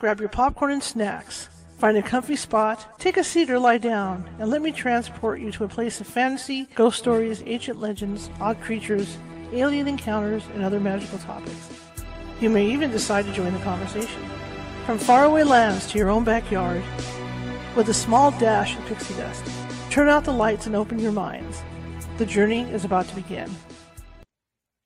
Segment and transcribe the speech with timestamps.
[0.00, 1.48] Grab your popcorn and snacks.
[1.78, 5.50] Find a comfy spot, take a seat or lie down, and let me transport you
[5.50, 9.18] to a place of fantasy, ghost stories, ancient legends, odd creatures,
[9.52, 11.68] alien encounters, and other magical topics.
[12.40, 14.22] You may even decide to join the conversation.
[14.86, 16.84] From faraway lands to your own backyard,
[17.74, 19.42] with a small dash of pixie dust.
[19.90, 21.60] Turn out the lights and open your minds.
[22.18, 23.50] The journey is about to begin.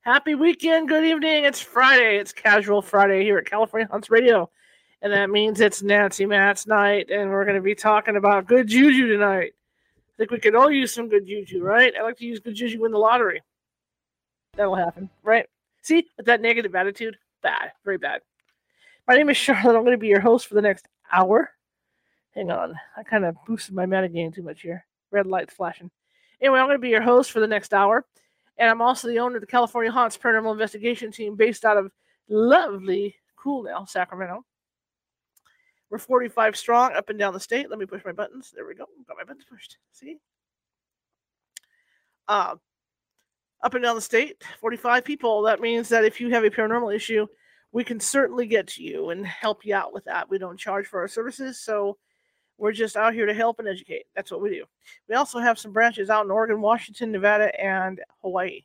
[0.06, 1.44] Happy weekend, good evening.
[1.44, 2.16] It's Friday.
[2.16, 4.48] It's Casual Friday here at California Haunts Radio
[5.02, 8.68] and that means it's Nancy Matt's night, and we're going to be talking about good
[8.68, 9.52] juju tonight.
[9.98, 11.92] I think we could all use some good juju, right?
[11.98, 13.42] I like to use good juju win the lottery.
[14.54, 15.46] That'll happen, right?
[15.82, 18.20] See, with that negative attitude, bad, very bad.
[19.08, 19.76] My name is Charlotte.
[19.76, 21.50] I'm going to be your host for the next hour.
[22.36, 24.86] Hang on, I kind of boosted my metagame too much here.
[25.10, 25.90] Red lights flashing.
[26.40, 28.06] Anyway, I'm going to be your host for the next hour,
[28.56, 31.90] and I'm also the owner of the California Haunts Paranormal Investigation Team, based out of
[32.28, 34.44] lovely Cool now, Sacramento.
[35.92, 37.68] We're 45 strong up and down the state.
[37.68, 38.50] Let me push my buttons.
[38.54, 38.86] There we go.
[39.06, 39.76] Got my buttons pushed.
[39.92, 40.16] See?
[42.26, 42.54] Uh,
[43.62, 45.42] up and down the state, 45 people.
[45.42, 47.26] That means that if you have a paranormal issue,
[47.72, 50.30] we can certainly get to you and help you out with that.
[50.30, 51.98] We don't charge for our services, so
[52.56, 54.06] we're just out here to help and educate.
[54.16, 54.64] That's what we do.
[55.10, 58.62] We also have some branches out in Oregon, Washington, Nevada, and Hawaii.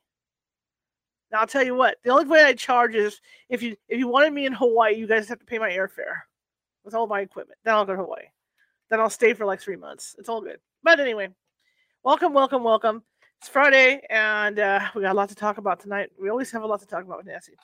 [1.29, 3.19] Now I'll tell you what, the only way I charge is
[3.49, 6.19] if you if you wanted me in Hawaii, you guys have to pay my airfare
[6.87, 7.59] with all my equipment.
[7.65, 8.23] Then I'll go to Hawaii.
[8.89, 10.15] Then I'll stay for like three months.
[10.17, 10.57] It's all good.
[10.83, 11.27] But anyway,
[12.01, 13.03] welcome, welcome, welcome.
[13.41, 16.11] It's Friday, and uh, we got a lot to talk about tonight.
[16.17, 17.55] We always have a lot to talk about with Nancy.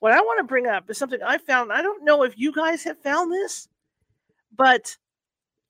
[0.00, 1.72] What I want to bring up is something I found.
[1.72, 3.68] I don't know if you guys have found this,
[4.54, 4.96] but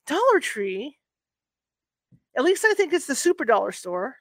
[0.07, 0.97] Dollar Tree,
[2.35, 4.17] at least I think it's the super dollar store,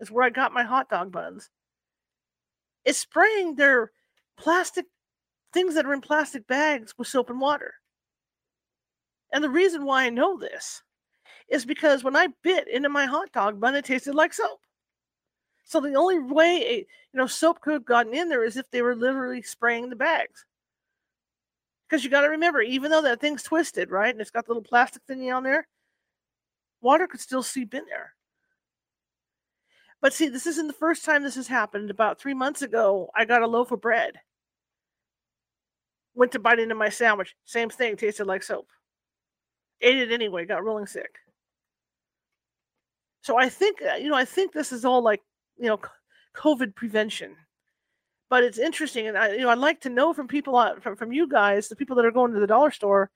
[0.00, 1.48] is where I got my hot dog buns,
[2.84, 3.90] is spraying their
[4.36, 4.84] plastic
[5.54, 7.72] things that are in plastic bags with soap and water.
[9.32, 10.82] And the reason why I know this
[11.48, 14.60] is because when I bit into my hot dog bun, it tasted like soap.
[15.64, 18.70] So the only way a, you know soap could have gotten in there is if
[18.70, 20.44] they were literally spraying the bags.
[21.88, 24.50] Because you got to remember, even though that thing's twisted, right, and it's got the
[24.50, 25.66] little plastic thingy on there,
[26.80, 28.14] water could still seep in there.
[30.00, 31.90] But see, this isn't the first time this has happened.
[31.90, 34.20] About three months ago, I got a loaf of bread.
[36.14, 37.36] Went to bite into my sandwich.
[37.44, 38.68] Same thing, tasted like soap
[39.82, 41.16] ate it anyway, got rolling sick.
[43.20, 45.20] So I think, uh, you know, I think this is all like,
[45.58, 45.80] you know,
[46.34, 47.36] COVID prevention.
[48.28, 51.12] But it's interesting, and I, you know, I'd like to know from people, from from
[51.12, 53.10] you guys, the people that are going to the dollar store,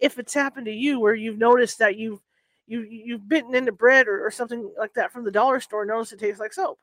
[0.00, 2.18] if it's happened to you, where you've noticed that you've
[2.66, 6.12] you you've bitten into bread or, or something like that from the dollar store, notice
[6.12, 6.80] it tastes like soap.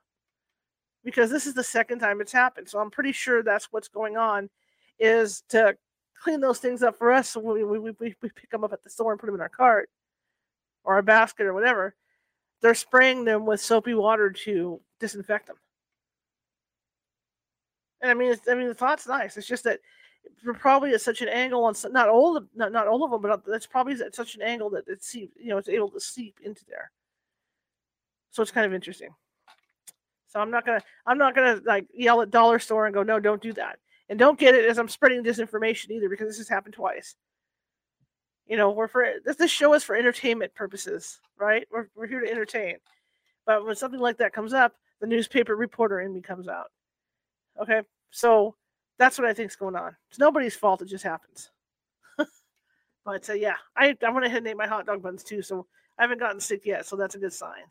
[1.03, 4.15] Because this is the second time it's happened, so I'm pretty sure that's what's going
[4.15, 4.49] on,
[4.97, 5.75] is to
[6.23, 7.35] clean those things up for us.
[7.35, 9.49] We, we, we, we pick them up at the store and put them in our
[9.49, 9.89] cart
[10.83, 11.95] or a basket or whatever.
[12.61, 15.57] They're spraying them with soapy water to disinfect them.
[18.01, 19.35] And I mean, I mean, the thought's nice.
[19.35, 19.79] It's just that
[20.45, 23.21] we're probably at such an angle on not all of not, not all of them,
[23.21, 26.39] but that's probably at such an angle that it's you know it's able to seep
[26.43, 26.91] into there.
[28.31, 29.09] So it's kind of interesting.
[30.27, 33.19] So I'm not gonna I'm not gonna like yell at dollar store and go no
[33.19, 33.79] don't do that.
[34.09, 37.15] And don't get it as I'm spreading disinformation either, because this has happened twice.
[38.47, 41.65] You know, we're for this, this show is for entertainment purposes, right?
[41.71, 42.77] We're, we're here to entertain.
[43.45, 46.67] But when something like that comes up, the newspaper reporter in me comes out.
[47.61, 47.81] Okay,
[48.11, 48.55] so
[48.97, 49.95] that's what I think is going on.
[50.09, 51.49] It's nobody's fault; it just happens.
[53.05, 55.67] but uh, yeah, I I went ahead and ate my hot dog buns too, so
[55.97, 57.63] I haven't gotten sick yet, so that's a good sign.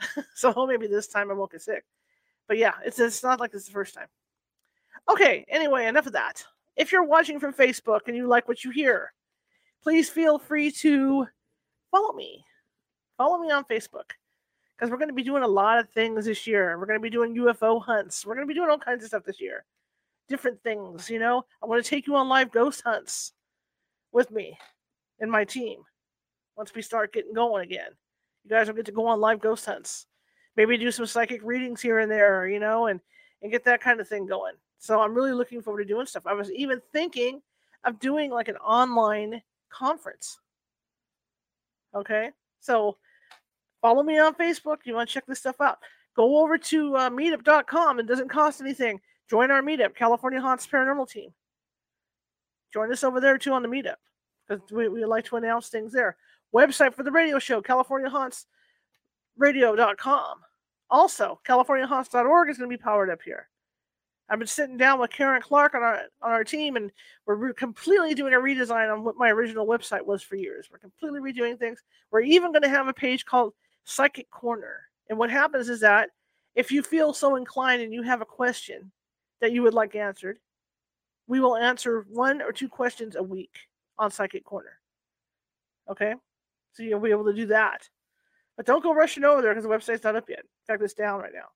[0.34, 1.84] so maybe this time I won't get sick.
[2.46, 4.08] But yeah, it's it's not like it's the first time.
[5.10, 6.44] Okay, anyway, enough of that.
[6.76, 9.12] If you're watching from Facebook and you like what you hear,
[9.82, 11.26] please feel free to
[11.90, 12.44] follow me.
[13.16, 14.10] Follow me on Facebook
[14.76, 16.78] because we're going to be doing a lot of things this year.
[16.78, 18.26] We're going to be doing UFO hunts.
[18.26, 19.64] We're going to be doing all kinds of stuff this year.
[20.28, 21.44] Different things, you know.
[21.62, 23.32] I want to take you on live ghost hunts
[24.10, 24.56] with me
[25.20, 25.80] and my team
[26.56, 27.90] once we start getting going again.
[28.44, 30.06] You guys will get to go on live ghost hunts.
[30.56, 33.00] Maybe do some psychic readings here and there, you know, and
[33.42, 34.54] and get that kind of thing going.
[34.78, 36.26] So I'm really looking forward to doing stuff.
[36.26, 37.40] I was even thinking
[37.84, 40.38] of doing like an online conference.
[41.94, 42.30] Okay.
[42.60, 42.96] So
[43.80, 44.78] follow me on Facebook.
[44.84, 45.78] You want to check this stuff out.
[46.14, 48.00] Go over to uh, meetup.com.
[48.00, 49.00] It doesn't cost anything.
[49.28, 51.30] Join our meetup, California Haunts Paranormal Team.
[52.72, 53.96] Join us over there too on the meetup
[54.46, 56.16] because we, we like to announce things there.
[56.54, 58.46] Website for the radio show, California Haunts
[59.36, 60.40] Radio.com.
[60.90, 63.48] Also, CaliforniaHaunts.org is going to be powered up here.
[64.28, 66.90] I've been sitting down with Karen Clark on our on our team, and
[67.26, 70.68] we're re- completely doing a redesign on what my original website was for years.
[70.70, 71.82] We're completely redoing things.
[72.10, 73.52] We're even going to have a page called
[73.84, 74.80] Psychic Corner.
[75.10, 76.08] And what happens is that
[76.54, 78.90] if you feel so inclined and you have a question
[79.40, 80.38] that you would like answered,
[81.26, 83.58] we will answer one or two questions a week
[83.98, 84.78] on Psychic Corner.
[85.90, 86.14] Okay,
[86.72, 87.88] so you'll be able to do that.
[88.56, 90.38] But don't go rushing over there because the website's not up yet.
[90.38, 91.48] In fact, it's down right now.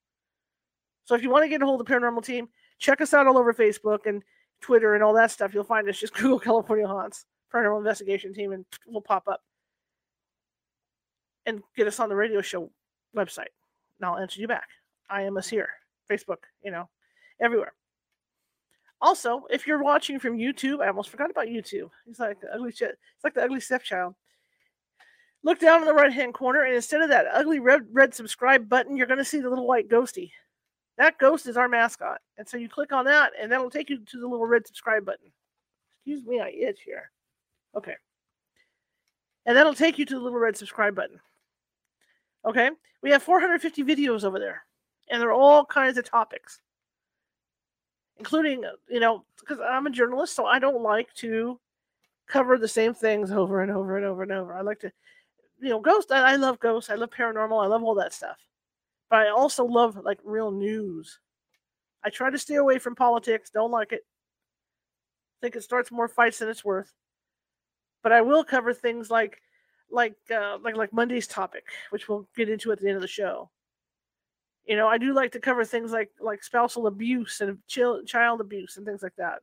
[1.08, 3.26] So if you want to get a hold of the paranormal team, check us out
[3.26, 4.22] all over Facebook and
[4.60, 5.54] Twitter and all that stuff.
[5.54, 9.40] You'll find us just Google California Haunts Paranormal Investigation Team and we'll pop up.
[11.46, 12.70] And get us on the radio show
[13.16, 13.48] website.
[13.98, 14.68] And I'll answer you back.
[15.08, 15.70] I am us here.
[16.10, 16.90] Facebook, you know,
[17.40, 17.72] everywhere.
[19.00, 21.88] Also, if you're watching from YouTube, I almost forgot about YouTube.
[22.06, 22.98] It's like the ugly shit.
[23.14, 24.14] It's like the ugly stepchild.
[25.42, 28.68] Look down in the right hand corner, and instead of that ugly red, red subscribe
[28.68, 30.32] button, you're going to see the little white ghosty.
[30.98, 32.20] That ghost is our mascot.
[32.36, 35.04] And so you click on that, and that'll take you to the little red subscribe
[35.04, 35.30] button.
[36.04, 37.10] Excuse me, I itch here.
[37.76, 37.94] Okay.
[39.46, 41.20] And that'll take you to the little red subscribe button.
[42.44, 42.70] Okay.
[43.00, 44.64] We have 450 videos over there,
[45.08, 46.58] and they're all kinds of topics,
[48.18, 51.60] including, you know, because I'm a journalist, so I don't like to
[52.28, 54.52] cover the same things over and over and over and over.
[54.52, 54.90] I like to,
[55.60, 56.10] you know, ghost.
[56.10, 56.90] I, I love ghosts.
[56.90, 57.62] I love paranormal.
[57.62, 58.38] I love all that stuff
[59.10, 61.18] but I also love like real news.
[62.04, 63.50] I try to stay away from politics.
[63.50, 64.02] Don't like it.
[65.40, 66.92] Think it starts more fights than it's worth.
[68.02, 69.40] But I will cover things like,
[69.90, 73.08] like, uh, like, like Monday's topic, which we'll get into at the end of the
[73.08, 73.50] show.
[74.66, 78.76] You know, I do like to cover things like like spousal abuse and child abuse
[78.76, 79.38] and things like that.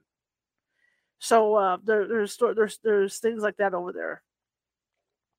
[1.18, 4.22] So uh, there, there's there's there's things like that over there.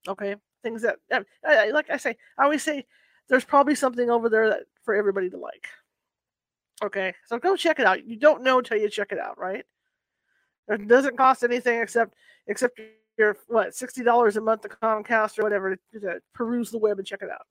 [0.09, 0.97] Okay, things that
[1.45, 2.85] i like I say, I always say
[3.29, 5.69] there's probably something over there that for everybody to like.
[6.83, 8.07] Okay, so go check it out.
[8.07, 9.65] You don't know until you check it out, right?
[10.69, 12.15] It doesn't cost anything except
[12.47, 12.81] except
[13.17, 16.99] your what sixty dollars a month to Comcast or whatever to, to, peruse the web
[16.99, 17.47] and check it out.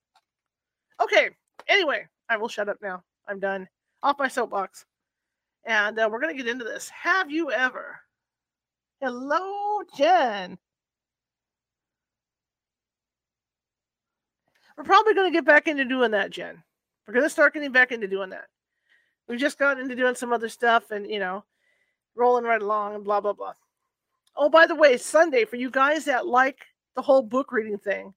[1.01, 1.29] Okay.
[1.67, 3.03] Anyway, I will shut up now.
[3.27, 3.67] I'm done.
[4.03, 4.85] Off my soapbox,
[5.65, 6.89] and uh, we're gonna get into this.
[6.89, 7.99] Have you ever?
[9.01, 10.57] Hello, Jen.
[14.77, 16.61] We're probably going to get back into doing that, Jen.
[17.07, 18.47] We're going to start getting back into doing that.
[19.27, 21.43] We've just gotten into doing some other stuff and, you know,
[22.15, 23.53] rolling right along and blah, blah, blah.
[24.35, 28.13] Oh, by the way, Sunday, for you guys that like the whole book reading thing,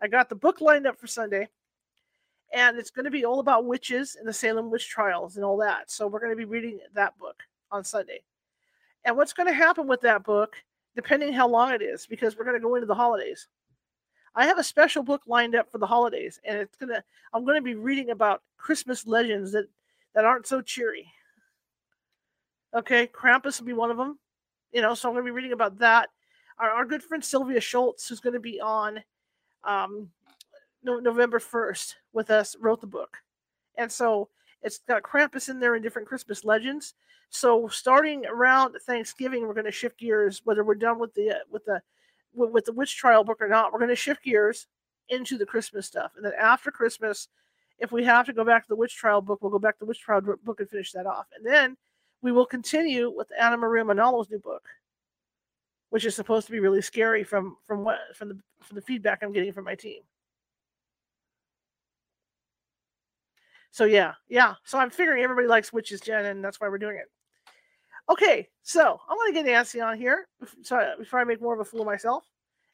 [0.00, 1.48] I got the book lined up for Sunday.
[2.52, 5.58] And it's going to be all about witches and the Salem witch trials and all
[5.58, 5.90] that.
[5.90, 8.22] So we're going to be reading that book on Sunday.
[9.04, 10.56] And what's going to happen with that book,
[10.96, 13.48] depending how long it is, because we're going to go into the holidays.
[14.38, 17.02] I have a special book lined up for the holidays, and it's gonna
[17.34, 19.66] I'm gonna be reading about Christmas legends that
[20.14, 21.12] that aren't so cheery.
[22.72, 24.16] Okay, Krampus will be one of them.
[24.70, 26.10] You know, so I'm gonna be reading about that.
[26.56, 29.02] Our, our good friend Sylvia Shults, who's gonna be on
[29.64, 30.08] um,
[30.84, 33.16] no, November 1st with us, wrote the book,
[33.76, 34.28] and so
[34.62, 36.94] it's got Krampus in there and different Christmas legends.
[37.30, 40.42] So starting around Thanksgiving, we're going to shift gears.
[40.44, 41.82] Whether we're done with the with the
[42.38, 44.66] with, the witch trial book or not, we're going to shift gears
[45.08, 46.12] into the Christmas stuff.
[46.16, 47.28] And then after Christmas,
[47.78, 49.80] if we have to go back to the witch trial book, we'll go back to
[49.80, 51.26] the witch trial book and finish that off.
[51.36, 51.76] And then
[52.22, 54.66] we will continue with Anna Maria Manalo's new book,
[55.90, 59.20] which is supposed to be really scary from from what from the from the feedback
[59.22, 60.02] I'm getting from my team.
[63.70, 64.54] So yeah, yeah.
[64.64, 67.08] So I'm figuring everybody likes witches, Jen, and that's why we're doing it.
[68.10, 70.28] Okay, so I want to get Nancy on here
[70.98, 72.24] before I make more of a fool of myself,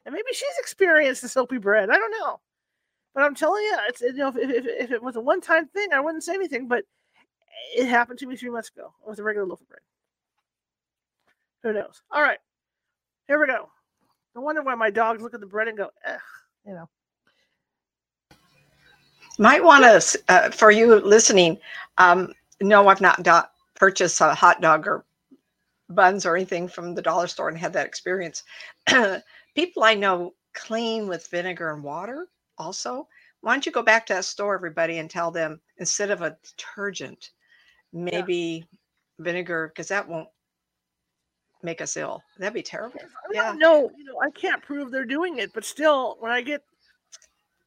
[0.05, 1.89] and maybe she's experienced the soapy bread.
[1.89, 2.39] I don't know,
[3.13, 5.67] but I'm telling you, it's you know if, if, if it was a one time
[5.67, 6.67] thing, I wouldn't say anything.
[6.69, 6.85] But
[7.75, 9.81] it happened to me three months ago with a regular loaf of bread.
[11.63, 12.01] Who knows?
[12.11, 12.39] All right,
[13.27, 13.69] here we go.
[14.35, 16.19] No wonder why my dogs look at the bread and go, "Ugh,"
[16.65, 16.89] you know.
[19.37, 21.57] Might want to, uh, for you listening,
[21.97, 23.41] um, no, I've not do-
[23.75, 25.03] purchased a hot dog or
[25.89, 28.43] buns or anything from the dollar store and had that experience.
[29.55, 32.27] People I know clean with vinegar and water
[32.57, 33.07] also.
[33.41, 36.37] Why don't you go back to that store, everybody, and tell them instead of a
[36.43, 37.29] detergent,
[37.93, 38.65] maybe
[39.19, 39.23] yeah.
[39.23, 40.29] vinegar, because that won't
[41.61, 42.23] make us ill.
[42.39, 42.99] That'd be terrible.
[43.31, 43.53] Yeah.
[43.55, 46.63] No, you know, I can't prove they're doing it, but still, when I get,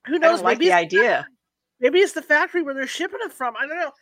[0.07, 0.43] who knows?
[0.43, 1.27] like the idea.
[1.81, 3.55] Maybe it's the factory where they're shipping it from.
[3.57, 3.93] I don't know.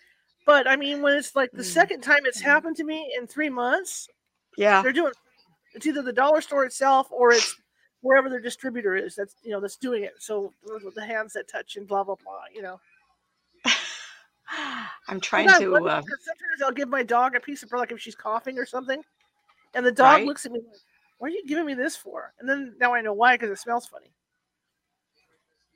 [0.47, 1.67] But I mean, when it's like the mm.
[1.67, 2.49] second time it's mm-hmm.
[2.49, 4.09] happened to me in three months,
[4.57, 5.13] yeah, they're doing.
[5.75, 7.55] It's either the dollar store itself or it's
[8.01, 9.17] wherever their distributor is.
[9.17, 10.15] That's you know that's doing it.
[10.21, 10.53] So
[10.95, 12.45] the hands that touch and blah blah blah.
[12.55, 12.81] You know.
[15.09, 15.53] I'm trying to.
[15.53, 18.65] Uh, sometimes I'll give my dog a piece of bread, like if she's coughing or
[18.65, 19.03] something,
[19.75, 20.27] and the dog Right.
[20.27, 20.81] looks at me like,
[21.19, 23.59] "What are you giving me this for?" And then now I know why, because it
[23.59, 24.13] smells funny.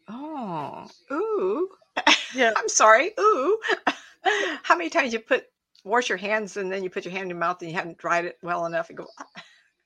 [0.09, 1.69] oh, ooh.
[2.33, 2.53] Yeah.
[2.57, 3.11] I'm sorry.
[3.19, 3.59] Ooh.
[4.63, 5.45] How many times you put
[5.85, 7.99] wash your hands and then you put your hand in your mouth and you haven't
[7.99, 9.07] dried it well enough and go.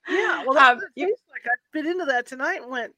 [0.06, 1.46] Yeah, well, Um, you- like.
[1.46, 2.92] I bit into that tonight and went,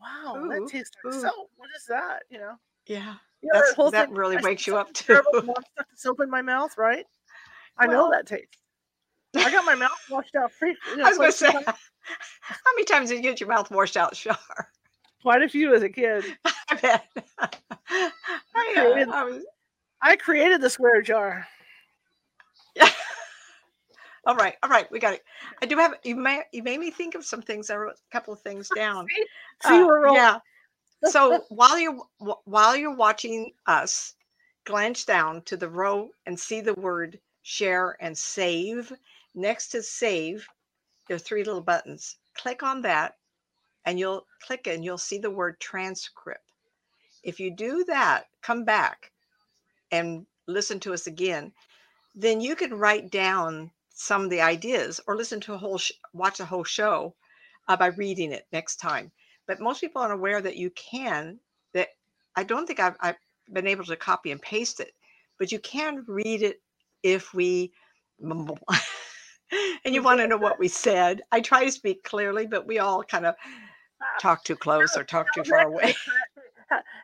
[0.00, 1.20] "Wow, Ooh, that tastes like ooh.
[1.20, 1.50] soap.
[1.56, 2.54] What is that?" You know,
[2.86, 5.22] Yeah, you know that's, whole that thing, really I wakes you up too.
[5.32, 5.64] stuck
[5.94, 7.06] soap in my mouth, right?
[7.78, 8.56] I Well- know that taste.
[9.36, 10.76] I got my mouth washed out free.
[10.90, 11.64] You know, I was going to say, times-
[12.40, 14.36] how many times did you get your mouth washed out, Shar?
[15.22, 16.24] quite a few as a kid.
[16.44, 17.06] I bet.
[17.38, 18.10] I,
[18.76, 19.44] uh, I was,
[20.00, 21.46] I created the square jar.
[22.74, 22.88] Yeah.
[24.26, 25.24] all right, all right, we got it.
[25.62, 26.14] I do have you.
[26.16, 27.70] May you made me think of some things.
[27.70, 29.06] I wrote a couple of things down.
[29.08, 29.24] See,
[29.62, 30.38] See, Uh, yeah.
[31.04, 32.02] So while you're
[32.44, 34.14] while you're watching us,
[34.64, 38.92] glance down to the row and see the word share and save.
[39.32, 40.44] Next to save,
[41.06, 42.16] there are three little buttons.
[42.34, 43.14] Click on that,
[43.84, 46.42] and you'll click and you'll see the word transcript.
[47.22, 49.12] If you do that, come back
[49.90, 51.52] and listen to us again.
[52.14, 55.92] Then you can write down some of the ideas or listen to a whole sh-
[56.12, 57.14] watch a whole show
[57.66, 59.10] uh, by reading it next time
[59.48, 61.40] but most people aren't aware that you can
[61.74, 61.88] that
[62.36, 63.16] i don't think I've, I've
[63.52, 64.92] been able to copy and paste it
[65.36, 66.62] but you can read it
[67.02, 67.72] if we
[68.20, 68.60] mumble
[69.84, 72.78] and you want to know what we said i try to speak clearly but we
[72.78, 73.34] all kind of
[74.20, 75.92] talk too close or talk too far away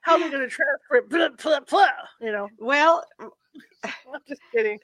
[0.02, 1.11] How- are they going to transcript?
[1.11, 1.88] Blah, blah, blah,
[2.21, 3.04] you know, well
[3.85, 4.78] I'm just kidding.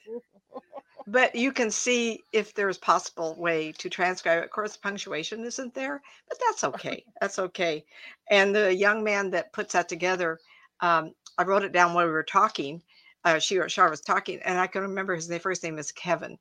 [1.07, 4.43] but you can see if there's possible way to transcribe.
[4.43, 7.03] Of course, punctuation isn't there, but that's okay.
[7.21, 7.85] That's okay.
[8.29, 10.39] And the young man that puts that together,
[10.79, 12.81] um, I wrote it down while we were talking.
[13.23, 15.91] Uh, she or Char was talking, and I can remember his name, first name is
[15.91, 16.37] Kevin.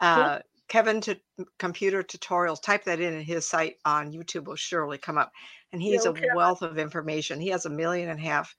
[0.00, 1.18] Uh, Kevin to
[1.58, 2.62] computer tutorials.
[2.62, 5.32] Type that in, and his site on YouTube will surely come up.
[5.72, 7.40] And he's Yeah, a wealth of information.
[7.40, 8.54] He has a million and a half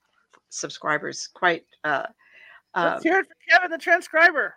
[0.48, 1.28] subscribers.
[1.32, 1.64] Quite.
[1.84, 2.06] Uh,
[2.74, 4.54] uh, Let's hear it for Kevin, the transcriber.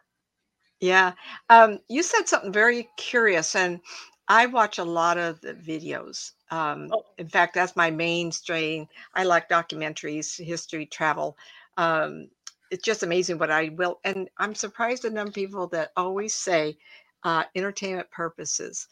[0.80, 1.14] yeah.
[1.50, 3.80] Um, you said something very curious, and
[4.28, 6.32] I watch a lot of the videos.
[6.52, 7.04] Um, Oh.
[7.18, 8.88] In fact, that's my mainstream.
[9.16, 11.38] I like documentaries, history, travel.
[11.78, 12.30] Um,
[12.72, 14.00] it's just amazing what I will.
[14.04, 16.78] And I'm surprised at number of people that always say
[17.24, 18.88] uh, entertainment purposes.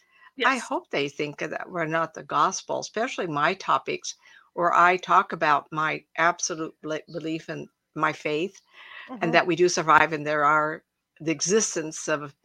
[0.45, 4.15] I hope they think that we're not the gospel, especially my topics,
[4.53, 8.61] where I talk about my absolute belief in my faith
[9.07, 9.19] Mhm.
[9.21, 10.83] and that we do survive and there are
[11.19, 12.35] the existence of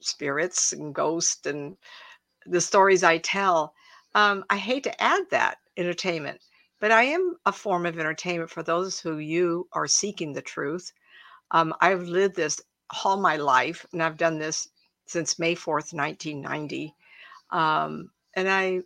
[0.00, 1.76] spirits and ghosts and
[2.46, 3.74] the stories I tell.
[4.14, 6.40] Um, I hate to add that entertainment,
[6.80, 10.92] but I am a form of entertainment for those who you are seeking the truth.
[11.52, 12.60] Um, I've lived this
[13.04, 14.68] all my life, and I've done this
[15.06, 16.94] since May fourth, nineteen ninety.
[17.50, 18.80] Um, and I,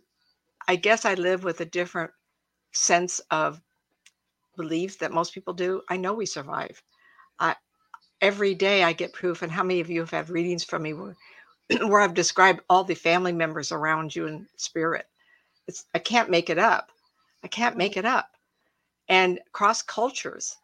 [0.67, 2.11] I guess I live with a different
[2.73, 3.61] sense of
[4.57, 5.81] belief that most people do.
[5.89, 6.81] I know we survive.
[7.39, 7.55] I
[8.21, 10.93] every day I get proof, and how many of you have had readings from me
[10.93, 11.15] where,
[11.87, 15.07] where I've described all the family members around you in spirit?
[15.67, 16.91] It's I can't make it up.
[17.43, 18.29] I can't make it up.
[19.09, 20.57] And cross cultures,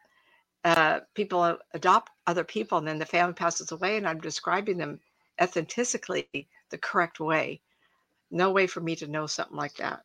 [0.66, 4.98] uh, people adopt other people, and then the family passes away, and I'm describing them
[5.40, 6.26] authentically
[6.70, 7.60] the correct way.
[8.32, 10.02] No way for me to know something like that.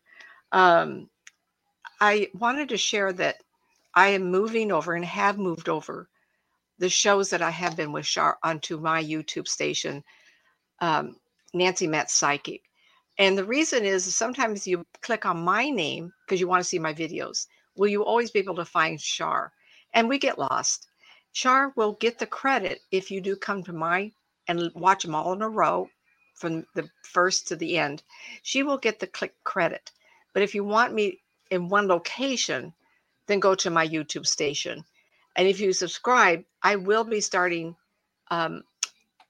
[0.51, 1.09] Um,
[1.99, 3.37] I wanted to share that
[3.95, 6.07] I am moving over and have moved over
[6.77, 10.03] the shows that I have been with Shar onto my YouTube station,
[10.79, 11.15] um,
[11.55, 12.61] Nancy Met Psychic.
[13.17, 16.77] And the reason is sometimes you click on my name because you want to see
[16.77, 17.47] my videos.
[17.75, 19.51] Will you always be able to find Shar?
[19.93, 20.87] And we get lost.
[21.33, 24.11] Char will get the credit if you do come to my
[24.47, 25.89] and watch them all in a row
[26.35, 28.03] from the first to the end.
[28.41, 29.91] She will get the click credit.
[30.33, 31.19] But if you want me
[31.49, 32.73] in one location,
[33.27, 34.83] then go to my YouTube station.
[35.35, 37.75] And if you subscribe, I will be starting
[38.29, 38.63] um,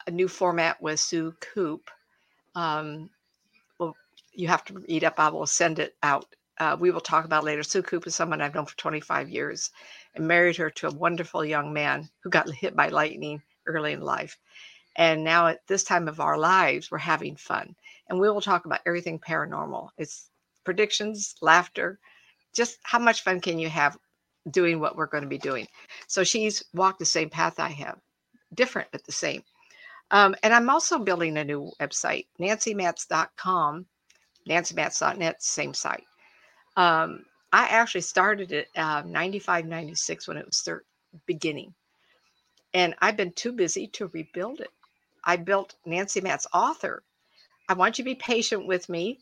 [0.08, 1.90] a new format with Sue Coop.
[2.56, 3.10] Um,
[3.78, 3.96] well,
[4.34, 5.20] you have to read up.
[5.20, 6.26] I will send it out.
[6.62, 7.64] Uh, we will talk about later.
[7.64, 9.72] Sue Coop is someone I've known for 25 years
[10.14, 14.02] and married her to a wonderful young man who got hit by lightning early in
[14.02, 14.38] life.
[14.96, 17.76] And now at this time of our lives, we're having fun.
[18.08, 19.90] And we will talk about everything paranormal.
[19.98, 20.30] It's
[20.64, 21.98] predictions, laughter,
[22.54, 23.98] just how much fun can you have
[24.52, 25.68] doing what we're going to be doing.
[26.06, 27.98] So she's walked the same path I have,
[28.54, 29.42] different but the same.
[30.12, 33.88] Um, and I'm also building a new website, nancymats.com,
[34.48, 36.04] nancymats.net, same site.
[36.78, 40.86] Um, I actually started it uh, 95, 96 when it was thir-
[41.26, 41.74] beginning.
[42.74, 44.72] And I've been too busy to rebuild it.
[45.26, 47.04] I built Nancy Matt's author.
[47.70, 49.20] I want you to be patient with me.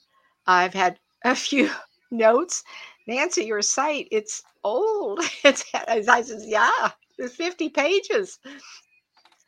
[0.48, 1.70] I've had a few
[2.12, 2.64] notes.
[3.08, 5.22] Nancy, your site, it's old.
[5.44, 8.40] It's I says, yeah, it's 50 pages.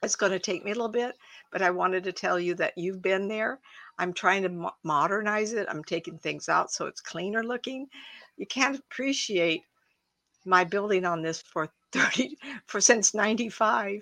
[0.04, 1.16] It's going to take me a little bit,
[1.52, 3.60] but I wanted to tell you that you've been there.
[4.02, 5.68] I'm trying to mo- modernize it.
[5.70, 7.88] I'm taking things out so it's cleaner looking.
[8.38, 9.64] You can't appreciate
[10.46, 14.02] my building on this for 30 for since 95.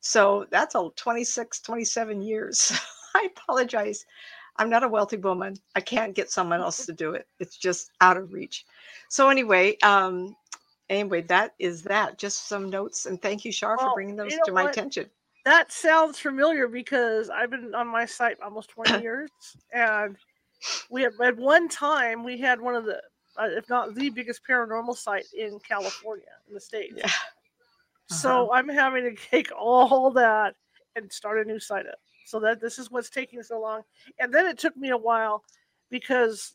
[0.00, 2.72] So that's a 26, 27 years.
[3.14, 4.04] I apologize.
[4.56, 5.56] I'm not a wealthy woman.
[5.76, 7.26] I can't get someone else to do it.
[7.40, 8.64] It's just out of reach.
[9.10, 10.36] So anyway, um,
[10.90, 12.18] anyway, that is that.
[12.18, 14.64] Just some notes, and thank you, Shar, for bringing those you know to my what?
[14.64, 15.06] attention.
[15.46, 19.30] That sounds familiar because I've been on my site almost 20 years,
[19.72, 20.16] and
[20.90, 22.96] we have, at one time we had one of the,
[23.38, 26.94] uh, if not the biggest paranormal site in California in the states.
[26.96, 27.10] Yeah.
[28.08, 30.56] So I'm having to take all that
[30.96, 32.00] and start a new site up.
[32.24, 33.82] So that this is what's taking so long,
[34.18, 35.44] and then it took me a while
[35.90, 36.54] because,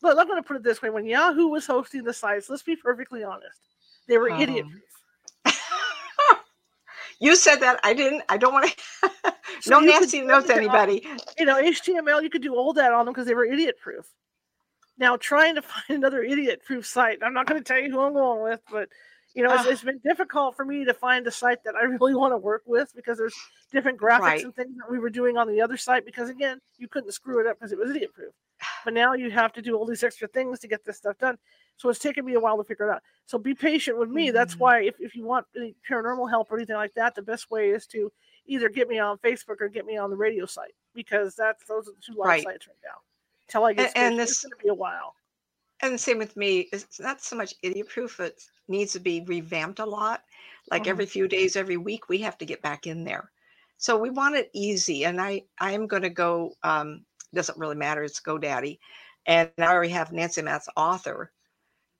[0.00, 2.62] but I'm going to put it this way: when Yahoo was hosting the sites, let's
[2.62, 3.60] be perfectly honest,
[4.08, 5.03] they were idiot Um, proof.
[7.20, 7.80] You said that.
[7.84, 8.22] I didn't.
[8.28, 9.34] I don't want to.
[9.66, 11.06] No could nasty notes, anybody.
[11.38, 14.06] you know, HTML, you could do all that on them because they were idiot proof.
[14.98, 18.00] Now, trying to find another idiot proof site, I'm not going to tell you who
[18.00, 18.88] I'm going with, but
[19.34, 19.70] you know, it's, Ah.
[19.70, 22.62] it's been difficult for me to find a site that I really want to work
[22.66, 23.34] with because there's
[23.72, 24.42] different graphics Right.
[24.44, 26.04] and things that we were doing on the other site.
[26.04, 28.32] Because again, you couldn't screw it up because it was idiot proof.
[28.84, 31.38] But now you have to do all these extra things to get this stuff done.
[31.76, 33.02] So it's taken me a while to figure it out.
[33.26, 34.30] So be patient with me.
[34.30, 34.60] That's Mhm.
[34.60, 37.70] why if, if you want any paranormal help or anything like that, the best way
[37.70, 38.12] is to
[38.46, 41.88] either get me on Facebook or get me on the radio site because that's those
[41.88, 42.44] are the two live Right.
[42.44, 43.00] sites right now.
[43.48, 45.16] Till I get A- and this- it's going to be a while.
[45.80, 46.68] And the same with me.
[46.72, 48.20] It's not so much idiot proof.
[48.20, 50.24] It needs to be revamped a lot.
[50.70, 50.88] Like Mhm.
[50.88, 53.30] every few days, every week, we have to get back in there.
[53.76, 55.04] So we want it easy.
[55.04, 56.52] And I, I am going to go.
[56.62, 58.02] Um, doesn't really matter.
[58.04, 58.78] It's GoDaddy,
[59.26, 61.16] and I already have Nancy Matt's author.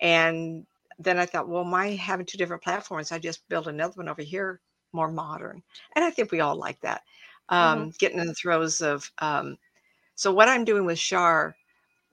[0.00, 0.66] And
[0.98, 4.22] then I thought, well, my having two different platforms, I just built another one over
[4.22, 4.61] here,
[4.92, 5.62] more modern.
[5.94, 7.03] And I think we all like that.
[7.48, 9.11] Um, Getting in the throes of.
[9.18, 9.59] Um,
[10.14, 11.57] so what I'm doing with Shar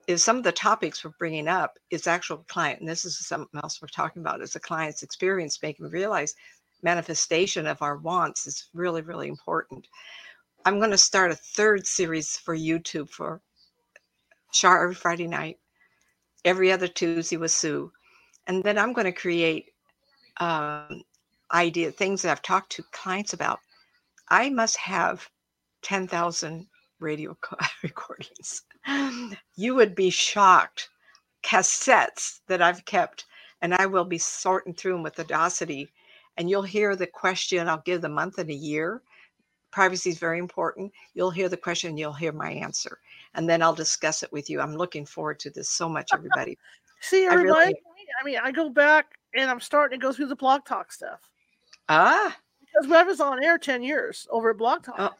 [0.06, 3.60] is some of the topics we're bringing up is actual client, and this is something
[3.62, 6.34] else we're talking about is the client's experience, making realize
[6.82, 9.86] manifestation of our wants is really, really important.
[10.64, 13.40] I'm going to start a third series for YouTube for
[14.52, 15.58] Shar every Friday night,
[16.44, 17.92] every other Tuesday with Sue,
[18.46, 19.66] and then I'm going to create
[20.38, 21.02] um,
[21.52, 23.60] idea things that I've talked to clients about.
[24.28, 25.28] I must have
[25.82, 26.66] ten thousand
[27.02, 27.36] radio
[27.82, 28.62] recordings.
[29.56, 30.88] You would be shocked.
[31.42, 33.24] Cassettes that I've kept,
[33.62, 35.92] and I will be sorting through them with Audacity.
[36.36, 37.68] And you'll hear the question.
[37.68, 39.02] I'll give the month and a year.
[39.72, 40.92] Privacy is very important.
[41.14, 42.98] You'll hear the question, you'll hear my answer,
[43.34, 44.60] and then I'll discuss it with you.
[44.60, 46.58] I'm looking forward to this so much, everybody.
[47.00, 47.82] See, everybody, I really-
[48.20, 51.20] I mean, I go back and I'm starting to go through the Blog Talk stuff
[51.88, 54.96] Ah, because Web is on air ten years over at Blog Talk.
[54.98, 55.10] Oh,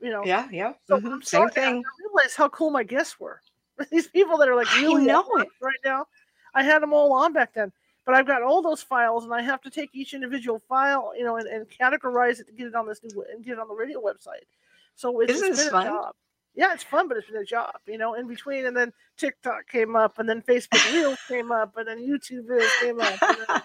[0.00, 0.72] you know, yeah, yeah.
[0.86, 1.82] So mhm, I'm Same thing.
[1.84, 3.40] I realize how cool my guests were.
[3.90, 6.06] These people that are like really know advanced right now.
[6.54, 7.72] I had them all on back then,
[8.04, 11.24] but I've got all those files, and I have to take each individual file, you
[11.24, 13.68] know, and, and categorize it to get it on this new and get it on
[13.68, 14.46] the radio website.
[14.96, 15.86] So it's, Isn't been fun?
[15.86, 16.14] a job.
[16.54, 18.14] Yeah, it's fun, but it's been a job, you know.
[18.14, 21.98] In between, and then TikTok came up, and then Facebook Reels came up, and then
[21.98, 23.14] YouTube Reels came up.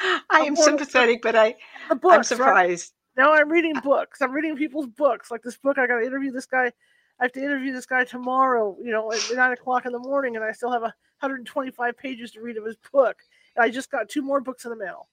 [0.00, 1.54] I I'm sympathetic, but I,
[1.90, 2.92] I'm surprised.
[3.16, 4.22] Now I'm reading books.
[4.22, 5.30] I'm reading people's books.
[5.30, 6.72] Like this book, I got to interview this guy.
[7.20, 10.36] I have to interview this guy tomorrow, you know, at nine o'clock in the morning,
[10.36, 13.16] and I still have a 125 pages to read of his book.
[13.54, 15.08] And I just got two more books in the mail.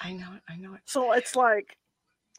[0.00, 0.42] I know it.
[0.48, 0.80] I know it.
[0.84, 1.78] So it's like,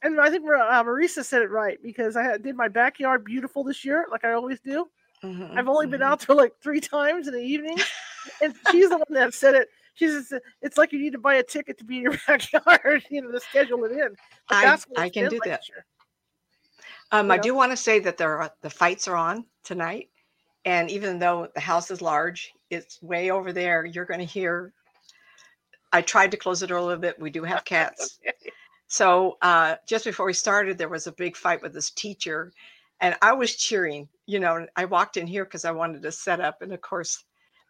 [0.04, 3.86] and I think uh, Marisa said it right because I did my backyard beautiful this
[3.86, 4.88] year, like I always do.
[5.24, 6.06] Mhm, I've only been mhm.
[6.06, 7.80] out there like three times in the evening,
[8.42, 9.70] and she's the one that said it.
[10.00, 13.32] It's like you need to buy a ticket to be in your backyard, you know,
[13.32, 14.16] to schedule it in.
[14.50, 15.68] I- I can do that.
[15.70, 15.86] year.
[17.12, 17.44] Um, you I know?
[17.44, 20.10] do want to say that there are the fights are on tonight,
[20.66, 23.86] and even though the house is large, it's way over there.
[23.86, 24.74] You're going to hear.
[25.94, 27.20] I tried to close the door a little bit.
[27.20, 28.20] We do have cats,
[28.88, 32.52] so uh, just before we started, there was a big fight with this teacher,
[33.02, 34.08] and I was cheering.
[34.26, 37.24] You know, I walked in here because I wanted to set up, and of course,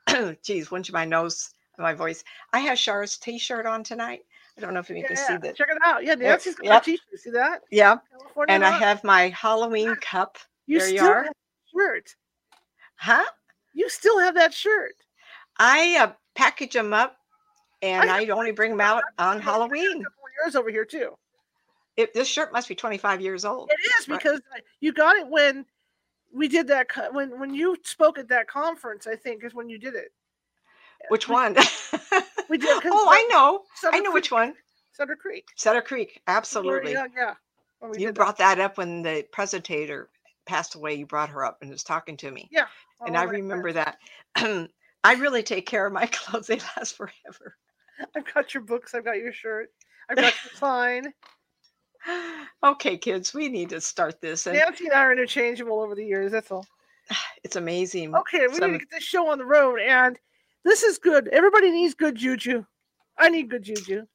[0.44, 2.24] geez, wouldn't you my nose, my voice?
[2.54, 4.22] I have Char's T-shirt on tonight.
[4.58, 5.56] I don't know if you can see that.
[5.56, 6.06] Check it out.
[6.06, 6.82] Yeah, Nancy's got yep.
[6.82, 7.20] a t-shirt.
[7.20, 7.64] See that?
[7.72, 10.38] Yeah, California and I have my Halloween cup.
[10.66, 11.24] you there you still are.
[11.24, 11.34] have
[11.74, 12.16] shirt.
[12.96, 13.26] Huh?
[13.74, 14.94] You still have that shirt.
[15.60, 17.18] I uh, package them up
[17.82, 20.06] and I I only bring them out on Halloween.
[20.44, 21.18] Years over here too.
[21.98, 23.70] It, this shirt must be 25 years old.
[23.72, 24.20] It is Right.
[24.20, 24.42] because
[24.82, 25.66] you got it when
[26.34, 26.88] we did that.
[27.14, 30.12] When when you spoke at that conference, I think is when you did it.
[31.10, 31.56] Which one?
[32.50, 32.82] We did.
[32.86, 33.64] oh, I know.
[33.92, 34.54] I know Creek- which one.
[34.94, 35.46] Sutter Creek.
[35.56, 36.22] Sutter Creek.
[36.28, 36.94] Absolutely.
[36.94, 37.34] Yeah, yeah.
[37.84, 38.16] You did that.
[38.16, 40.06] brought that up when the presentator
[40.46, 40.94] passed away.
[40.96, 42.48] You brought her up and was talking to me.
[42.52, 42.68] Yeah,
[43.06, 43.98] and I remember that.
[44.36, 46.48] I really take care of my clothes.
[46.48, 47.56] They last forever.
[48.16, 48.96] I've got your books.
[48.96, 49.70] I've got your shirt.
[50.10, 51.14] I've got your sign.
[52.64, 54.48] okay, kids, we need to start this.
[54.48, 56.32] And Nancy and I are interchangeable over the years.
[56.32, 56.66] That's all.
[57.44, 58.16] it's amazing.
[58.16, 60.18] Okay, we Some- need to get this show on the road, and
[60.66, 61.30] this is good.
[61.30, 62.66] Everybody needs good juju.
[63.18, 64.06] I need good juju.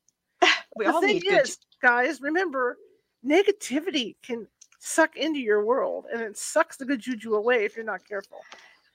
[0.76, 1.42] we the all thing need good.
[1.42, 2.76] is, guys, remember,
[3.24, 4.46] negativity can
[4.80, 8.40] suck into your world, and it sucks the good juju away if you're not careful.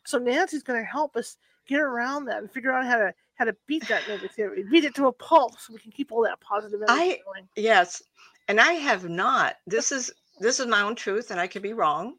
[0.04, 1.38] So Nancy's going to help us
[1.68, 4.94] get around that and figure out how to how to beat that negativity, beat it
[4.96, 7.48] to a pulp, so we can keep all that positive energy I- going.
[7.56, 8.04] Yes,
[8.50, 9.56] and I have not.
[9.66, 12.16] This is this is my own truth, and I could be wrong.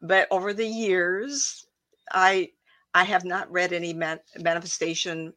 [0.00, 1.66] But over the years,
[2.12, 2.52] I
[2.94, 5.32] I have not read any man, manifestation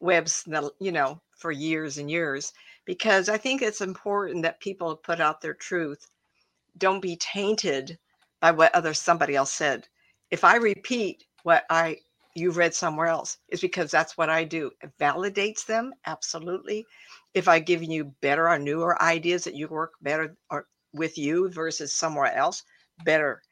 [0.00, 0.44] webs,
[0.80, 2.52] you know, for years and years,
[2.84, 6.06] because I think it's important that people put out their truth.
[6.78, 7.98] Don't be tainted
[8.40, 9.88] by what other somebody else said.
[10.30, 11.98] If I repeat what I
[12.34, 14.70] you've read somewhere else, it's because that's what I do.
[14.82, 16.86] It validates them absolutely
[17.34, 21.50] if I give you better or newer ideas that you work better or with you
[21.50, 22.62] versus somewhere else,
[23.04, 23.42] better.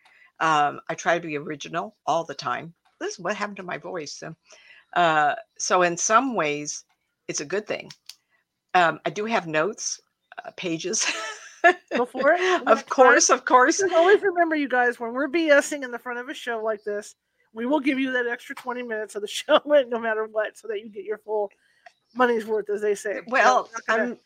[0.41, 2.75] Um, I try to be original all the time.
[3.01, 4.13] This is what happened to my voice.
[4.13, 4.35] So,
[4.95, 6.85] uh, so in some ways,
[7.29, 7.91] it's a good thing.
[8.75, 10.01] Um, I do have notes,
[10.45, 11.07] uh, pages.
[11.97, 12.63] Before it.
[12.67, 13.83] Of course, of course.
[13.83, 17.15] Always remember, you guys, when we're BSing in the front of a show like this,
[17.53, 20.69] we will give you that extra 20 minutes of the show, no matter what, so
[20.69, 21.51] that you get your full
[22.15, 23.21] money's worth, as they say.
[23.27, 24.19] Well, gonna- I'm,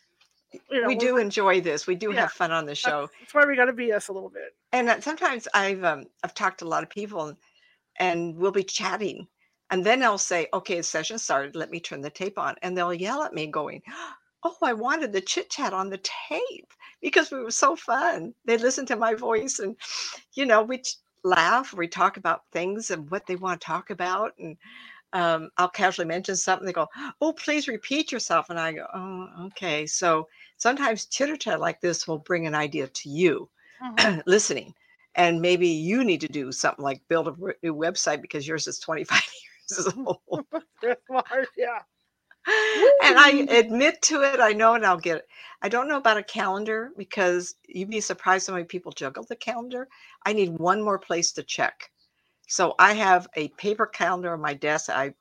[0.69, 1.87] you know, we do enjoy this.
[1.87, 2.21] We do Yeah.
[2.21, 3.09] have fun on the show.
[3.19, 4.55] That's why we got to BS a little bit.
[4.71, 7.35] and uh, sometimes I've um, I've talked to a lot of people,
[7.99, 9.27] and, we'll be chatting,
[9.71, 11.55] and then I'll say, "Okay, the session started.
[11.55, 13.81] Let me turn the tape on," and they'll yell at me, going,
[14.43, 18.57] "Oh, I wanted the chit chat on the tape because we were so fun." They
[18.57, 19.75] listen to my voice, and
[20.33, 20.81] you know, we
[21.23, 24.57] laugh, we talk about things and what they want to talk about, and
[25.13, 26.65] um, I'll casually mention something.
[26.65, 26.87] They go,
[27.21, 30.27] "Oh, please repeat yourself," and I go, "Oh, okay." So
[30.57, 33.49] sometimes chitter chat like this will bring an idea to you
[33.81, 34.23] Mhm.
[34.25, 34.73] listening
[35.15, 38.79] and maybe you need to do something like build a new website because yours is
[38.79, 39.21] 25
[39.69, 40.07] years mm-hmm.
[40.07, 40.45] old.
[41.57, 41.79] Yeah.
[43.05, 45.27] and i admit to it i know and i'll get it.
[45.61, 49.37] I don't know about a calendar because you'd be surprised how many people juggle the
[49.37, 49.87] calendar.
[50.25, 51.89] I need one more place to check.
[52.49, 55.13] So i have a paper calendar on my desk i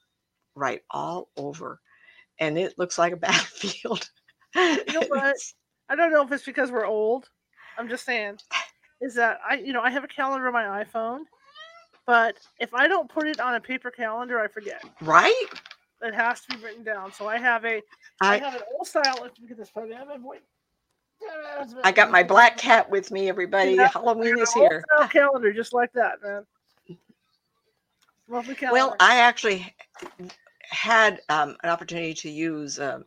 [0.57, 1.81] write all over
[2.39, 4.11] and it looks like a battlefield.
[4.55, 5.37] You know what?
[5.89, 7.29] I don't know if it's because we're old.
[7.79, 8.39] I'm just saying,
[9.03, 11.25] is that I, you know, I have a calendar on my iPhone,
[12.07, 14.83] but if I don't put it on a paper calendar, I forget.
[15.03, 15.47] right
[16.01, 17.13] It has to be written down.
[17.13, 17.83] So I have a,
[18.21, 19.19] I, I, have an old style.
[19.21, 19.95] Let me get this photo.
[19.95, 20.19] I have a.
[21.85, 25.93] I got my black cat with me everybody Yeah, halloween is here calendar, just like
[25.93, 26.45] that, man.
[28.29, 28.73] Lovely calendar.
[28.73, 29.75] Well, I actually
[30.71, 33.05] had um, an opportunity to use, um,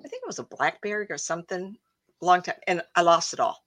[0.00, 1.76] I think it was a BlackBerry or something,
[2.20, 3.61] long time, and I lost it all.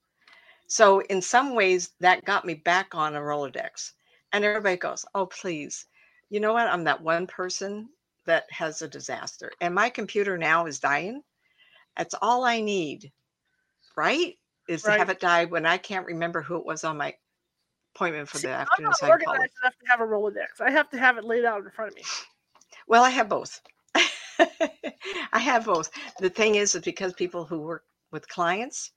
[0.66, 3.92] So in some ways, that got me back on a Rolodex.
[4.32, 5.86] And everybody goes, "Oh, please,
[6.30, 6.66] you know what?
[6.68, 7.88] I'm that one person
[8.24, 11.22] that has a disaster, and my computer now is dying.
[11.96, 13.12] That's all I need,
[13.96, 14.34] right?
[14.68, 17.14] Is to have it die when I can't remember who it was on my
[17.94, 18.88] appointment for See, the I'm afternoon.
[18.90, 20.60] not so organized enough to have a Rolodex.
[20.60, 22.02] I have to have it laid out in front of me.
[22.88, 23.60] Well, I have both.
[23.94, 25.90] I have both.
[26.18, 28.90] The thing is, is because people who work with clients,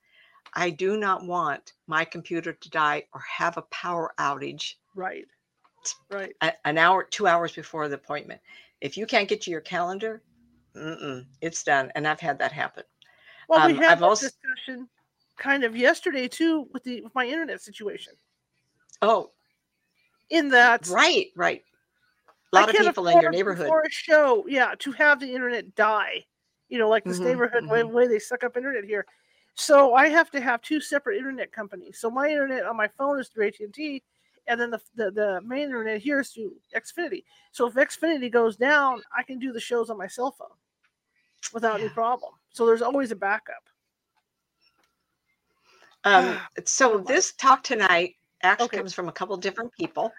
[0.53, 5.25] I do not want my computer to die or have a power outage Right.
[6.09, 6.35] Right.
[6.41, 8.41] a- an hour, two hours before the appointment.
[8.81, 10.21] If you can't get to your calendar,
[10.75, 11.91] mm-mm, it's done.
[11.95, 12.83] And I've had that happen.
[13.47, 14.89] Well, we Um, had I've also- discussion
[15.37, 18.13] kind of yesterday too with the with my internet situation.
[19.01, 19.31] Oh,
[20.29, 21.63] In that right, right.
[22.51, 23.67] A lot of can't people in your neighborhood.
[23.67, 26.25] for a show, yeah, to have the internet die.
[26.67, 29.05] You know, like this Mhm, neighborhood way, way they suck up internet here.
[29.59, 31.99] So I have to have two separate internet companies.
[31.99, 34.01] So my internet on my phone is through AT and T,
[34.47, 37.25] and then the, the the main internet here is through Xfinity.
[37.51, 40.47] So if Xfinity goes down, I can do the shows on my cell phone
[41.53, 42.31] without any problem.
[42.51, 43.69] So there's always a backup.
[46.05, 48.77] Um, so this talk tonight actually Okay.
[48.77, 50.13] comes from a couple different people,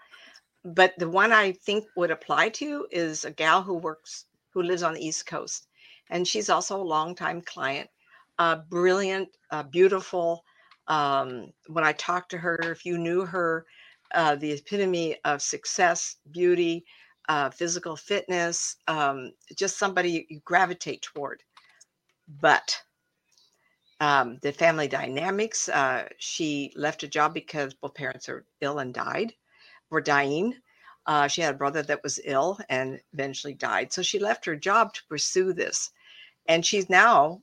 [0.65, 4.83] but the one I think would apply to is a gal who works who lives
[4.83, 5.67] on the East Coast,
[6.11, 7.89] and she's also a longtime client.
[8.41, 10.43] Uh, brilliant, uh, beautiful.
[10.89, 13.67] Um, when I talked to her, if you knew her,
[14.15, 16.87] uh, the epitome of success, beauty,
[17.29, 21.43] uh, physical fitness, um, just somebody you gravitate toward.
[22.41, 22.75] But
[24.01, 28.95] um, the family dynamics, uh, she left a job because both parents are ill and
[28.95, 29.35] died,
[29.91, 30.55] were dying.
[31.05, 33.93] Uh, she had a brother that was ill and eventually died.
[33.93, 35.91] So she left her job to pursue this.
[36.49, 37.43] And she's now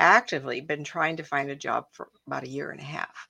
[0.00, 3.28] actively been trying to find a job for about a year and a half.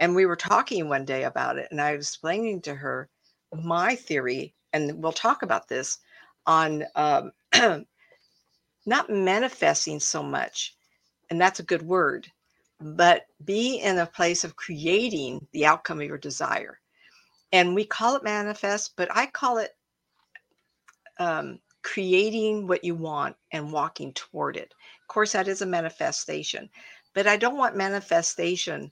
[0.00, 3.08] And we were talking one day about it, and I was explaining to her
[3.54, 5.98] my theory, and we'll talk about this
[6.46, 7.32] on um,
[8.86, 10.76] not manifesting so much,
[11.30, 12.28] and that's a good word,
[12.80, 16.78] but be in a place of creating the outcome of your desire.
[17.52, 19.72] And we call it manifest, but I call it
[21.18, 24.74] um, creating what you want and walking toward it.
[25.02, 26.68] Of course, that is a manifestation,
[27.14, 28.90] but I don't want manifestation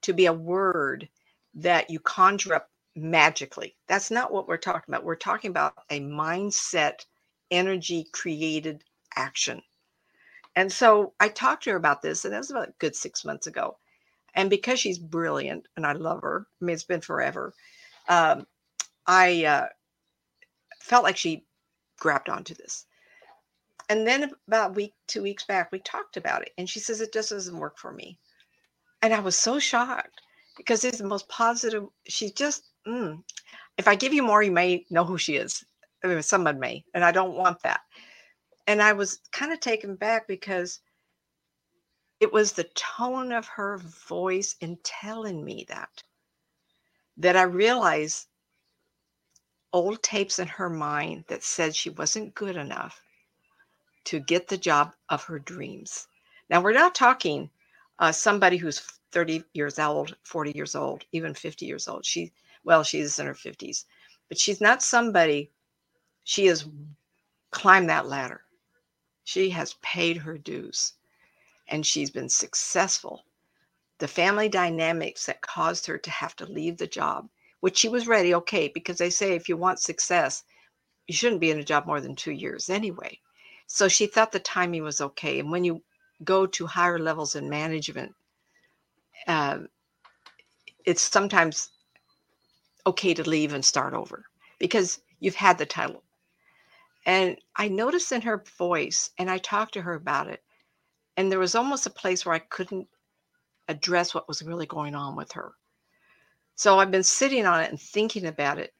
[0.00, 1.06] to be a word
[1.52, 3.76] that you conjure up magically.
[3.88, 5.04] That's not what we're talking about.
[5.04, 7.04] We're talking about a mindset,
[7.50, 8.84] energy created
[9.16, 9.60] action.
[10.56, 13.22] And so I talked to her about this, and that was about a good six
[13.22, 13.76] months ago.
[14.34, 17.52] And because she's brilliant and I love her, I mean, it's been forever,
[18.08, 18.46] um,
[19.06, 19.66] I uh,
[20.80, 21.44] felt like she
[22.00, 22.86] grabbed onto this.
[23.88, 26.50] And then about week, two weeks back, we talked about it.
[26.58, 28.18] And she says, it just doesn't work for me.
[29.02, 30.20] And I was so shocked
[30.56, 31.86] because it's the most positive.
[32.06, 33.22] She's just, mm.
[33.78, 35.64] if I give you more, you may know who she is.
[36.04, 37.80] I mean, someone may, and I don't want that.
[38.66, 40.80] And I was kind of taken back because
[42.20, 45.88] it was the tone of her voice in telling me that
[47.16, 48.26] that I realized
[49.72, 53.00] old tapes in her mind that said she wasn't good enough
[54.04, 56.08] to get the job of her dreams.
[56.48, 57.50] Now, we're not talking
[57.98, 58.80] uh, somebody who's
[59.12, 62.04] 30 years old, 40 years old, even 50 years old.
[62.04, 62.32] She,
[62.64, 63.84] well, she's in her 50s,
[64.28, 65.50] but she's not somebody,
[66.24, 66.66] she has
[67.50, 68.42] climbed that ladder.
[69.24, 70.94] She has paid her dues
[71.68, 73.24] and she's been successful.
[73.98, 77.28] The family dynamics that caused her to have to leave the job,
[77.60, 80.44] which she was ready, okay, because they say if you want success,
[81.06, 83.18] you shouldn't be in a job more than two years anyway.
[83.66, 85.38] So she thought the timing was okay.
[85.38, 85.82] And when you
[86.24, 88.14] go to higher levels in management,
[89.26, 89.58] uh,
[90.84, 91.70] it's sometimes
[92.86, 94.24] okay to leave and start over
[94.58, 96.02] because you've had the title.
[97.06, 100.42] And I noticed in her voice, and I talked to her about it,
[101.16, 102.88] and there was almost a place where I couldn't
[103.68, 105.52] address what was really going on with her.
[106.60, 108.74] So I've been sitting on it and thinking about it.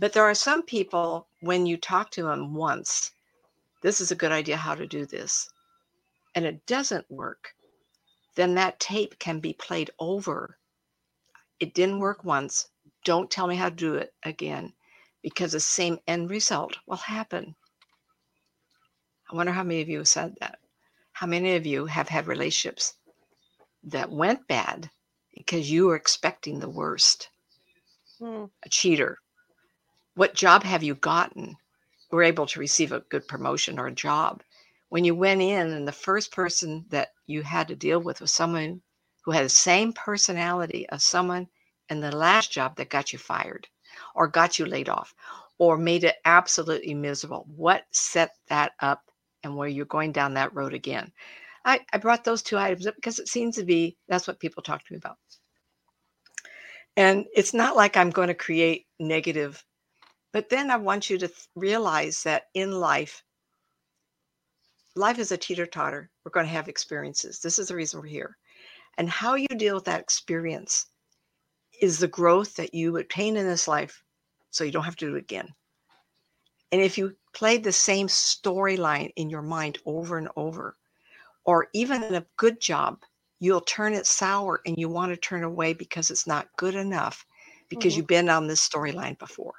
[0.00, 3.12] But there are some people, when you talk to them once,
[3.82, 5.48] this is a good idea how to do this
[6.34, 7.54] and it doesn't work,
[8.34, 10.58] then that tape can be played over.
[11.60, 12.68] It didn't work once.
[13.04, 14.72] Don't tell me how to do it again
[15.22, 17.54] because the same end result will happen.
[19.30, 20.58] I wonder how many of you have said that.
[21.12, 22.94] How many of you have had relationships
[23.84, 24.90] that went bad
[25.38, 27.30] because you were expecting the worst?
[28.18, 28.44] Hmm.
[28.64, 29.18] A cheater.
[30.14, 31.56] What job have you gotten?
[32.10, 34.42] Were able to receive a good promotion or a job
[34.88, 38.32] when you went in and the first person that you had to deal with was
[38.32, 38.80] someone
[39.22, 41.46] who had the same personality as someone
[41.90, 43.66] in the last job that got you fired
[44.14, 45.14] or got you laid off
[45.58, 49.02] or made it absolutely miserable what set that up
[49.42, 51.12] and where you're going down that road again
[51.64, 54.62] I, I brought those two items up because it seems to be that's what people
[54.62, 55.16] talk to me about
[56.96, 59.64] and it's not like i'm going to create negative
[60.32, 63.22] but then i want you to th- realize that in life
[64.98, 66.10] life is a teeter totter.
[66.24, 67.38] We're going to have experiences.
[67.38, 68.36] This is the reason we're here.
[68.98, 70.86] And how you deal with that experience
[71.80, 74.02] is the growth that you attain in this life
[74.50, 75.48] so you don't have to do it again.
[76.72, 80.76] And if you play the same storyline in your mind over and over,
[81.48, 82.98] or even a good job,
[83.40, 87.24] you'll turn it sour and you want to turn away because it's not good enough
[87.70, 88.00] because mm-hmm.
[88.00, 89.54] you've been on this storyline before.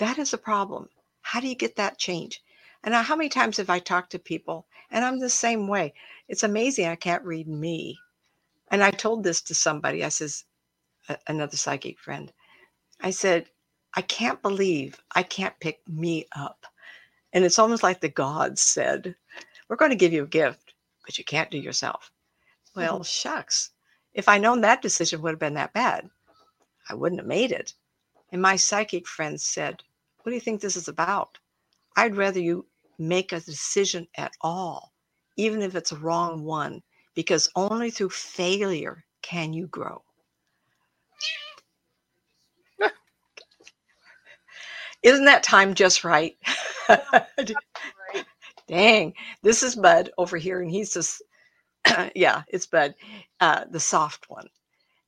[0.00, 0.90] That is a problem.
[1.22, 2.42] How do you get that change?
[2.84, 5.94] And how many times have I talked to people and I'm the same way?
[6.28, 7.98] It's amazing I can't read me.
[8.70, 10.04] And I told this to somebody.
[10.04, 10.44] I says,
[11.26, 12.30] another psychic friend.
[13.00, 13.46] I said,
[13.94, 16.66] I can't believe I can't pick me up.
[17.32, 19.14] And it's almost like the gods said,
[19.68, 20.65] We're going to give you a gift,
[21.06, 22.10] but you can't do yourself.
[22.74, 23.04] Well, mm-hmm.
[23.04, 23.70] shucks.
[24.12, 26.10] If I known that decision would have been that bad,
[26.90, 27.72] I wouldn't have made it.
[28.32, 29.82] And my psychic friend said,
[30.18, 31.38] What do you think this is about?
[31.96, 32.66] I'd rather you
[32.98, 34.92] make a decision at all,
[35.36, 36.82] even if it's a wrong one,
[37.14, 40.02] because only through failure can you grow.
[45.02, 46.36] Isn't that time just right?
[48.68, 51.22] Dang, this is Bud over here, and he's just,
[52.14, 52.94] yeah, it's Bud,
[53.40, 54.48] uh, the soft one.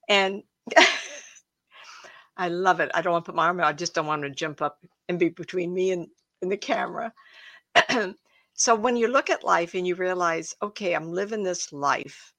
[0.09, 0.43] And
[2.37, 2.91] I love it.
[2.95, 3.67] I don't want to put my arm out.
[3.69, 6.09] I just don't want to jump up and be between me and,
[6.43, 7.13] and the camera.
[8.55, 12.33] so when you look at life and you realize, okay, I'm living this life.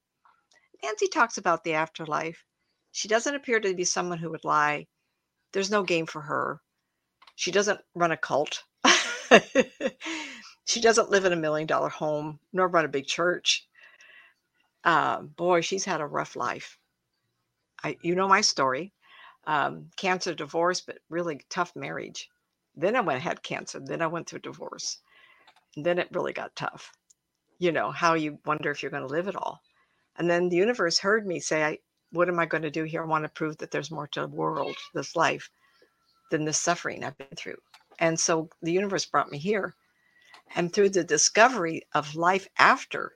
[0.83, 2.43] Nancy talks about the afterlife.
[2.91, 4.87] She doesn't appear to be someone who would lie.
[5.53, 6.61] There's no game for her.
[7.35, 8.63] She doesn't run a cult.
[10.69, 13.67] she doesn't live in a million dollar home nor run a big church.
[14.83, 16.77] Uh, boy, she's had a rough life.
[17.83, 18.93] I, you know my story.
[19.47, 22.29] Um, cancer, divorce, but really tough marriage.
[22.75, 23.79] Then I went had cancer.
[23.79, 24.99] Then I went through divorce.
[25.75, 26.91] And then it really got tough.
[27.57, 29.61] You know how you wonder if you're going to live it all.
[30.17, 31.79] And then the universe heard me say,
[32.11, 33.01] "What am I going to do here?
[33.01, 35.49] I want to prove that there's more to the world, this life,
[36.29, 37.57] than the suffering I've been through."
[37.97, 39.73] And so the universe brought me here.
[40.55, 43.15] And through the discovery of life after,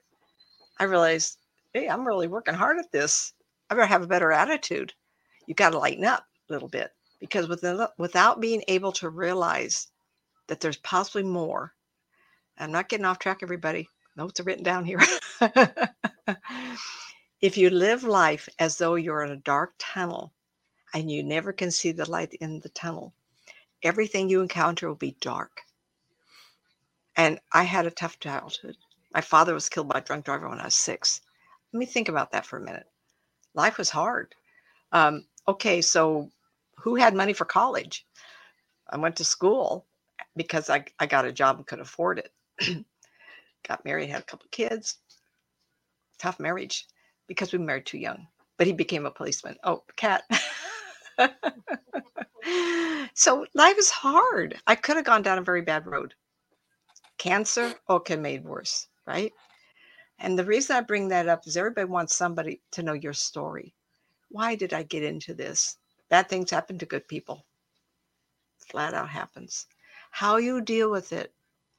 [0.78, 1.38] I realized,
[1.72, 3.32] hey, I'm really working hard at this.
[3.68, 4.92] I better have a better attitude.
[5.46, 9.88] You got to lighten up a little bit because without, being able to realize
[10.46, 11.74] that there's possibly more,
[12.58, 13.88] I'm not getting off track, everybody.
[14.16, 15.00] Notes are written down here.
[17.40, 20.32] if you live life as though you're in a dark tunnel
[20.92, 23.12] and you never can see the light in the tunnel,
[23.82, 25.62] everything you encounter will be dark.
[27.16, 28.76] And I had a tough childhood.
[29.14, 31.20] My father was killed by a drunk driver when I was six.
[31.72, 32.86] Let me think about that for a minute.
[33.54, 34.34] Life was hard.
[34.92, 36.30] Um, okay, so
[36.76, 38.06] who had money for college?
[38.90, 39.86] I went to school
[40.36, 42.32] because I, I got a job and could afford it.
[43.68, 44.98] got married, had a couple kids.
[46.18, 46.86] Tough marriage
[47.26, 48.26] because we married too young.
[48.56, 49.56] But he became a policeman.
[49.64, 50.22] Oh, cat.
[53.14, 54.60] so life is hard.
[54.66, 56.14] I could have gone down a very bad road.
[57.24, 59.32] Cancer, okay, made worse, right?
[60.18, 63.74] And the reason I bring that up is everybody wants somebody to know your story.
[64.28, 65.78] Why did I get into this?
[66.10, 67.46] Bad things happen to good people.
[68.58, 69.66] Flat out happens.
[70.10, 71.32] How you deal with it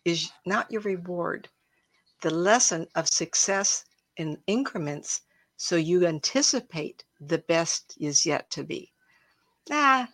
[0.03, 1.47] is not your reward.
[2.23, 3.85] The lesson of success
[4.17, 5.21] in increments
[5.57, 8.91] so you anticipate the best is yet to be.
[9.69, 10.07] Nah,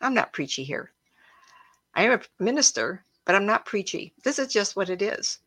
[0.00, 0.90] I'm not preachy here.
[1.94, 4.14] I am a minister, but I'm not preachy.
[4.24, 5.40] This is just what it is.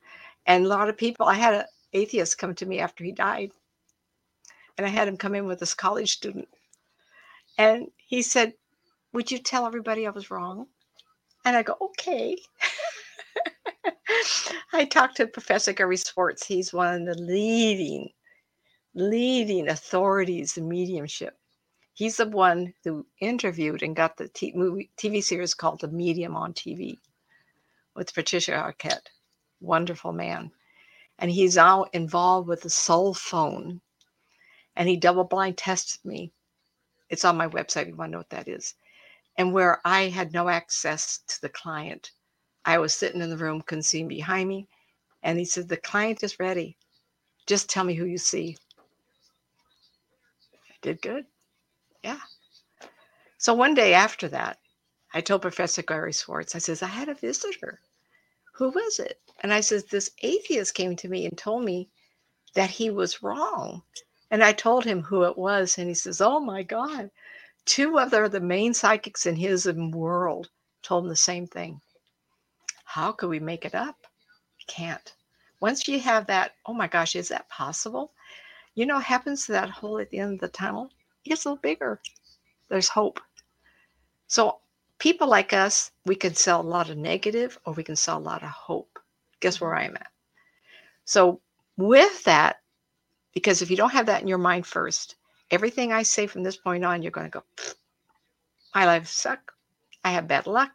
[0.45, 1.63] And a lot of people, I had an
[1.93, 3.51] atheist come to me after he died,
[4.77, 6.49] and I had him come in with this college student.
[7.57, 8.53] And he said,
[9.13, 10.67] Would you tell everybody I was wrong?
[11.45, 12.37] And I go, Okay.
[14.73, 16.45] I talked to Professor Gary Schwartz.
[16.45, 18.09] He's one of the leading,
[18.93, 21.37] leading authorities in mediumship.
[21.93, 26.35] He's the one who interviewed and got the t- movie, TV series called The Medium
[26.35, 26.97] on TV
[27.95, 29.07] with Patricia Arquette.
[29.59, 30.51] Wonderful man.
[31.17, 33.81] And he's now involved with the SoulPhone.
[34.75, 36.31] And he double blind tested me.
[37.09, 38.75] It's on my website you want to know what that is.
[39.37, 42.11] And where I had no access to the client,
[42.65, 44.67] I was sitting in the room, couldn't see him behind me.
[45.23, 46.77] And he said, The client is ready.
[47.47, 48.57] Just tell me who you see.
[50.69, 51.25] I did good.
[52.03, 52.19] Yeah.
[53.37, 54.57] So one day after that,
[55.13, 57.81] I told Professor Gary Schwartz, I says, I had a visitor.
[58.53, 59.19] Who was it?
[59.41, 61.89] And I says, this atheist came to me and told me
[62.53, 63.83] that he was wrong.
[64.31, 65.77] And I told him who it was.
[65.77, 67.09] And he says, Oh my God.
[67.65, 70.49] Two other the main psychics in his world
[70.81, 71.81] told him the same thing.
[72.85, 74.07] How could we make it up?
[74.67, 75.13] Can't.
[75.59, 78.13] Once you have that, oh my gosh, is that possible?
[78.75, 80.89] You know, happens to that hole at the end of the tunnel?
[81.25, 81.99] It gets a little bigger.
[82.69, 83.19] There's hope.
[84.27, 84.59] So
[84.99, 88.19] people like us, we can sell a lot of negative or we can sell a
[88.19, 88.99] lot of hope.
[89.39, 90.07] Guess where I'm at?
[91.05, 91.41] So
[91.77, 92.57] with that,
[93.33, 95.15] because if you don't have that in your mind first,
[95.51, 97.43] everything I say from this point on, you're going to go,
[98.75, 99.53] my life suck.
[100.03, 100.71] I have bad luck,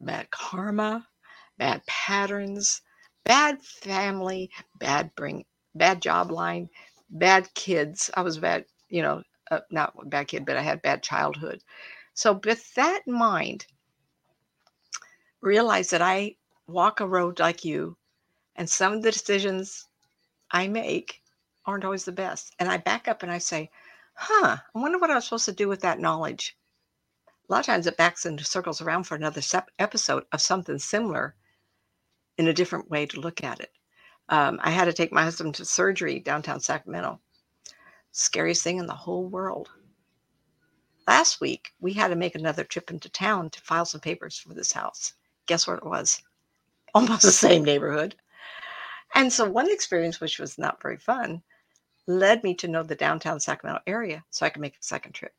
[0.00, 1.06] bad karma,
[1.58, 2.82] bad patterns,
[3.24, 5.44] bad family, bad bring,
[5.74, 6.68] bad job line,
[7.10, 8.10] bad kids.
[8.14, 11.62] I was bad, you know, uh, not a bad kid, but I had bad childhood.
[12.14, 13.66] So, with that in mind,
[15.42, 16.36] realize that I
[16.66, 17.98] walk a road like you,
[18.56, 19.88] and some of the decisions
[20.50, 21.22] I make
[21.66, 22.54] aren't always the best.
[22.58, 23.70] And I back up and I say,
[24.14, 26.56] huh, I wonder what I was supposed to do with that knowledge.
[27.48, 30.78] A lot of times it backs into circles around for another sep- episode of something
[30.78, 31.36] similar.
[32.38, 33.70] in a different way to look at it.
[34.28, 37.20] Um, I had to take my husband to surgery downtown Sacramento.
[38.12, 39.70] Scariest thing in the whole world.
[41.10, 44.54] Last week, we had to make another trip into town to file some papers for
[44.54, 45.14] this house.
[45.46, 46.22] Guess what it was?
[46.94, 48.14] Almost the same neighborhood.
[49.16, 51.42] And so, one experience, which was not very fun,
[52.06, 55.34] led me to know the downtown Sacramento area so I could make a second trip.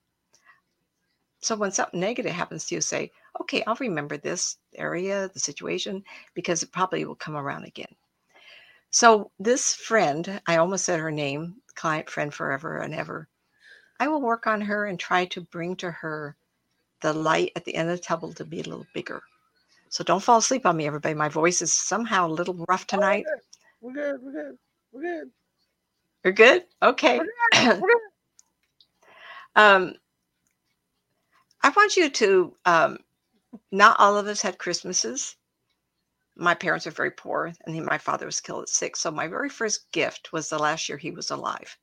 [1.39, 3.09] So, when something negative happens to you, say,
[3.39, 6.03] okay, I'll remember this area, the situation,
[6.33, 7.95] because it probably will come around again.
[8.89, 13.29] So, this friend, I almost said her name, client friend forever and ever,
[14.01, 16.35] I will work on her and try to bring to her
[17.01, 19.21] the light at the end of the tunnel to be a little bigger.
[19.89, 21.13] So don't fall asleep on me, everybody.
[21.13, 23.25] My voice is somehow a little rough Oh, tonight.
[23.79, 24.21] We're good.
[24.23, 24.57] We're good.
[24.91, 25.31] We're good.
[26.23, 26.63] You're good?
[26.81, 27.19] Okay.
[27.19, 27.79] We're good.
[27.79, 27.97] We're good.
[29.55, 29.93] um,
[31.61, 32.97] I want you to, um,
[33.71, 35.35] not all of us had Christmases.
[36.35, 38.99] My parents are very poor, and my father was killed at six.
[38.99, 41.77] So my very first gift was the last year he was alive.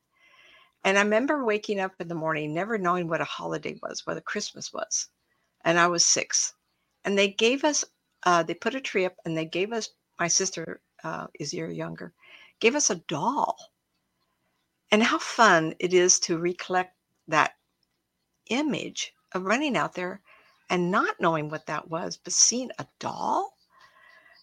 [0.83, 4.17] And I remember waking up in the morning, never knowing what a holiday was, what
[4.17, 5.07] a Christmas was.
[5.65, 6.53] And I was six.
[7.03, 7.83] And they gave us,
[8.23, 11.69] uh, they put a tree up and they gave us, my sister uh, is year
[11.69, 12.13] younger,
[12.59, 13.57] gave us a doll.
[14.91, 16.95] And how fun it is to recollect
[17.27, 17.53] that
[18.49, 20.21] image of running out there
[20.69, 23.57] and not knowing what that was, but seeing a doll.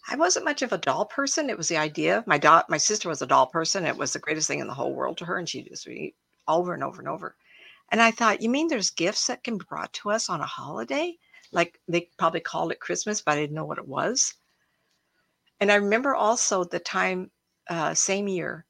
[0.09, 1.51] I wasn't much of a doll person.
[1.51, 2.23] It was the idea.
[2.27, 3.87] My doll, my sister was a doll person.
[3.87, 5.87] It was the greatest thing in the whole world to her, and she just
[6.49, 7.37] over and over and over.
[7.91, 10.47] And I thought, you mean there's gifts that can be brought to us on a
[10.47, 11.17] holiday?
[11.53, 14.35] Like they probably called it Christmas, but I didn't know what it was.
[15.61, 17.31] And I remember also the time,
[17.71, 18.67] uh, same year,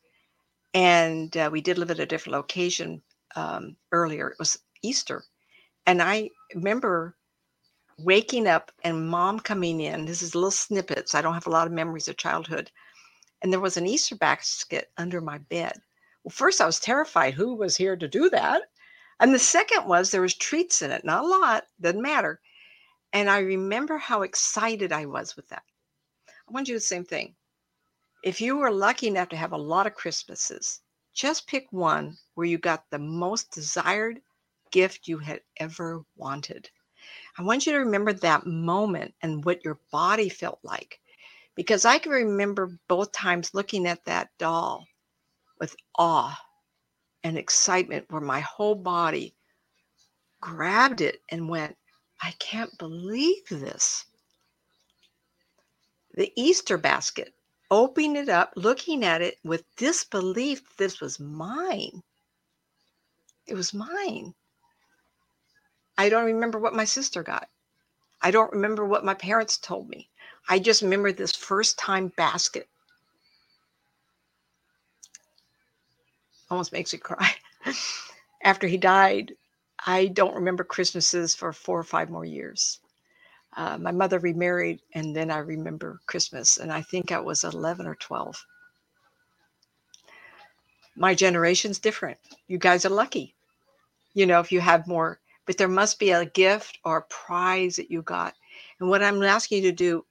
[0.74, 3.02] and uh, we did live at a different location
[3.34, 4.28] um, earlier.
[4.28, 5.24] It was Easter,
[5.86, 7.16] and I remember
[7.98, 10.04] waking up and mom coming in.
[10.04, 11.14] This is little snippets.
[11.14, 12.70] I don't have a lot of memories of childhood.
[13.42, 15.80] And there was an Easter basket under my bed.
[16.26, 17.34] Well, first I was terrified.
[17.34, 18.62] Who was here to do that?
[19.20, 21.04] And the second was there was treats in it.
[21.04, 22.40] Not a lot, doesn't matter.
[23.12, 25.62] And I remember how excited I was with that.
[26.28, 27.36] I want you to do the same thing.
[28.24, 30.80] If you were lucky enough to have a lot of Christmases,
[31.14, 34.20] just pick one where you got the most desired
[34.72, 36.68] gift you had ever wanted.
[37.38, 41.00] I want you to remember that moment and what your body felt like.
[41.54, 44.88] Because I can remember both times looking at that doll
[45.58, 46.38] with awe
[47.24, 49.34] and excitement, where my whole body
[50.40, 51.76] grabbed it and went,
[52.22, 54.04] I can't believe this.
[56.14, 57.34] The Easter basket,
[57.70, 62.02] opening it up, looking at it with disbelief, this was mine.
[63.46, 64.34] It was mine.
[65.98, 67.48] I don't remember what my sister got.
[68.22, 70.10] I don't remember what my parents told me.
[70.48, 72.68] I just remember this first time basket.
[76.50, 77.30] Almost makes me cry.
[78.42, 79.32] After he died,
[79.84, 82.80] I don't remember Christmases for four or five more years.
[83.56, 87.86] Uh, my mother remarried, and then I remember Christmas, and I think I was 11
[87.86, 88.44] or 12.
[90.96, 92.18] My generation's different.
[92.46, 93.34] You guys are lucky.
[94.14, 97.76] You know, if you have more but there must be a gift or a prize
[97.76, 98.34] that you got.
[98.80, 100.04] And what I'm asking you to do,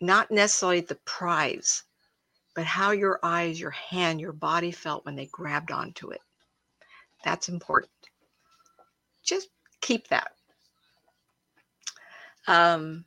[0.00, 1.82] not necessarily the prize,
[2.58, 6.20] but how your eyes, your hand, your body felt when they grabbed onto it.
[7.24, 7.92] That's important.
[9.22, 9.50] Just
[9.80, 10.32] keep that.
[12.48, 13.04] Um,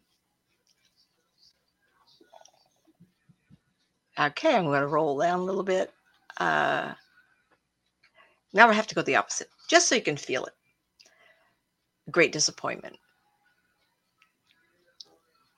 [4.17, 5.91] okay, I'm going to roll down a little bit.
[6.37, 6.93] Uh,
[8.53, 10.53] now I have to go the opposite, just so you can feel it.
[12.09, 12.95] Great disappointment.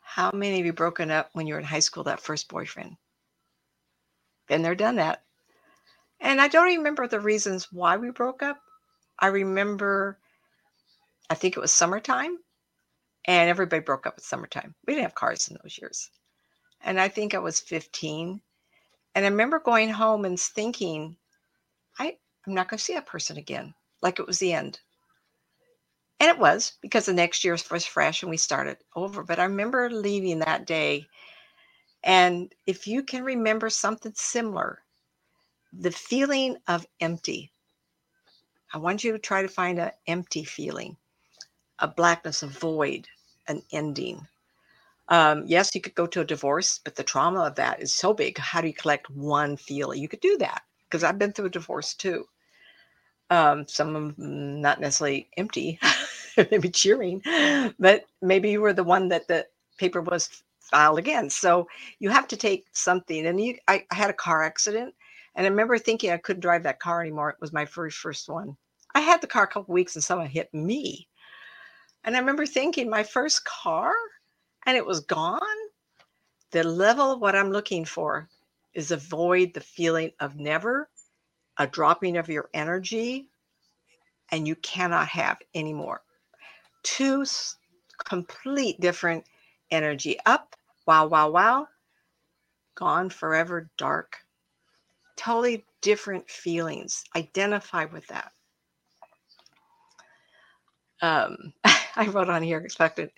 [0.02, 2.98] How many of you broken up when you were in high school, that first boyfriend?
[4.48, 5.24] Been there, done that.
[6.20, 8.60] And I don't remember the reasons why we broke up.
[9.20, 10.20] I remember,
[11.30, 12.38] I think it was summertime,
[13.26, 14.76] and everybody broke up at summertime.
[14.88, 16.10] We didn't have cars in those years.
[16.82, 18.42] And I think I was 15.
[19.16, 21.18] And I remember going home and thinking,
[22.00, 22.18] I,
[22.48, 24.80] I'm not going to see that person again, like it was the end.
[26.20, 29.24] And it was because the next year was fresh and we started over.
[29.24, 31.06] But I remember leaving that day.
[32.04, 34.84] And if you can remember something similar,
[35.72, 37.52] the feeling of empty,
[38.74, 40.98] I want you to try to find an empty feeling,
[41.80, 43.08] a blackness, a void,
[43.48, 44.28] an ending.
[45.08, 48.14] Um, yes, you could go to a divorce, but the trauma of that is so
[48.14, 48.38] big.
[48.38, 50.02] How do you collect one feeling?
[50.02, 52.26] You could do that because I've been through a divorce too.
[53.30, 55.80] Um, some of them not necessarily empty,
[56.52, 57.22] maybe cheering,
[57.80, 59.48] but maybe you were the one that the
[59.78, 60.44] paper was
[60.74, 61.30] filed again.
[61.30, 61.68] So
[62.00, 63.28] you have to take something.
[63.28, 64.96] And you, I, I had a car accident,
[65.36, 67.30] and I remember thinking I couldn't drive that car anymore.
[67.30, 68.58] It was my first first one.
[68.96, 71.08] I had the car a couple weeks, and someone hit me.
[72.04, 73.94] And I remember thinking, my first car,
[74.66, 75.40] and it was gone.
[76.52, 78.28] The level of what I'm looking for
[78.74, 80.90] is avoid the feeling of never,
[81.58, 83.30] a dropping of your energy,
[84.32, 86.02] and you cannot have anymore.
[86.82, 87.26] Two
[88.06, 89.24] complete different
[89.72, 90.56] energy up,
[90.86, 91.68] wow, wow, wow,
[92.76, 94.18] gone forever, dark.
[95.16, 97.04] Totally different feelings.
[97.16, 98.32] Identify with that.
[101.02, 101.54] Um,
[101.96, 103.12] I wrote on here expected,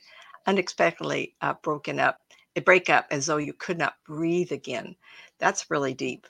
[0.48, 2.20] unexpectedly uh, broken up,
[2.56, 4.96] a breakup as though you could not breathe again.
[5.40, 6.28] That's really deep.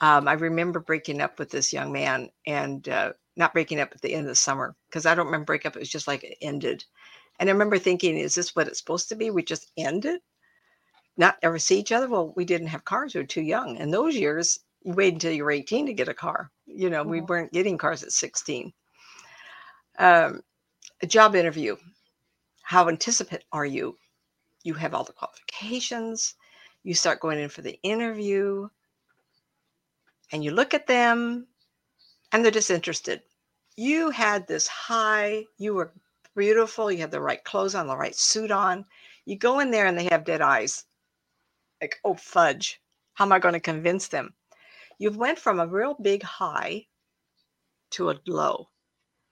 [0.00, 4.00] Um, I remember breaking up with this young man and uh, not breaking up at
[4.00, 5.76] the end of the summer because I don't remember breakup.
[5.76, 6.84] It was just like it ended.
[7.38, 9.30] And I remember thinking, is this what it's supposed to be?
[9.30, 10.20] We just ended,
[11.16, 12.08] not ever see each other.
[12.08, 13.14] Well, we didn't have cars.
[13.14, 13.76] We were too young.
[13.78, 16.50] And those years, you wait until you were 18 to get a car.
[16.66, 17.10] You know, mm-hmm.
[17.10, 18.72] we weren't getting cars at 16.
[19.98, 20.42] Um,
[21.02, 21.76] a job interview.
[22.62, 23.98] How anticipate are you?
[24.62, 26.34] You have all the qualifications.
[26.84, 28.68] You start going in for the interview
[30.32, 31.46] and you look at them
[32.32, 33.22] and they're disinterested.
[33.76, 35.92] You had this high, you were
[36.34, 38.84] beautiful, you had the right clothes on, the right suit on.
[39.26, 40.84] You go in there and they have dead eyes.
[41.82, 42.80] Like, oh fudge,
[43.14, 44.32] how am I going to convince them?
[44.98, 46.86] You've went from a real big high
[47.90, 48.68] to a low.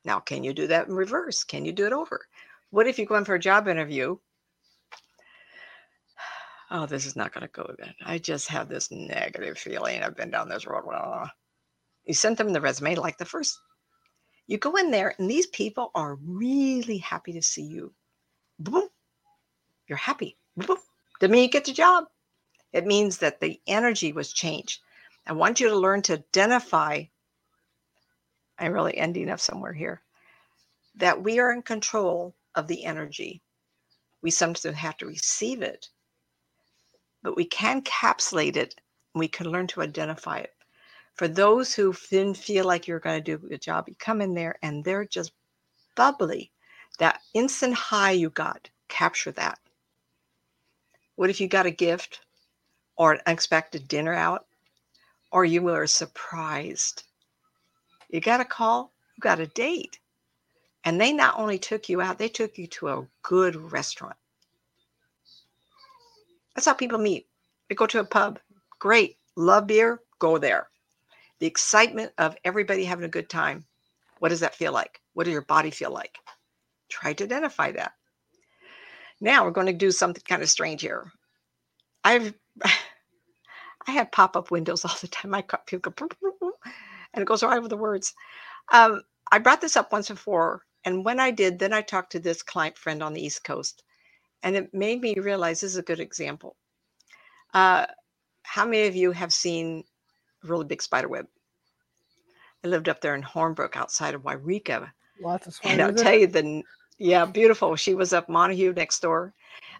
[0.05, 1.45] Now, can you do that in reverse?
[1.45, 2.27] Can you do it over?
[2.71, 4.17] What if you go in for a job interview?
[6.73, 7.93] Oh, this is not going to go good.
[8.07, 10.05] I just have this negative feeling.
[10.05, 10.85] I've been down this road.
[12.05, 13.59] You sent them the resume like the first.
[14.47, 17.93] You go in there, and these people are really happy to see you.
[18.61, 18.89] Boom.
[19.89, 20.37] You're happy.
[20.57, 20.79] Boom.
[21.19, 22.05] Doesn't you get the job.
[22.73, 24.81] It means that the energy was changed.
[25.27, 27.05] I want you to learn to identify.
[28.59, 30.03] I'm really ending up somewhere here.
[30.97, 33.43] That we are in control of the energy.
[34.23, 35.89] We sometimes have to receive it,
[37.23, 38.75] but we can capsulate it.
[39.15, 40.55] We can learn to identify it
[41.21, 44.23] for those who didn't feel like you're going to do a good job, you come
[44.23, 45.33] in there and they're just
[45.95, 46.51] bubbly.
[46.99, 49.59] That instant high you got, capture that.
[51.17, 52.21] What if you got a gift
[53.01, 54.47] or an unexpected dinner out
[55.33, 57.03] or you were surprised?
[58.11, 59.99] You got a call, you got a date.
[60.85, 64.17] And they not only took you out, they took you to a good restaurant.
[66.55, 67.27] That's how people meet.
[67.69, 68.39] They go to a pub.
[68.79, 69.17] Great.
[69.37, 70.01] Love beer.
[70.19, 70.69] Go there
[71.41, 73.65] the excitement of everybody having a good time.
[74.19, 75.01] What does that feel like?
[75.15, 76.19] What does your body feel like?
[76.89, 77.93] Try to identify that.
[79.21, 81.11] Now we're going to do something kind of strange here.
[82.05, 82.35] I've
[83.87, 85.31] I have pop-up windows all the time.
[85.31, 86.53] My cut people go
[87.13, 88.15] and it goes right over the words.
[88.73, 89.03] Um,
[89.33, 92.43] I brought this up once before, and when I did, then I talked to this
[92.43, 93.83] client friend on the East Coast,
[94.43, 96.57] and it made me realize this is a good example.
[97.53, 97.87] Uh,
[98.43, 99.85] how many of you have seen
[100.43, 101.27] a really big spider web.
[102.65, 104.91] I lived up there in Hornbrook outside of Yreka.
[105.21, 106.63] Lots of And I'll tell you the
[106.99, 107.77] yeah, beautiful.
[107.77, 109.33] She was up Montague next door.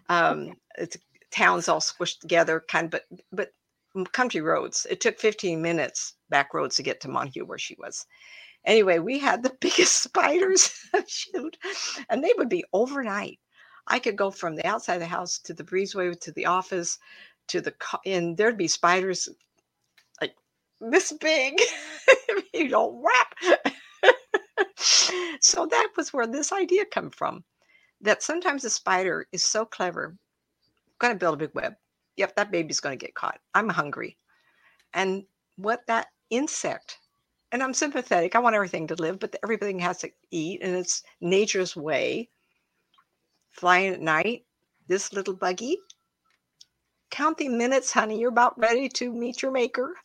[0.09, 0.97] Um, it's
[1.29, 3.53] towns all squished together, kind of, but but
[4.13, 4.87] country roads.
[4.89, 8.05] It took 15 minutes back roads to get to Montague where she was.
[8.65, 10.73] Anyway, we had the biggest spiders
[11.07, 11.57] shoot,
[12.09, 13.39] and they would be overnight.
[13.87, 16.97] I could go from the outside of the house to the breezeway to the office
[17.47, 17.73] to the
[18.05, 19.27] and there'd be spiders
[20.21, 20.35] like
[20.79, 21.59] this big,
[22.53, 23.73] you know, wrap.
[25.39, 27.43] so that was where this idea come from.
[27.99, 30.15] That sometimes a spider is so clever,
[30.99, 31.73] going to build a big web.
[32.17, 33.39] Yep, that baby's going to get caught.
[33.53, 34.17] I'm hungry.
[34.93, 35.25] And
[35.57, 36.99] what that insect,
[37.51, 41.03] and I'm sympathetic, I want everything to live, but everything has to eat, and it's
[41.21, 42.29] nature's way.
[43.51, 44.45] Flying at night,
[44.87, 45.77] this little buggy,
[47.11, 49.95] count the minutes, honey, you're about ready to meet your maker.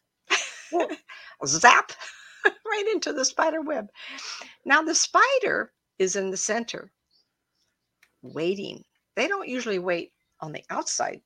[1.47, 1.93] zap
[2.45, 3.89] right into the spider web.
[4.65, 6.93] Now, the spider is in the center,
[8.23, 8.85] waiting.
[9.15, 11.23] They don't usually wait on the outside,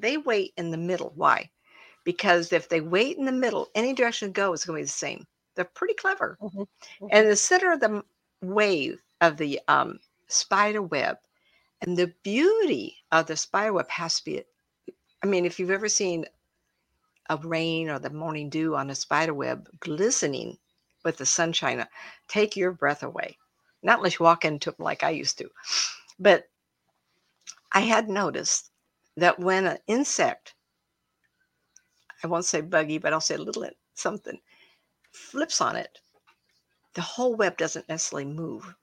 [0.00, 1.12] they wait in the middle.
[1.14, 1.50] Why?
[2.04, 4.86] Because if they wait in the middle, any direction to go is going to be
[4.86, 5.26] the same.
[5.54, 6.38] They're pretty clever.
[6.40, 6.60] Mm-hmm.
[6.60, 7.06] Mm-hmm.
[7.10, 8.02] And the center of the
[8.42, 11.16] wave of the um, spider web,
[11.82, 14.42] and the beauty of the spider web has to be
[15.22, 16.26] I mean, if you've ever seen
[17.28, 20.58] of rain or the morning dew on a spider web glistening
[21.04, 21.84] with the sunshine,
[22.28, 23.36] take your breath away.
[23.82, 25.50] Not unless you walk into them like I used to.
[26.18, 26.48] But
[27.72, 28.70] I had noticed
[29.18, 30.54] that when an insect,
[32.22, 34.38] I won't say buggy, but I'll say a little something,
[35.12, 35.98] flips on it,
[36.94, 38.74] the whole web doesn't necessarily move.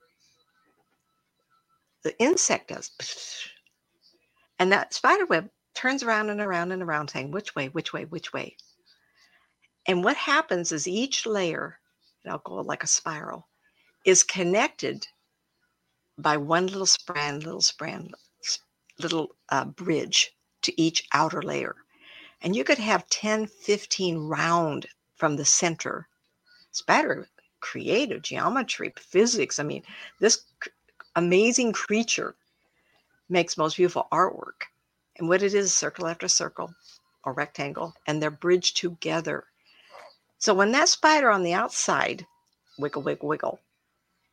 [2.02, 2.90] The insect does.
[4.58, 8.06] And that spider web turns around and around and around saying, which way, which way,
[8.06, 8.56] which way.
[9.86, 11.78] And what happens is each layer,
[12.24, 13.48] and I'll go like a spiral,
[14.06, 15.06] is connected
[16.16, 18.14] by one little strand, little strand,
[18.98, 21.76] little uh, bridge to each outer layer.
[22.42, 24.86] And you could have 10, 15 round
[25.16, 26.08] from the center.
[26.72, 27.28] Spider
[27.60, 29.58] creative geometry, physics.
[29.58, 29.82] I mean,
[30.20, 30.44] this
[31.16, 32.34] amazing creature
[33.28, 34.68] makes most beautiful artwork.
[35.18, 36.74] And what it is, circle after circle
[37.24, 39.44] or rectangle, and they're bridged together.
[40.38, 42.26] So when that spider on the outside
[42.78, 43.60] wiggle, wiggle, wiggle,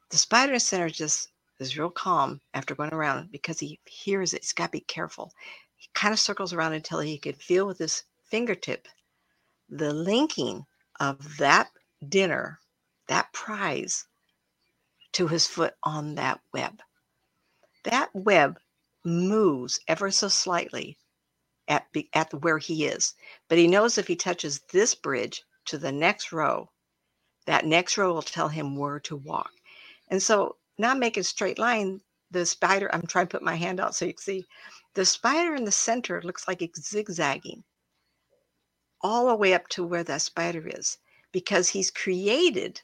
[0.10, 1.30] the spider center just
[1.64, 4.42] is real calm after going around because he hears it.
[4.44, 5.32] He's got to be careful.
[5.76, 8.88] He kind of circles around until he can feel with his fingertip
[9.70, 10.66] the linking
[11.00, 11.70] of that
[12.10, 12.60] dinner,
[13.08, 14.06] that prize,
[15.14, 16.82] to his foot on that web.
[17.84, 18.60] That web
[19.06, 20.98] moves ever so slightly
[21.68, 23.14] at, at where he is,
[23.48, 26.70] but he knows if he touches this bridge to the next row,
[27.46, 29.52] that next row will tell him where to walk.
[30.10, 32.02] And so, not making a straight line,
[32.32, 34.46] the spider, I'm trying to put my hand out so you can see,
[34.96, 37.64] the spider in the center looks like it's zigzagging
[39.02, 40.98] all the way up to where that spider is
[41.32, 42.82] because he's created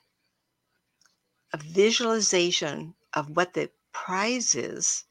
[1.54, 5.06] a visualization of what the prize is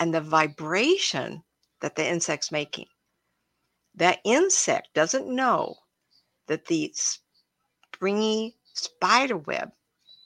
[0.00, 1.42] and the vibration
[1.80, 2.86] that the insect's making.
[3.94, 5.76] That insect doesn't know
[6.46, 6.94] that the
[7.92, 9.70] springy spider web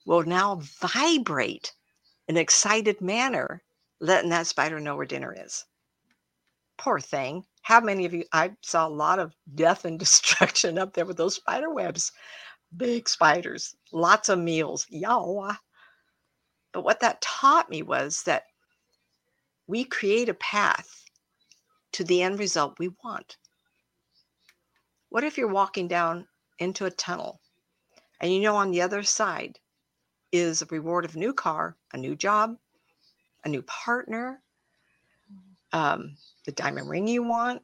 [0.09, 1.75] will now vibrate
[2.29, 3.63] in an excited manner,
[4.01, 5.67] letting that spider know where dinner is.
[6.79, 7.45] Poor thing.
[7.61, 8.25] How many of you?
[8.33, 12.11] I saw a lot of death and destruction up there with those spider webs.
[12.75, 14.87] Big spiders, lots of meals.
[14.89, 15.55] Y'all.
[16.73, 18.45] But what that taught me was that
[19.67, 21.05] we create a path
[21.93, 23.37] to the end result we want.
[25.11, 26.27] What if you're walking down
[26.59, 27.43] into a tunnel
[28.23, 29.59] and you know on the other side
[30.33, 32.57] is a reward of new car, a new job,
[33.45, 34.43] a new partner,
[35.73, 37.63] um, the diamond ring you want,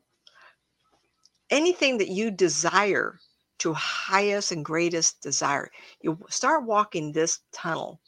[1.50, 3.18] anything that you desire
[3.58, 5.70] to highest and greatest desire.
[6.00, 8.00] You start walking this tunnel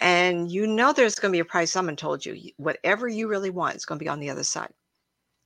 [0.00, 3.50] and you know there's going to be a price someone told you whatever you really
[3.50, 4.72] want is going to be on the other side.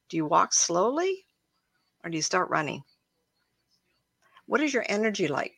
[0.09, 1.24] Do you walk slowly
[2.03, 2.82] or do you start running?
[4.47, 5.55] What is your energy like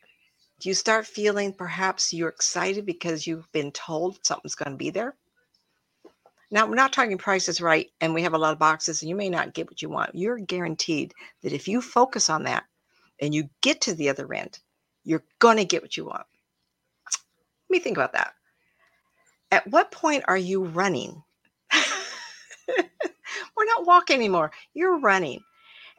[0.62, 4.90] do you start feeling perhaps you're excited because you've been told something's going to be
[4.90, 5.14] there
[6.50, 9.16] now we're not talking prices right and we have a lot of boxes and you
[9.16, 12.64] may not get what you want you're guaranteed that if you focus on that
[13.20, 14.60] and you get to the other end
[15.04, 16.24] you're going to get what you want
[17.68, 18.34] let me think about that
[19.52, 21.22] at what point are you running?
[22.68, 24.50] We're not walking anymore.
[24.72, 25.42] You're running.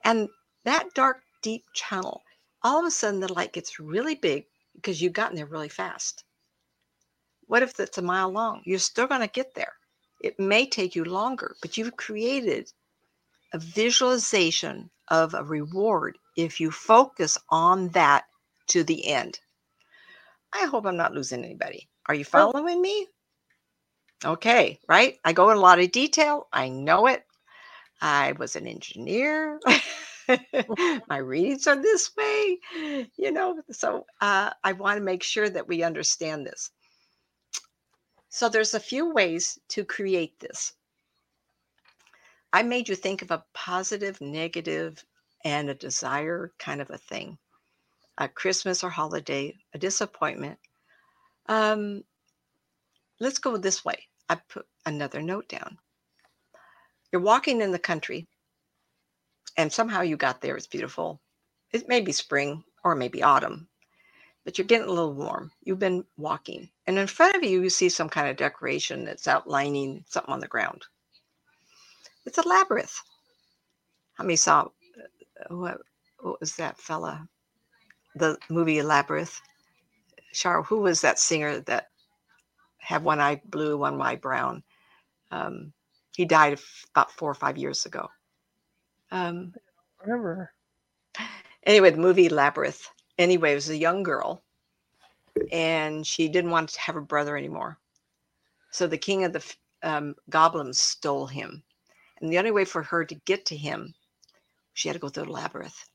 [0.03, 0.27] And
[0.65, 2.23] that dark, deep channel,
[2.63, 4.45] all of a sudden the light gets really big
[4.75, 6.23] because you've gotten there really fast.
[7.47, 8.61] What if it's a mile long?
[8.65, 9.73] You're still going to get there.
[10.21, 12.71] It may take you longer, but you've created
[13.53, 18.25] a visualization of a reward if you focus on that
[18.67, 19.39] to the end.
[20.53, 21.89] I hope I'm not losing anybody.
[22.07, 23.07] Are you following me?
[24.23, 25.17] Okay, right?
[25.25, 26.47] I go in a lot of detail.
[26.53, 27.25] I know it.
[28.01, 29.59] I was an engineer.
[31.07, 32.57] My readings are this way,
[33.17, 33.61] you know.
[33.71, 36.71] So uh, I want to make sure that we understand this.
[38.29, 40.73] So there's a few ways to create this.
[42.51, 45.03] I made you think of a positive, negative,
[45.43, 47.37] and a desire kind of a thing.
[48.17, 50.59] A Christmas or holiday, a disappointment.
[51.47, 52.03] Um,
[53.19, 54.07] let's go this way.
[54.29, 55.77] I put another note down.
[57.11, 58.27] You're walking in the country,
[59.57, 60.55] and somehow you got there.
[60.55, 61.21] It's beautiful.
[61.71, 63.67] It may be spring or maybe autumn,
[64.45, 65.51] but you're getting a little warm.
[65.63, 69.27] You've been walking, and in front of you, you see some kind of decoration that's
[69.27, 70.85] outlining something on the ground.
[72.25, 72.99] It's a labyrinth.
[74.13, 75.77] How many saw uh, what,
[76.19, 77.27] what was that fella?
[78.15, 79.41] The movie Labyrinth.
[80.33, 81.89] Cheryl, who was that singer that
[82.77, 84.63] had one eye blue, one eye brown.
[85.31, 85.73] Um,
[86.15, 86.59] he died
[86.93, 88.07] about four or five years ago.
[89.13, 89.53] Um,
[90.03, 90.53] remember.
[91.65, 92.89] Anyway, the movie Labyrinth.
[93.19, 94.43] Anyway, it was a young girl,
[95.51, 97.79] and she didn't want to have a brother anymore.
[98.71, 101.63] So the king of the um, goblins stole him,
[102.21, 103.95] And the only way for her to get to him,
[104.73, 105.89] she had to go through the labyrinth.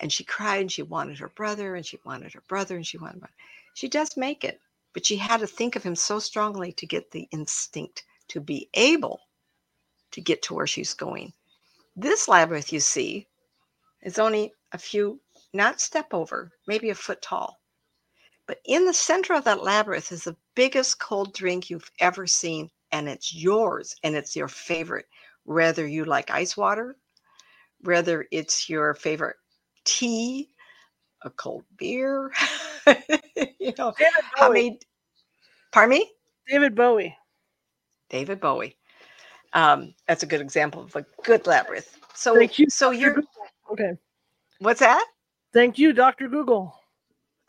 [0.00, 2.98] And she cried and she wanted her brother and she wanted her brother and she
[2.98, 3.22] wanted.
[3.22, 3.30] Her
[3.74, 4.60] She does make it,
[4.94, 8.68] but she had to think of him so strongly to get the instinct to be
[8.74, 9.20] able
[10.12, 11.32] to get to where she's going.
[11.96, 13.28] This labyrinth you see
[14.02, 15.20] is only a few,
[15.52, 17.60] not step over, maybe a foot tall.
[18.46, 22.70] But in the center of that labyrinth is the biggest cold drink you've ever seen,
[22.92, 25.06] and it's yours, and it's your favorite.
[25.44, 26.96] Whether you like ice water,
[27.80, 29.36] whether it's your favorite
[29.84, 30.50] tea,
[31.22, 32.32] a cold beer,
[33.60, 33.94] you know,
[34.34, 34.78] how many,
[35.72, 36.12] pardon me?
[36.48, 37.16] David Bowie.
[38.10, 38.76] David Bowie.
[39.54, 41.96] Um, that's a good example of a good labyrinth.
[42.14, 43.22] So, Thank you, so you're
[43.70, 43.96] Okay.
[44.58, 45.06] what's that?
[45.52, 46.28] Thank you, Dr.
[46.28, 46.74] Google.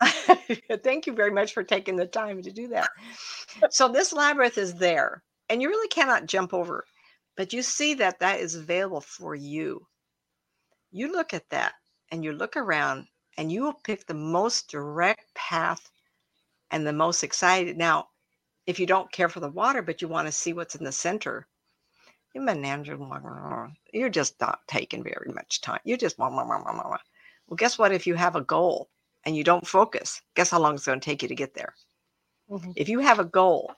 [0.00, 2.88] Thank you very much for taking the time to do that.
[3.70, 6.84] So this labyrinth is there, and you really cannot jump over,
[7.36, 9.86] but you see that that is available for you.
[10.92, 11.74] You look at that,
[12.10, 13.06] and you look around,
[13.38, 15.90] and you will pick the most direct path
[16.70, 17.76] and the most excited.
[17.76, 18.08] Now,
[18.66, 20.92] if you don't care for the water, but you want to see what's in the
[20.92, 21.46] center,
[23.92, 25.80] you're just not taking very much time.
[25.84, 26.18] You're just
[27.48, 27.92] well, guess what?
[27.92, 28.90] If you have a goal
[29.24, 31.74] and you don't focus, guess how long it's going to take you to get there?
[32.50, 32.72] Mhm.
[32.76, 33.74] If you have a goal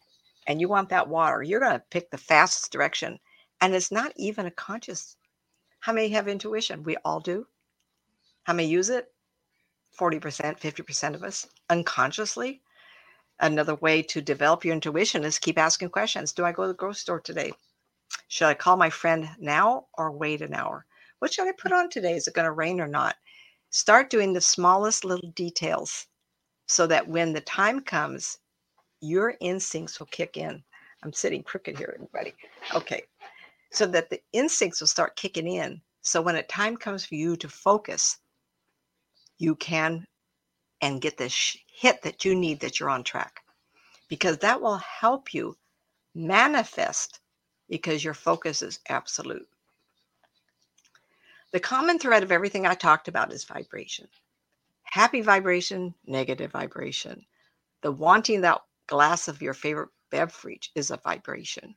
[0.47, 3.21] and you want that water, you're going to pick the fastest direction.
[3.61, 5.17] And it's not even a conscious.
[5.81, 6.83] How many have intuition?
[6.85, 7.47] We all do.
[8.45, 9.13] How many use it?
[9.99, 12.63] 40%, 50% of us unconsciously.
[13.41, 16.33] Another way to develop your intuition is keep asking questions.
[16.33, 17.53] Do I go to the grocery store today?
[18.29, 20.85] Should I call my friend now or wait an hour?
[21.21, 22.15] What should I put on today?
[22.15, 23.17] Is it going to rain or not?
[23.71, 26.07] Start doing the smallest little details
[26.67, 28.39] so that when the time comes,
[29.01, 30.63] your instincts will kick in.
[31.03, 32.35] I'm sitting crooked here, everybody.
[32.75, 33.03] Okay.
[33.71, 35.81] So that the instincts will start kicking in.
[36.01, 38.19] So when a time comes for you to focus,
[39.39, 40.07] you can
[40.81, 41.33] and get the
[41.73, 43.41] hit that you need that you're on track
[44.09, 45.57] because that will help you
[46.15, 47.21] manifest
[47.69, 49.49] because your focus is absolute.
[51.53, 54.07] The common thread of everything I talked about is vibration.
[54.85, 57.25] Happy vibration, negative vibration.
[57.83, 61.75] The wanting that glass of your favorite beverage is a vibration.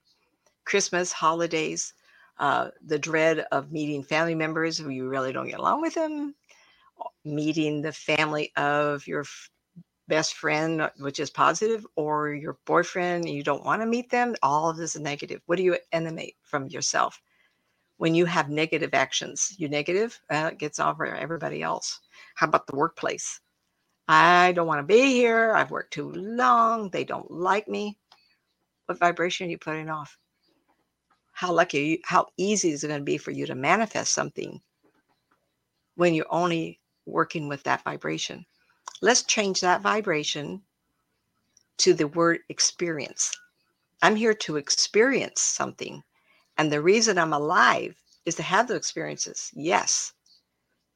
[0.66, 1.94] Christmas, holidays,
[2.40, 6.36] uh, the dread of meeting family members who you really don't get along with them,
[7.24, 9.26] meeting the family of your
[10.08, 14.36] best friend, which is positive, or your boyfriend, you don't want to meet them.
[14.42, 15.42] All of this is negative.
[15.46, 17.22] What do you emanate from yourself?
[17.98, 22.00] When you have negative actions, you negative, uh, it gets over everybody else.
[22.36, 23.40] How about the workplace?
[24.08, 25.54] I don't want to be here.
[25.56, 26.90] I've worked too long.
[26.90, 27.98] They don't like me.
[28.88, 30.18] What vibration are you putting off?
[31.32, 34.60] How lucky, you, how easy is it going to be for you to manifest something
[35.96, 38.46] when you're only working with that vibration?
[39.02, 40.64] Let's change that vibration
[41.78, 43.36] to the word experience.
[44.02, 46.04] I'm here to experience something.
[46.58, 49.52] And the reason I'm alive is to have those experiences.
[49.54, 50.14] Yes.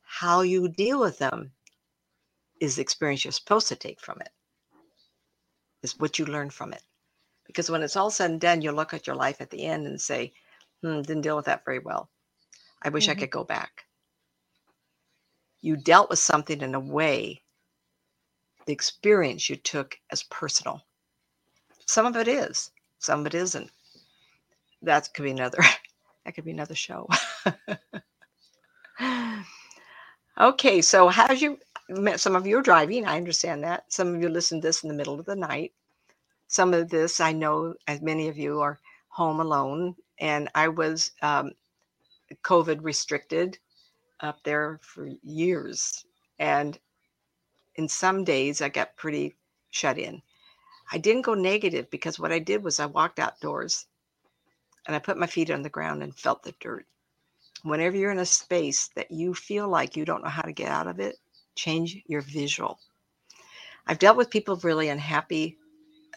[0.03, 1.53] How you deal with them
[2.61, 4.29] is the experience you're supposed to take from it,
[5.83, 6.83] is what you learn from it.
[7.45, 9.87] Because when it's all said and done, you look at your life at the end
[9.87, 10.33] and say,
[10.81, 12.09] hmm, didn't deal with that very well.
[12.83, 13.19] I wish I Mhm.
[13.19, 13.85] could go back.
[15.61, 17.43] You dealt with something in a way,
[18.65, 20.81] the experience you took as personal.
[21.85, 23.69] Some of it is, some of it isn't.
[24.81, 25.59] That could be another,
[26.25, 27.07] that could be another show.
[30.39, 31.59] okay, so how's you,
[31.89, 33.91] met some of you are driving, I understand that.
[33.91, 35.73] Some of you listen to this in the middle of the night.
[36.47, 41.11] Some of this, I know, as many of you are home alone, and I was
[41.21, 41.51] um,
[42.43, 43.57] COVID restricted
[44.19, 46.05] up there for years.
[46.39, 46.77] And
[47.75, 49.35] in some days, I got pretty
[49.71, 50.21] shut in.
[50.91, 53.87] I didn't go negative because what I did was I walked outdoors
[54.85, 56.85] and I put my feet on the ground and felt the dirt.
[57.63, 60.69] Whenever you're in a space that you feel like you don't know how to get
[60.69, 61.17] out of it,
[61.55, 62.79] change your visual.
[63.87, 65.57] I've dealt with people really unhappy,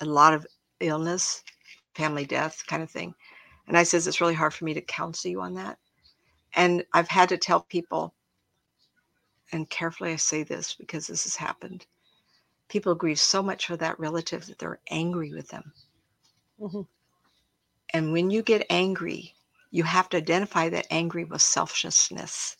[0.00, 0.46] a lot of
[0.80, 1.42] illness,
[1.94, 3.14] family death kind of thing.
[3.66, 5.78] And I says it's really hard for me to counsel you on that.
[6.54, 8.14] And I've had to tell people,
[9.52, 11.86] and carefully I say this because this has happened.
[12.68, 15.72] People grieve so much for that relative that they're angry with them.
[16.60, 16.88] Mhm.
[17.94, 19.34] And when you get angry,
[19.70, 22.56] you have to identify that angry with selfishness.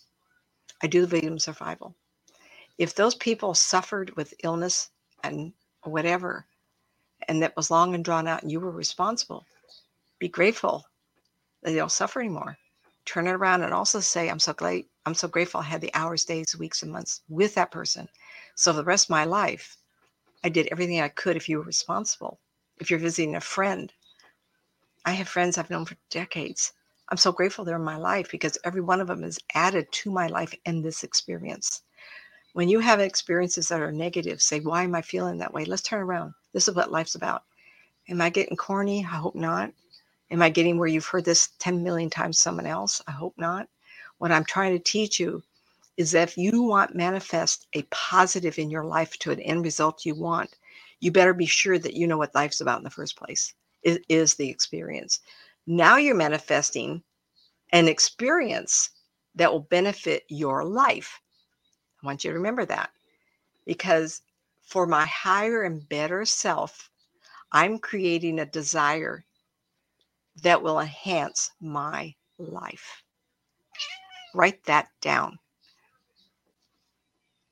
[0.83, 1.97] I do the victim survival.
[2.79, 4.91] If those people suffered with illness
[5.25, 5.53] and
[5.85, 6.47] whatever,
[7.29, 9.47] and that was long and drawn out, and you were responsible,
[10.19, 10.87] be grateful
[11.63, 12.59] that they don't suffer anymore.
[13.09, 15.95] Turn it around and also say, I'm so glad, I'm so grateful I had the
[15.95, 18.07] hours, days, weeks, and months with that person.
[18.55, 19.79] So for the rest of my life,
[20.45, 22.39] I did everything I could if you were responsible.
[22.79, 23.91] If you're visiting a friend,
[25.07, 26.75] I have friends I've known for decades.
[27.09, 30.11] I'm so grateful they're in my life because every one of them has added to
[30.11, 31.85] my life and this experience.
[32.53, 35.65] When you have experiences that are negative, say, Why am I feeling that way?
[35.65, 36.35] Let's turn around.
[36.53, 37.45] This is what life's about.
[38.11, 39.03] Am I getting corny?
[39.03, 39.73] I hope not.
[40.31, 43.01] Am I getting where you've heard this 10 million times someone else?
[43.07, 43.69] I hope not.
[44.19, 45.43] What I'm trying to teach you
[45.97, 50.05] is that if you want manifest a positive in your life to an end result
[50.05, 50.55] you want,
[51.01, 53.55] you better be sure that you know what life's about in the first place.
[53.83, 55.21] It is the experience.
[55.67, 57.03] Now you're manifesting
[57.73, 58.91] an experience
[59.35, 61.21] that will benefit your life.
[62.03, 62.91] I want you to remember that
[63.65, 64.23] because
[64.63, 66.91] for my higher and better self,
[67.53, 69.25] I'm creating a desire
[70.43, 73.03] that will enhance my life.
[74.35, 75.39] Write that down.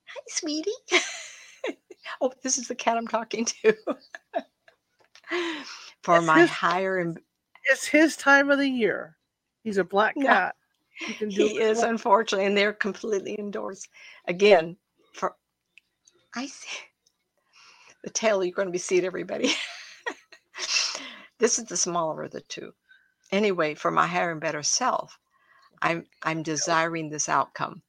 [0.07, 0.70] Hi, sweetie.
[2.20, 3.74] oh, this is the cat I'm talking to.
[6.03, 7.18] For It's my his- higher and
[7.70, 9.16] It's his time of the year.
[9.64, 10.26] He's a black No.
[10.28, 10.55] cat.
[11.01, 13.89] He he is unfortunately, and they're completely indoors.
[14.28, 14.76] Again,
[15.12, 15.34] for
[16.34, 16.78] I see
[18.05, 19.53] the tail you're going to be seeing everybody.
[21.39, 22.72] This is the smaller of the two.
[23.30, 25.18] Anyway, for my higher and better self,
[25.82, 27.82] I'm I'm desiring this outcome.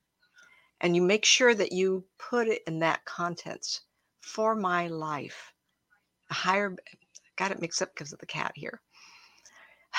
[0.81, 3.81] And you make sure that you put it in that context
[4.21, 5.53] for my life.
[6.29, 6.75] A higher
[7.35, 8.81] got it mixed up because of the cat here.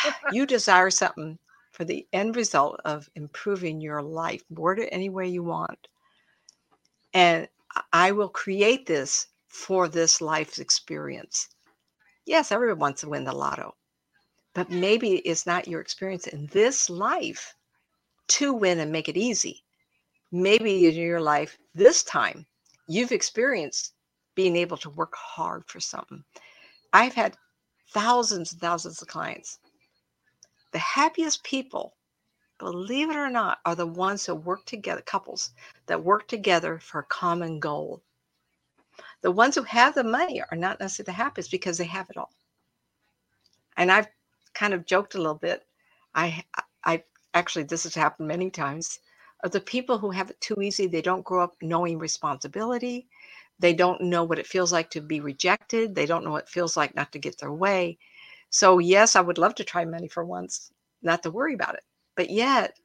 [0.32, 1.38] you desire something
[1.70, 4.42] for the end result of improving your life.
[4.50, 5.88] Word it any way you want.
[7.14, 7.48] And
[7.92, 11.48] I will create this for this life's experience.
[12.28, 13.74] Yes, everyone wants to win the lotto,
[14.54, 17.54] but maybe it's not your experience in this life
[18.28, 19.64] to win and make it easy.
[20.30, 22.46] Maybe in your life this time,
[22.86, 23.94] you've experienced
[24.34, 26.22] being able to work hard for something.
[26.92, 27.34] I've had
[27.92, 29.58] thousands and thousands of clients
[30.72, 31.96] the happiest people,
[32.58, 35.52] believe it or not, are the ones who work together, couples
[35.86, 38.02] that work together for a common goal.
[39.22, 42.16] The ones who have the money are not necessarily the happiest because they have it
[42.16, 42.30] all.
[43.76, 44.08] And I've
[44.54, 45.66] kind of joked a little bit.
[46.14, 46.44] I,
[46.84, 47.04] I
[47.34, 48.98] actually, this has happened many times.
[49.42, 53.08] The people who have it too easy, they don't grow up knowing responsibility.
[53.60, 55.94] They don't know what it feels like to be rejected.
[55.94, 57.98] They don't know what it feels like not to get their way.
[58.50, 61.84] So, yes, I would love to try money for once, not to worry about it.
[62.16, 62.76] But yet,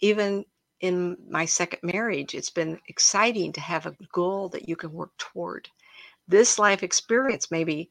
[0.00, 0.44] even
[0.82, 5.12] in my second marriage, it's been exciting to have a goal that you can work
[5.18, 5.68] toward.
[6.28, 7.90] This life experience, maybe,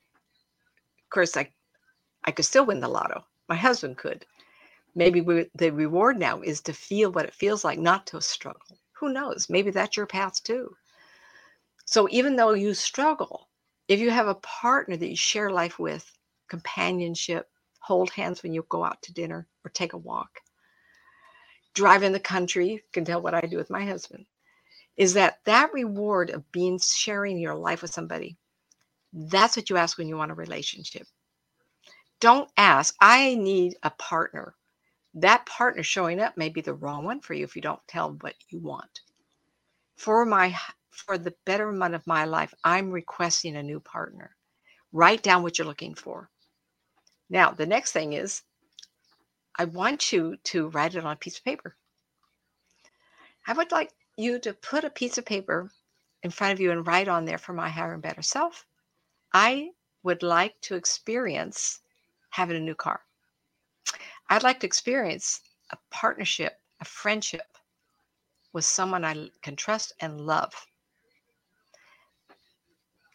[1.06, 1.52] of course, I,
[2.26, 3.26] I could still win the lotto.
[3.50, 4.26] My husband could.
[4.96, 8.78] Maybe we, the reward now is to feel what it feels like not to struggle.
[9.00, 9.50] Who knows?
[9.50, 10.76] Maybe that's your path too.
[11.86, 13.50] So, even though you struggle,
[13.88, 16.10] if you have a partner that you share life with,
[16.50, 17.50] companionship,
[17.82, 20.40] hold hands when you go out to dinner or take a walk.
[21.74, 24.26] Drive in the country, you can tell what I do with my husband,
[24.98, 28.38] is that that reward of being sharing your life with somebody,
[29.14, 31.08] that's what you ask when you want a relationship.
[32.20, 34.56] Don't ask, I need a partner.
[35.14, 38.12] That partner showing up may be the wrong one for you if you don't tell
[38.22, 39.02] what you want.
[39.98, 40.56] For my
[40.92, 44.36] for the betterment of my life, I'm requesting a new partner.
[44.92, 46.30] Write down what you're looking for.
[47.30, 48.44] Now, the next thing is
[49.56, 51.76] I want you to write it on a piece of paper.
[53.46, 55.72] I would like you to put a piece of paper
[56.24, 58.66] in front of you and write on there for my higher and better self.
[59.34, 59.72] I
[60.04, 61.80] would like to experience
[62.30, 63.02] having a new car.
[64.30, 65.42] I'd like to experience
[65.72, 67.58] a partnership, a friendship
[68.54, 70.68] with someone I can trust and love.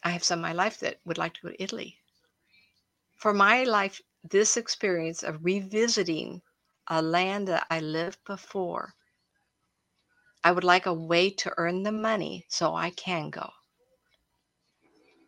[0.03, 1.99] I have some in my life that would like to go to Italy.
[3.17, 4.01] For my life,
[4.31, 6.43] this experience of revisiting
[6.89, 8.95] a land that I lived before,
[10.45, 13.51] I would like a way to earn the money so I can go.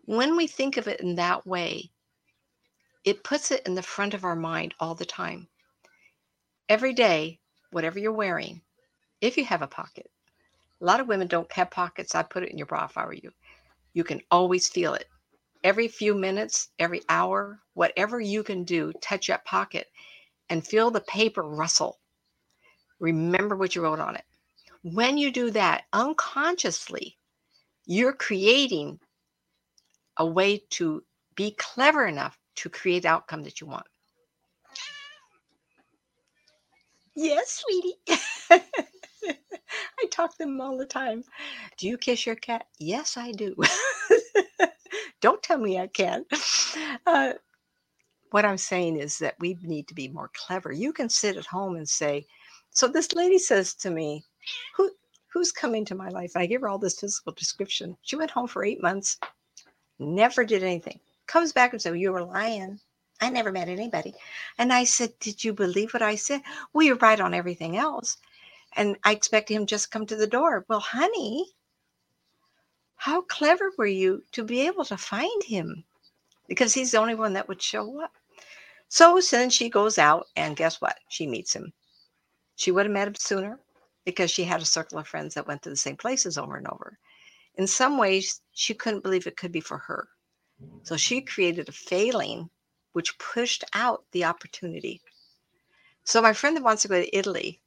[0.05, 1.90] When we think of it in that way,
[3.05, 5.49] it puts it in the front of our mind all the time.
[6.68, 7.40] Every day,
[7.70, 8.62] whatever you're wearing,
[9.20, 10.11] if you have a pocket,
[10.80, 12.14] a lot of women don't have pockets.
[12.14, 13.32] I put it in your bra if I were you.
[13.92, 15.09] You can always feel it.
[15.64, 19.88] Every few minutes, every hour, whatever you can do, touch that pocket
[20.48, 21.98] and feel the paper rustle.
[23.00, 24.24] Remember what you wrote on it.
[24.82, 27.18] When you do that unconsciously,
[27.86, 29.00] you're creating
[30.16, 31.04] a way to
[31.34, 33.86] be clever enough to create the outcome that you want.
[37.16, 37.96] Yes, sweetie.
[40.00, 41.24] I talk to them all the time.
[41.78, 42.66] Do you kiss your cat?
[42.78, 43.56] Yes, I do.
[45.20, 46.26] Don't tell me I can't.
[47.07, 47.32] Uh,
[48.30, 50.72] what I'm saying is that we need to be more clever.
[50.72, 52.26] You can sit at home and say,
[52.70, 54.24] so this lady says to me,
[54.76, 54.91] Who
[55.32, 56.32] who's coming to my life?
[56.36, 57.97] I give her all this physical description.
[58.03, 59.18] She went home for eight months,
[59.99, 61.01] never did anything.
[61.26, 62.80] Comes back and says, You were lying.
[63.20, 64.14] I never met anybody.
[64.59, 66.43] And I said, Did you believe what I said?
[66.72, 68.16] Well, you're right on everything else.
[68.76, 70.64] And I expect him just come to the door.
[70.68, 71.47] Well, honey,
[72.99, 75.84] how clever were you to be able to find him?
[76.49, 78.12] Because he's the only one that would show up.
[78.88, 80.99] So then she goes out, and guess what?
[81.09, 81.72] She meets him.
[82.57, 83.61] She would have met him sooner
[84.05, 86.66] because she had a circle of friends that went to the same places over and
[86.68, 86.99] over.
[87.57, 90.09] In some ways, she couldn't believe it could be for her.
[90.82, 92.51] So she created a failing
[92.94, 95.01] which pushed out the opportunity.
[96.05, 97.61] So, my friend that wants to go to Italy,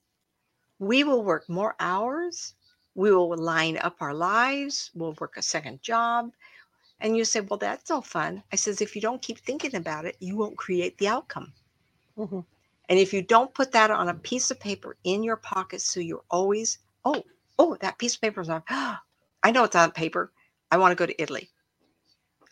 [0.80, 2.56] we will work more hours.
[2.96, 4.92] We will line up our lives.
[4.94, 6.32] We'll work a second job.
[7.00, 8.44] And you say, well, that's all fun.
[8.52, 11.54] I says, if you don't keep thinking about it, you won't create the outcome.
[12.18, 12.42] Mm-hmm.
[12.90, 16.00] And if you don't put that on a piece of paper in your pocket, so
[16.00, 17.24] you're always, oh,
[17.58, 18.64] oh, that piece of paper is on.
[18.70, 20.32] I know it's on paper.
[20.70, 21.50] I want to go to Italy.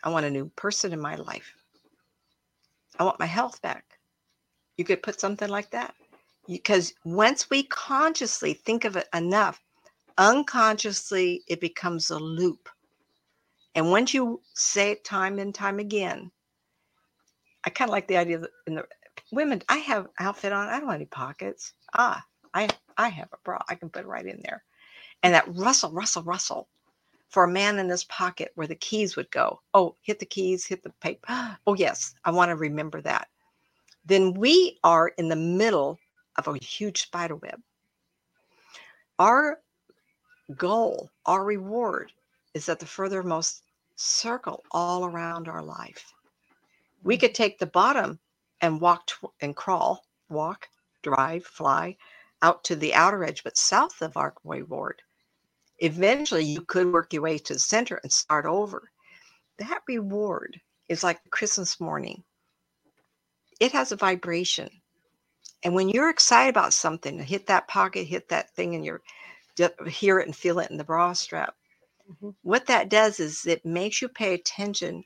[0.04, 1.54] I want a new person in my life.
[2.98, 4.00] I want my health back.
[4.78, 5.94] You could put something like that.
[6.48, 9.62] Because once we consciously think of it enough,
[10.18, 12.70] unconsciously it becomes a loop
[13.76, 16.32] and once you say it time and time again,
[17.64, 18.88] I kind of like the idea that in the
[19.32, 21.74] women, I have outfit on, I don't have any pockets.
[21.98, 23.60] Ah, I I have a bra.
[23.70, 24.64] I can put it right in there.
[25.24, 26.68] And that rustle, rustle, rustle
[27.30, 29.62] for a man in his pocket where the keys would go.
[29.74, 31.28] Oh, hit the keys, hit the paper.
[31.68, 33.28] Oh, yes, I want to remember that.
[34.06, 36.00] Then we are in the middle
[36.38, 37.62] of a huge spider web.
[39.20, 39.60] Our
[40.56, 42.12] goal, our reward
[42.54, 43.64] is at the furthermost
[43.96, 46.14] circle all around our life.
[47.04, 48.20] We could take the bottom
[48.62, 50.68] and walk tw- and crawl, walk,
[51.02, 51.98] drive, fly
[52.42, 55.02] out to the outer edge, but south of our reward.
[55.80, 58.92] Eventually, you could work your way to the center and start over.
[59.58, 62.24] That reward is like Christmas morning.
[63.60, 64.70] It has a vibration.
[65.64, 69.02] And when you're excited about something, hit that pocket, hit that thing, in you're
[69.88, 71.56] hear it and feel it in the bra strap.
[72.10, 72.30] Mm-hmm.
[72.42, 75.04] What that does is it makes you pay attention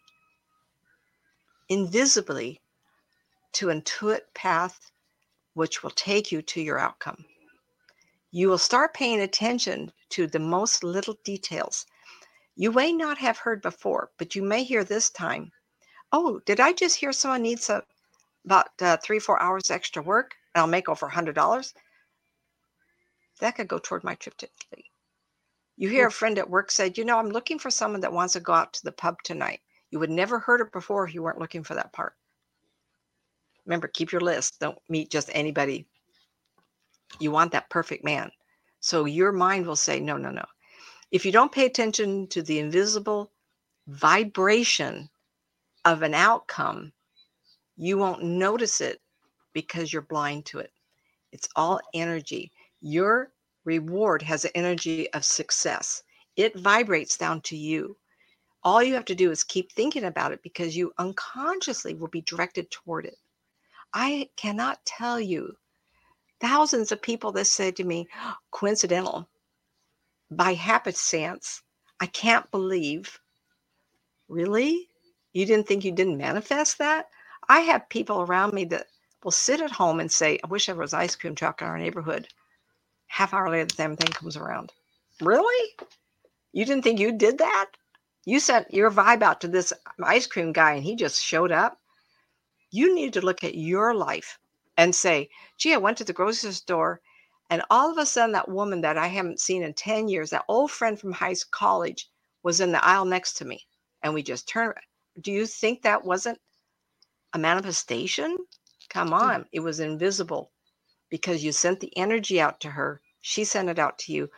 [1.69, 2.61] invisibly
[3.53, 4.91] to intuit path
[5.53, 7.25] which will take you to your outcome.
[8.31, 11.85] You will start paying attention to the most little details.
[12.55, 15.51] You may not have heard before, but you may hear this time.
[16.11, 17.83] Oh, did I just hear someone needs a,
[18.45, 21.73] about uh, three, four hours extra work and I'll make over a $100?
[23.39, 24.85] That could go toward my trip to Italy.
[25.75, 28.33] You hear a friend at work said, you know, I'm looking for someone that wants
[28.33, 29.61] to go out to the pub tonight.
[29.89, 32.13] You would never heard it before if you weren't looking for that part.
[33.65, 34.59] Remember, keep your list.
[34.59, 35.87] Don't meet just anybody.
[37.19, 38.31] You want that perfect man.
[38.79, 40.45] So your mind will say, no, no, no.
[41.11, 43.31] If you don't pay attention to the invisible
[43.87, 45.09] vibration
[45.85, 46.93] of an outcome,
[47.77, 49.01] you won't notice it
[49.53, 50.71] because you're blind to it.
[51.31, 52.51] It's all energy.
[52.85, 53.31] Your
[53.63, 56.03] reward has an energy of success.
[56.35, 57.95] It vibrates down to you.
[58.61, 62.23] All you have to do is keep thinking about it because you unconsciously will be
[62.23, 63.17] directed toward it.
[63.93, 65.55] I cannot tell you
[66.41, 68.09] thousands of people that said to me,
[68.51, 69.29] coincidental,
[70.29, 71.61] by happenstance,
[72.01, 73.17] I can't believe.
[74.27, 74.89] Really?
[75.31, 77.05] You didn't think you didn't manifest that?
[77.47, 78.87] I have people around me that
[79.23, 81.77] will sit at home and say, I wish there was ice cream truck in our
[81.77, 82.27] neighborhood
[83.13, 84.71] half hour later, the same thing comes around.
[85.21, 85.75] Really?
[86.51, 87.67] You didn't think you did that?
[88.25, 89.71] You sent your vibe out to this
[90.03, 91.79] ice cream guy and he just showed up.
[92.71, 94.39] You need to look at your life
[94.77, 97.01] and say, gee, I went to the grocery store
[97.51, 100.45] and all of a sudden that woman that I haven't seen in 10 years, that
[100.47, 102.09] old friend from high school college
[102.41, 103.63] was in the aisle next to me.
[104.01, 104.73] And we just turned.
[105.21, 106.39] Do you think that wasn't
[107.33, 108.37] a manifestation?
[108.89, 109.21] Come mm.
[109.21, 109.45] on.
[109.51, 110.51] It was invisible
[111.13, 112.99] because you sent the energy out to her.
[113.21, 114.31] She sent it out to you.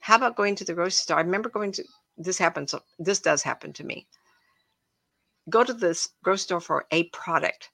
[0.00, 1.18] How about going to the grocery store?
[1.18, 1.84] I remember going to
[2.18, 2.74] this happens.
[2.98, 4.08] This does happen to me.
[5.48, 7.70] Go to this grocery store for a product.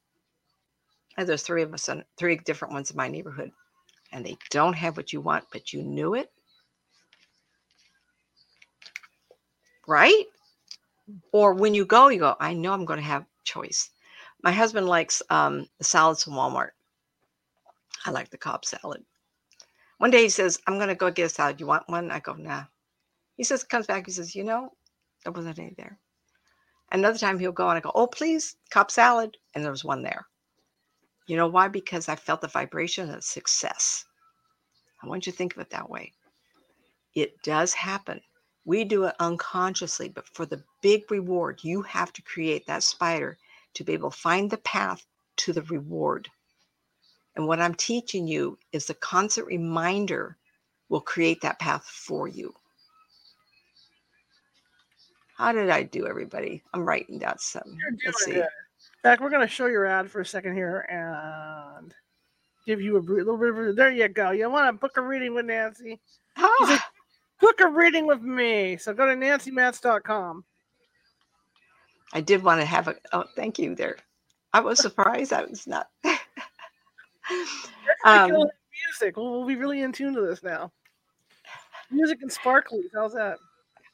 [1.16, 3.52] And there's three of us, and three different ones in my neighborhood,
[4.12, 6.30] and they don't have what you want, but you knew it.
[9.86, 10.26] Right?
[11.32, 13.88] Or when you go, you go, I know I'm going to have choice.
[14.42, 16.72] My husband likes um, salads from Walmart.
[18.04, 19.04] I like the Cobb salad.
[19.98, 21.60] One day he says, I'm going to go get a salad.
[21.60, 22.10] You want one?
[22.10, 22.64] I go, nah.
[23.36, 24.06] He says, comes back.
[24.06, 24.70] He says, you know,
[25.22, 25.98] there wasn't any there.
[26.90, 29.36] Another time he'll go and I go, oh, please, Cobb salad.
[29.54, 30.26] And there was one there.
[31.26, 31.68] You know why?
[31.68, 34.04] Because I felt the vibration of success.
[35.02, 36.12] I want you to think of it that way.
[37.14, 38.20] It does happen.
[38.64, 43.38] We do it unconsciously, but for the big reward, you have to create that spider
[43.74, 45.04] to be able to find the path
[45.38, 46.28] to the reward.
[47.36, 50.36] And what I'm teaching you is the constant reminder
[50.88, 52.54] will create that path for you.
[55.36, 56.62] How did I do, everybody?
[56.74, 57.76] I'm writing down some.
[58.04, 58.32] Let's see.
[58.34, 58.46] Good.
[59.02, 61.92] Fact, we're going to show your ad for a second here and
[62.66, 63.76] give you a little bit of.
[63.76, 64.30] There you go.
[64.30, 66.00] You want to book a reading with Nancy?
[66.36, 66.86] Ah.
[67.40, 68.76] book a reading with me.
[68.76, 70.44] So go to nancymats.com.
[72.12, 72.94] I did want to have a.
[73.12, 73.96] Oh, thank you there.
[74.52, 75.32] I was surprised.
[75.32, 75.88] I was not.
[78.04, 79.16] um, music.
[79.16, 80.72] We'll, we'll be really in tune to this now.
[81.90, 82.82] Music and sparkly.
[82.94, 83.38] How's that?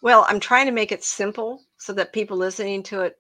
[0.03, 3.17] Well, I'm trying to make it simple so that people listening to it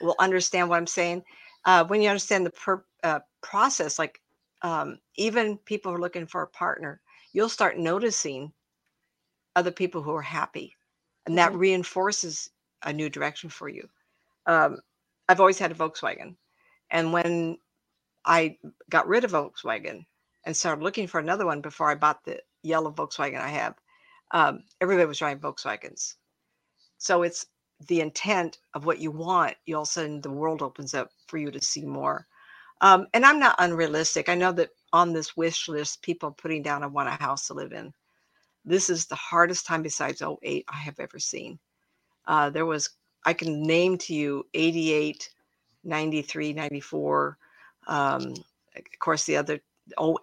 [0.00, 1.24] will understand what I'm saying.
[1.64, 4.20] Uh, when you understand the per, uh, process, like
[4.62, 7.00] um, even people who are looking for a partner,
[7.32, 8.52] you'll start noticing
[9.56, 10.74] other people who are happy,
[11.26, 11.60] and that mm-hmm.
[11.60, 12.50] reinforces
[12.84, 13.88] a new direction for you.
[14.46, 14.78] Um,
[15.28, 16.36] I've always had a Volkswagen,
[16.90, 17.58] and when
[18.24, 18.58] I
[18.90, 20.04] got rid of Volkswagen
[20.44, 23.74] and started looking for another one before I bought the yellow Volkswagen I have,
[24.32, 26.14] um, everybody was driving Volkswagens.
[26.98, 27.46] So it's
[27.88, 29.56] the intent of what you want.
[29.66, 32.26] You all of a sudden the world opens up for you to see more.
[32.80, 34.28] Um, and I'm not unrealistic.
[34.28, 37.54] I know that on this wish list, people putting down I want a house to
[37.54, 37.92] live in.
[38.64, 41.58] This is the hardest time besides 08 I have ever seen.
[42.26, 42.90] Uh, there was,
[43.24, 45.30] I can name to you 88,
[45.84, 47.38] 93, 94.
[47.86, 48.34] Um,
[48.76, 49.60] of course, the other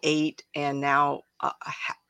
[0.03, 1.51] 08 and now uh,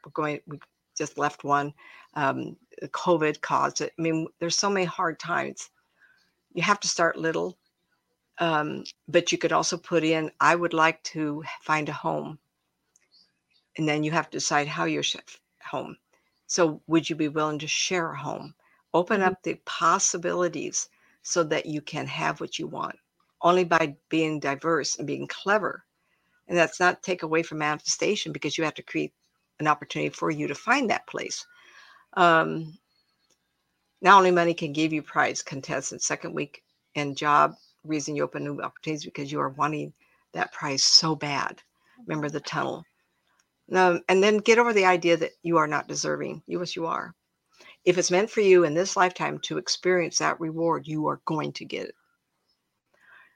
[0.05, 0.59] we're going, we
[0.97, 1.73] just left one.
[2.13, 3.93] Um, COVID caused it.
[3.97, 5.69] I mean, there's so many hard times.
[6.53, 7.57] You have to start little,
[8.39, 12.39] um, but you could also put in, I would like to find a home.
[13.77, 15.01] And then you have to decide how you
[15.63, 15.97] home.
[16.47, 18.55] So, would you be willing to share a home?
[18.93, 19.29] Open mm-hmm.
[19.29, 20.89] up the possibilities
[21.21, 22.95] so that you can have what you want
[23.41, 25.83] only by being diverse and being clever.
[26.47, 29.13] And that's not take away from manifestation because you have to create
[29.59, 31.45] an opportunity for you to find that place.
[32.13, 32.77] Um,
[34.01, 36.63] not only money can give you prize contestant second week
[36.95, 39.93] and job reason you open new opportunities because you are wanting
[40.33, 41.61] that prize so bad.
[42.05, 42.85] Remember the tunnel.
[43.73, 46.41] Um, and then get over the idea that you are not deserving.
[46.47, 47.13] You as you are.
[47.85, 51.53] If it's meant for you in this lifetime to experience that reward, you are going
[51.53, 51.95] to get it.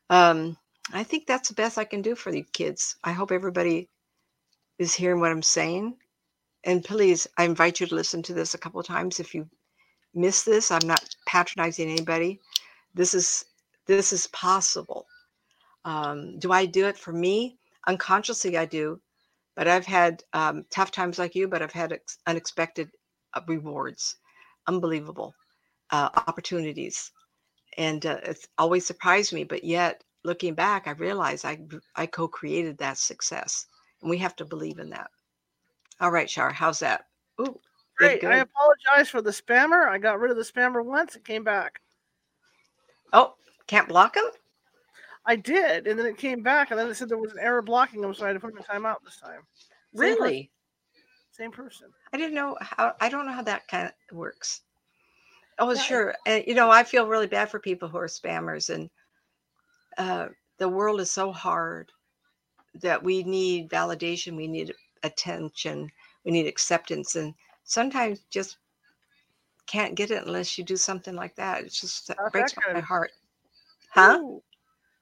[0.09, 0.57] Um,
[0.93, 2.97] I think that's the best I can do for the kids.
[3.03, 3.89] I hope everybody
[4.79, 5.95] is hearing what I'm saying
[6.65, 9.19] and please, I invite you to listen to this a couple of times.
[9.19, 9.49] If you
[10.15, 12.39] miss this, I'm not patronizing anybody.
[12.95, 13.45] This is
[13.87, 15.07] this is possible.
[15.85, 17.57] Um, do I do it for me?
[17.87, 19.01] Unconsciously, I do,
[19.55, 21.47] but I've had um, tough times like you.
[21.47, 22.89] But I've had ex- unexpected
[23.35, 24.17] uh, rewards,
[24.67, 25.35] unbelievable
[25.91, 27.11] uh, opportunities,
[27.77, 29.43] and uh, it's always surprised me.
[29.43, 31.59] But yet, looking back, I realize I
[31.95, 33.67] I co-created that success,
[34.01, 35.09] and we have to believe in that.
[35.99, 37.05] All right, Shar, how's that?
[37.39, 37.59] Ooh,
[37.97, 38.23] great.
[38.23, 39.87] I apologize for the spammer.
[39.87, 41.15] I got rid of the spammer once.
[41.15, 41.81] It came back.
[43.13, 43.35] Oh,
[43.67, 44.25] can't block him?
[45.25, 47.61] I did, and then it came back, and then it said there was an error
[47.61, 49.41] blocking him, so I had to put him in timeout this time.
[49.95, 50.17] Same really?
[50.17, 50.49] Person.
[51.31, 51.87] Same person.
[52.11, 52.93] I didn't know how.
[52.99, 54.61] I don't know how that kind of works.
[55.59, 56.15] Oh, sure.
[56.25, 58.89] And you know, I feel really bad for people who are spammers, and
[59.97, 60.27] uh,
[60.57, 61.91] the world is so hard
[62.81, 64.35] that we need validation.
[64.35, 64.73] We need
[65.03, 65.91] attention
[66.25, 67.33] we need acceptance and
[67.65, 68.57] sometimes just
[69.65, 72.83] can't get it unless you do something like that it just not breaks my of,
[72.83, 73.11] heart
[73.89, 74.41] huh Ooh,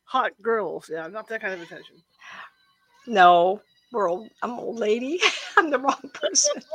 [0.06, 1.96] hot girls yeah not that kind of attention
[3.08, 3.62] no
[3.92, 5.20] we're old i'm old lady
[5.58, 6.62] i'm the wrong person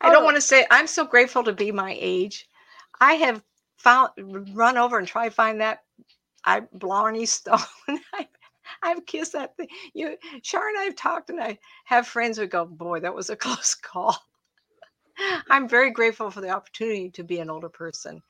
[0.00, 0.24] i don't oh.
[0.24, 2.48] want to say i'm so grateful to be my age
[3.00, 3.42] i have
[3.78, 4.10] found
[4.54, 5.80] run over and try to find that
[6.44, 7.60] I Blarney Stone.
[8.14, 8.28] I
[8.82, 9.68] I've kissed that thing.
[9.94, 13.30] You, Char and I have talked, and I have friends who go, "Boy, that was
[13.30, 14.16] a close call."
[15.50, 18.22] I'm very grateful for the opportunity to be an older person.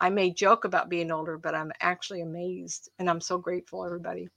[0.00, 4.28] I may joke about being older, but I'm actually amazed, and I'm so grateful, everybody.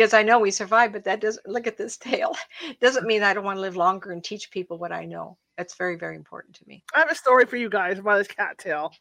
[0.00, 2.34] Because I know we survived, but that doesn't look at this tail.
[2.80, 5.36] Doesn't mean I don't want to live longer and teach people what I know.
[5.58, 6.82] That's very, very important to me.
[6.94, 8.92] I have a story for you guys about this cat tail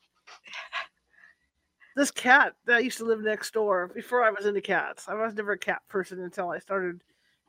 [1.96, 5.06] this cat that used to live next door before I was into cats.
[5.08, 7.00] I was never a cat person until I started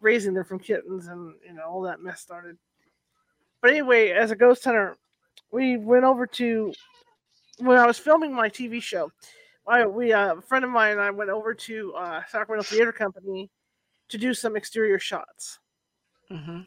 [0.01, 2.57] raising them from kittens, and you know all that mess started.
[3.61, 4.97] But anyway, as a ghost hunter,
[5.51, 6.73] we went over to
[7.59, 9.11] when I was filming my TV show.
[9.71, 12.93] I we uh, a friend of mine and I went over to uh, Sacramento Theater
[12.93, 13.51] Company
[14.09, 15.61] to do some exterior shots.
[16.29, 16.63] hmm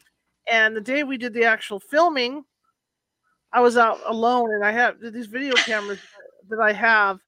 [0.50, 2.44] And the day we did the actual filming,
[3.52, 5.98] I was out alone, and I have these video cameras
[6.48, 7.20] that I have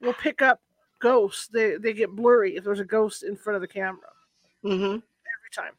[0.00, 0.60] will pick up
[1.00, 1.48] ghosts.
[1.48, 4.12] They they get blurry if there's a ghost in front of the camera
[4.62, 5.72] hmm every time.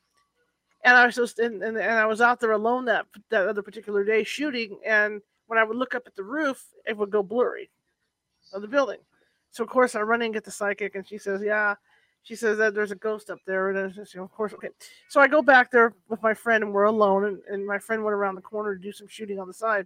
[0.84, 3.62] And I was just and, and, and I was out there alone that that other
[3.62, 7.24] particular day shooting, and when I would look up at the roof, it would go
[7.24, 7.70] blurry
[8.54, 9.00] of the building.
[9.54, 11.76] So of course I run in and get the psychic, and she says, "Yeah."
[12.24, 14.70] She says that there's a ghost up there, and I says, "Of course, okay."
[15.10, 18.04] So I go back there with my friend, and we're alone, and, and my friend
[18.04, 19.86] went around the corner to do some shooting on the side,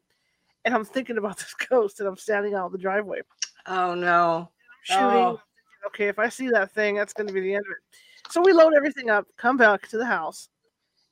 [0.64, 3.22] and I'm thinking about this ghost, and I'm standing out in the driveway
[3.68, 4.50] Oh no.
[4.84, 5.06] shooting.
[5.06, 5.40] Oh.
[5.88, 8.32] Okay, if I see that thing, that's going to be the end of it.
[8.32, 10.50] So we load everything up, come back to the house,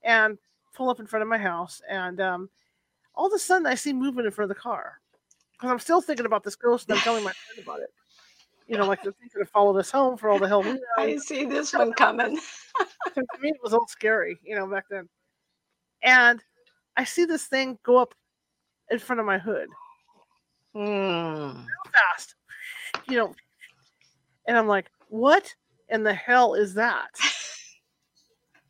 [0.04, 0.38] and
[0.74, 1.82] pull up in front of my house.
[1.90, 2.50] And um,
[3.14, 5.00] all of a sudden, I see movement in front of the car
[5.54, 7.90] because I'm still thinking about this ghost, and I'm telling my friend about it.
[8.68, 10.74] You know, like the thing could have followed us home for all the hell we
[10.74, 10.80] know.
[10.98, 12.38] I see this one coming.
[13.14, 15.08] to me, it was all scary, you know, back then.
[16.02, 16.42] And
[16.98, 18.16] I see this thing go up
[18.90, 19.68] in front of my hood.
[20.74, 21.62] Hmm.
[21.94, 22.36] fast,
[23.08, 23.34] you know.
[24.46, 25.56] And I'm like, what
[25.90, 27.10] in the hell is that?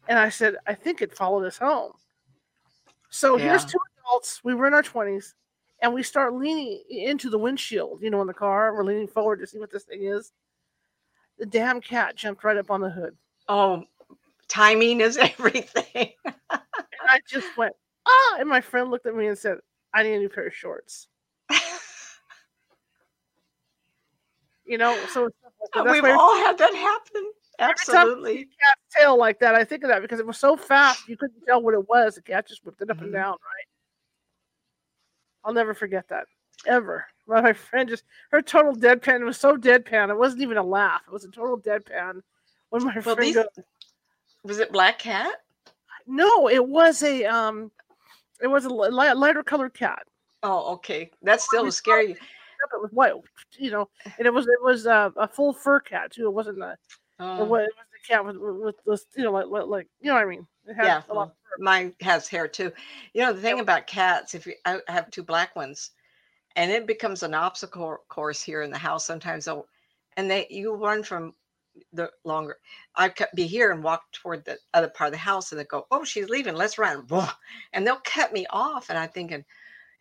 [0.07, 1.93] And I said, I think it followed us home.
[3.09, 4.41] So here's two adults.
[4.43, 5.33] We were in our 20s,
[5.85, 8.73] and we start leaning into the windshield, you know, in the car.
[8.73, 10.31] We're leaning forward to see what this thing is.
[11.37, 13.15] The damn cat jumped right up on the hood.
[13.47, 13.83] Oh,
[14.47, 16.11] timing is everything.
[16.25, 16.31] And
[17.07, 17.73] I just went,
[18.07, 18.37] ah.
[18.39, 19.57] And my friend looked at me and said,
[19.93, 21.07] I need a new pair of shorts.
[24.67, 25.83] You know, so it's stuff like that.
[25.83, 27.31] That's We've all had that happen.
[27.59, 28.45] Absolutely.
[28.45, 29.53] cat's tail like that.
[29.53, 32.15] I think of that because it was so fast you couldn't tell what it was.
[32.15, 33.03] The cat just whipped it up Mhm.
[33.03, 33.67] and down, right?
[35.45, 36.25] I'll never forget that.
[36.65, 37.05] Ever.
[37.27, 40.09] My my friend just her total deadpan was so deadpan.
[40.09, 41.01] It wasn't even a laugh.
[41.07, 42.21] It was a total deadpan.
[42.69, 43.47] When my Well, friend these, goes,
[44.43, 45.35] was it Black Cat?
[46.07, 47.71] No, it was a um
[48.41, 50.03] it was a li- li- lighter colored cat.
[50.43, 51.11] Oh, okay.
[51.21, 52.11] That still we a saw scary.
[52.11, 53.13] It was white,
[53.57, 56.25] you know, and it was it was uh, a full fur cat too.
[56.25, 56.77] It wasn't a it
[57.19, 57.67] Oh, it was
[58.07, 60.47] cat with with, this, you know, like, like you know what I mean.
[60.79, 61.57] Yeah, a lot of fur.
[61.63, 62.71] mine has hair too.
[63.13, 65.91] You know, the thing about cats, if you, I have two black ones,
[66.55, 69.05] and it becomes an obstacle course here in the house.
[69.05, 69.67] Sometimes they'll,
[70.17, 71.33] and they you run from
[71.93, 72.57] the longer.
[72.95, 75.65] I could be here and walk toward the other part of the house, and they
[75.65, 76.55] go, "Oh, she's leaving.
[76.55, 77.07] Let's run!"
[77.73, 79.45] And they'll cut me off, and I'm thinking,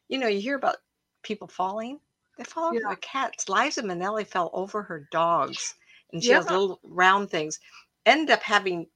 [0.08, 0.78] you know, you hear about
[1.22, 2.00] people falling.
[2.38, 2.94] They fall over Yeah.
[2.96, 3.48] cats.
[3.48, 5.74] Liza Minnelli fell over her dogs,
[6.12, 7.60] and she has little round things.
[8.06, 8.86] Ended up having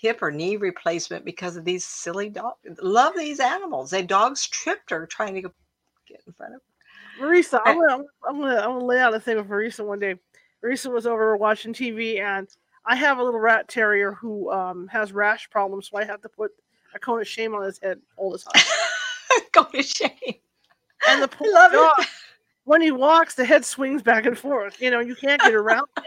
[0.00, 2.56] hip or knee replacement because of these silly dogs.
[2.80, 3.90] Love these animals.
[3.90, 5.42] They dogs tripped her trying to
[6.06, 7.24] get in front of her.
[7.24, 10.14] Marisa, I'm gonna, I'm gonna, I'm gonna lay out a thing with Marisa one day.
[10.64, 12.48] Marisa was over watching TV, and
[12.86, 16.28] I have a little rat terrier who um, has rash problems, so I have to
[16.28, 16.52] put
[16.94, 18.62] a cone of shame on his head all the time.
[19.52, 20.34] go to shame.
[21.08, 22.08] And the poor love dog, it.
[22.64, 24.80] when he walks, the head swings back and forth.
[24.80, 26.04] You know, you can't get around him.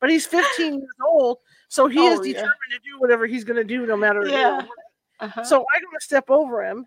[0.00, 1.38] But he's 15 years old,
[1.72, 2.32] so he is Oh, yeah.
[2.34, 4.26] determined to do whatever he's gonna do, no matter.
[4.26, 4.56] Yeah.
[4.56, 4.68] what.
[5.20, 5.42] Uh-huh.
[5.42, 6.86] So I go to step over him,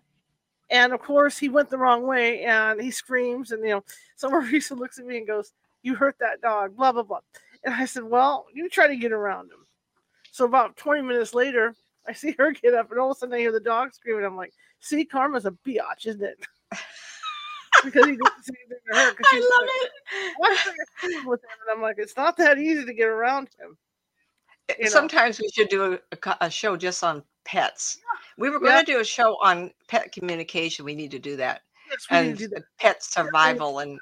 [0.70, 3.84] and of course he went the wrong way, and he screams, and you know,
[4.16, 5.50] so Marisa looks at me and goes,
[5.82, 7.18] "You hurt that dog," blah blah blah.
[7.64, 9.66] And I said, "Well, you try to get around him."
[10.30, 11.74] So about 20 minutes later,
[12.06, 14.24] I see her get up, and all of a sudden I hear the dog screaming.
[14.24, 16.38] I'm like, "See, Karma's a biatch, isn't it?"
[17.82, 19.14] because he didn't say anything to her.
[19.32, 20.34] I love like, it.
[20.36, 20.64] "What's
[21.26, 23.76] with him?" And I'm like, "It's not that easy to get around him."
[24.68, 24.90] Eh, you know.
[24.90, 27.98] Sometimes we should do a, a show just on pets.
[28.38, 28.80] We were going Yeah.
[28.80, 30.84] to do a show on pet communication.
[30.84, 31.62] We need to do that.
[31.90, 32.64] Yes, we need and to do that.
[32.78, 33.78] pet survival.
[33.78, 33.98] And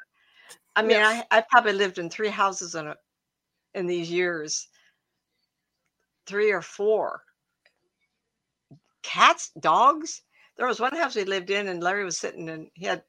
[0.77, 1.25] I mean, Yes.
[1.31, 2.97] I, I probably lived in three houses in a,
[3.75, 4.69] in these years,
[6.27, 7.23] three or four.
[9.03, 10.23] Cats, dogs.
[10.57, 13.03] There was one house we lived in, and Larry was sitting and he had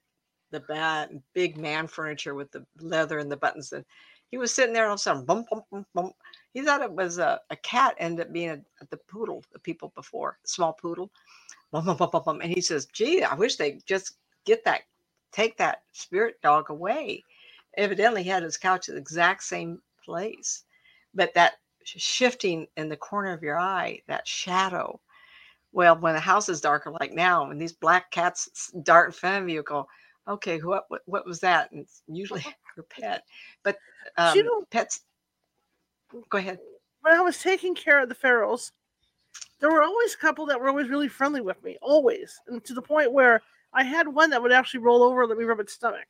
[0.51, 3.71] the bad, big man furniture with the leather and the buttons.
[3.71, 3.85] And
[4.29, 6.15] he was sitting there, and all of a sudden, bump, bump, bump, bump.
[6.55, 9.93] He thought it was a, a cat, ended up being a, the poodle, the people
[9.95, 11.11] before, small poodle.
[12.41, 14.83] And he says, gee, I wish they just get that,
[15.33, 17.25] take that spirit dog away.
[17.77, 20.63] Evidently, he had his couch at the exact same place.
[21.13, 21.55] But that
[21.85, 25.01] shifting in the corner of your eye, that shadow.
[25.73, 29.43] Well, when the house is darker like now, and these black cats dart in front
[29.43, 29.87] of you, you go,
[30.27, 31.71] okay, what, what, what was that?
[31.73, 32.45] And it's usually
[32.77, 33.25] your pet.
[33.63, 33.77] But
[34.17, 35.01] um, you know- pets,
[36.29, 36.59] go ahead.
[37.01, 38.71] when I was taking care of the ferals,
[39.59, 42.73] there were always a couple that were always really friendly with me, always, and to
[42.73, 43.41] the point where
[43.73, 46.07] I had one that would actually roll over and let me rub its stomach.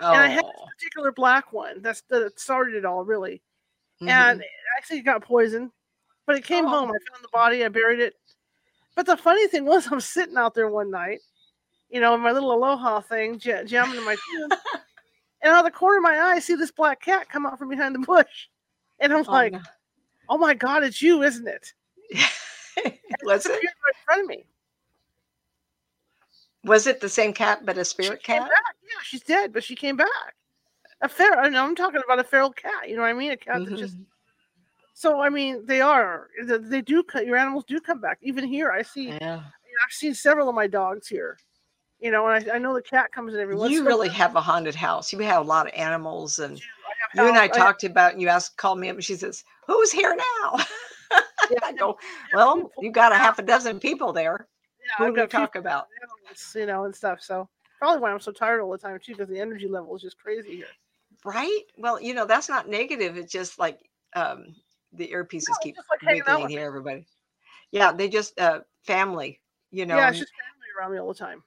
[0.00, 3.42] Oh, And I had this particular black one that's that started it all, really.
[4.02, 4.08] mhm.
[4.10, 4.46] And it
[4.76, 5.70] actually got poisoned,
[6.26, 6.68] but it came Oh.
[6.68, 6.90] home.
[6.90, 8.14] I found the body, I buried it.
[8.94, 11.20] But the funny thing was, I'm sitting out there one night,
[11.90, 14.50] you know, in my little aloha thing, jamming in my tune,
[15.42, 17.58] and out of the corner of my eye, I see this black cat come out
[17.58, 18.48] from behind the bush,
[19.02, 19.60] and I'm Oh, like, no.
[20.28, 21.72] "Oh my God, it's you, isn't it?"
[23.24, 24.44] was It right in front of me.
[26.64, 28.48] Was it the same cat, but a spirit came cat?
[28.48, 28.76] back.
[28.82, 30.08] Yeah, she's dead, but she came back.
[31.00, 31.40] A feral.
[31.44, 32.88] I know, I'm talking about a feral cat.
[32.88, 33.32] You know what I mean?
[33.32, 33.98] A cat that just.
[33.98, 34.04] Mhm.
[34.94, 36.28] So I mean, they are.
[36.44, 37.02] They- do.
[37.24, 38.18] Your animals do come back.
[38.22, 39.08] Even here, I see.
[39.08, 39.42] Yeah.
[39.84, 41.38] I've seen several of my dogs here.
[41.98, 43.72] You know, and I, I know the cat comes in every once.
[43.72, 45.12] You in a really have a haunted house.
[45.12, 46.68] You have a lot of animals, and have
[47.14, 48.12] you and I house- talked about.
[48.12, 50.58] And you asked, called me up, and she says, "Who's here now?"
[51.50, 51.98] Yeah, I go,
[52.34, 54.48] "Well, you got a half a dozen people there.
[54.98, 55.88] yeah, Who do we talk about?"
[56.54, 57.20] you know, and stuff.
[57.20, 57.48] So
[57.78, 60.18] probably why I'm so tired all the time too, because the energy level is just
[60.18, 60.66] crazy here.
[61.24, 61.62] Right?
[61.76, 63.16] Well, you know, that's not negative.
[63.16, 63.78] It's just like
[64.14, 64.54] um,
[64.92, 67.06] the earpieces No, keep like wiggling here, everybody.
[67.70, 69.40] Yeah, they just uh, family.
[69.70, 71.42] You know, yeah, it's just family around me all the time.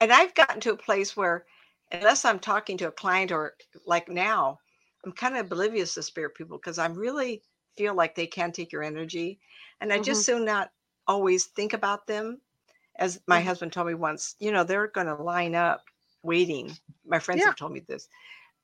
[0.00, 1.46] and I've gotten to a place where,
[1.92, 3.54] unless I'm talking to a client or
[3.86, 4.58] like now,
[5.04, 7.42] I'm kind of oblivious to spirit people because I really
[7.76, 9.40] feel like they can take your energy,
[9.80, 10.70] and I just so not
[11.06, 12.40] always think about them.
[12.96, 13.44] As my Mhm.
[13.46, 15.84] husband told me once, you know, they're going to line up
[16.22, 16.78] waiting.
[17.06, 17.46] My friends Yeah.
[17.46, 18.08] have told me this.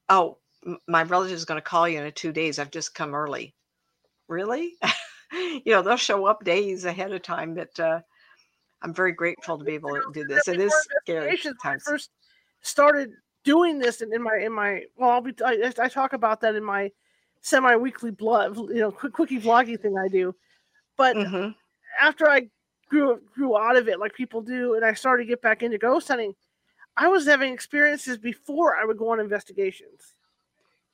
[0.08, 2.58] Oh, m- my relative is going to call you in two days.
[2.58, 3.56] I've just come early.
[4.28, 4.76] Really?
[5.32, 7.54] you know, they'll show up days ahead of time.
[7.54, 8.00] But uh,
[8.82, 10.48] I'm very grateful to be able to do this.
[10.48, 11.84] It is scary investigations when I times.
[11.84, 12.10] first
[12.62, 13.12] started
[13.48, 16.54] doing this in, in my in my well I'll be I, I talk about that
[16.54, 16.92] in my
[17.40, 20.34] semi-weekly blog you know quick quickie vloggy thing I do
[20.98, 21.54] but Mhm.
[21.98, 22.50] after I
[22.90, 25.78] grew grew out of it like people do and I started to get back into
[25.78, 26.34] ghost hunting
[26.94, 30.12] I was having experiences before I would go on investigations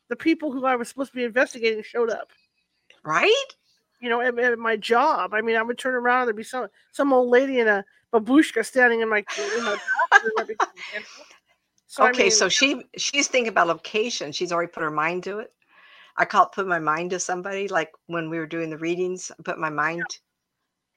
[0.09, 2.31] the people who I was supposed to be investigating showed up
[3.02, 3.47] Right?
[4.01, 5.32] you know, at, at my job.
[5.32, 7.85] I mean, I would turn around and there'd be some some old lady in a
[8.12, 9.24] babushka standing in my
[9.59, 9.76] in my
[11.94, 11.94] bathroom.
[11.94, 11.94] and everything, you know?
[11.94, 14.32] So, I okay, mean, so she she's thinking about location.
[14.32, 15.52] She's already put her mind to it.
[16.16, 17.68] I call it put my mind to somebody.
[17.68, 20.18] Like when we were doing the readings, I put my mind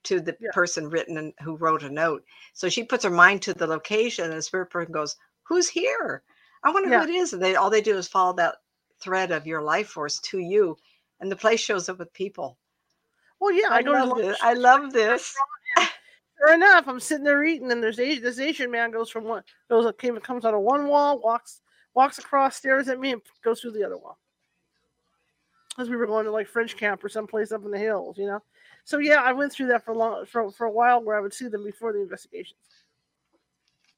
[0.06, 0.52] to the Yeah.
[0.54, 2.26] person written and who wrote a note.
[2.54, 6.24] So she puts her mind to the location, and the spirit person goes, "Who's here?
[6.64, 7.00] I wonder Yeah.
[7.00, 8.58] who it is." And they all they do is follow that
[9.00, 10.78] thread of your life force to you,
[11.20, 12.58] and the place shows up with people.
[13.40, 14.38] well, yeah, I, I, love this.
[14.42, 15.36] I love this.
[16.40, 19.44] Sure enough, I'm sitting there eating, and there's Asian, this Asian man goes from one
[19.70, 21.62] goes came comes out of one wall, walks
[21.94, 24.20] walks across, stares at me, and goes through the other wall.
[25.80, 28.26] As we were going to like French camp or someplace up in the hills, you
[28.26, 28.42] know.
[28.84, 31.34] So yeah, I went through that for long for for a while where I would
[31.34, 32.60] see them before the investigations,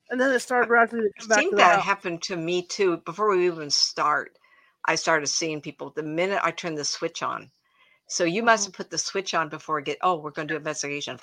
[0.10, 2.66] and then it started gradually to I come back to think that happened to me
[2.66, 2.98] too.
[2.98, 4.38] Before we even start,
[4.86, 7.52] I started seeing people the minute I turned the switch on.
[8.08, 8.68] So you must Mhm.
[8.68, 10.00] have put the switch on before it get.
[10.02, 11.20] Oh, we're going to do investigation.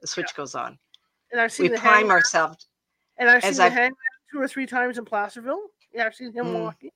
[0.00, 0.78] The switch goes on.
[1.32, 2.66] And I've seen We prime ourselves.
[3.18, 3.96] and I've seen the I've- hangman
[4.30, 5.68] two or three times in Placerville.
[5.92, 6.60] Yeah, I've seen him Mm.
[6.64, 6.90] walking.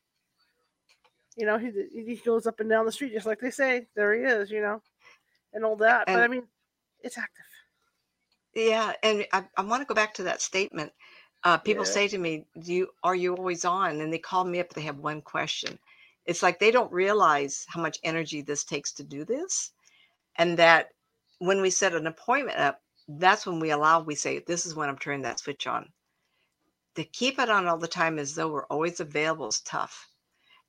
[1.36, 3.86] You know, he he goes up and down the street just like they say.
[3.94, 4.82] There he is, you know,
[5.52, 6.06] and all that.
[6.06, 6.47] but I mean,
[7.02, 7.44] it's active.
[8.55, 10.93] Yeah, and I, I want to go back to that statement.
[11.44, 11.90] Uh, people Yeah.
[11.93, 14.70] say to me, "Do you are you always on?" And they call me up.
[14.70, 15.78] They have one question.
[16.27, 19.72] It's like they don't realize how much energy this takes to do this,
[20.36, 20.93] and that
[21.39, 22.82] when we set an appointment up,
[23.19, 24.01] that's when we allow.
[24.01, 25.91] We say, "This is when I'm turning that switch on."
[26.97, 30.09] To keep it on all the time as though we're always available is tough.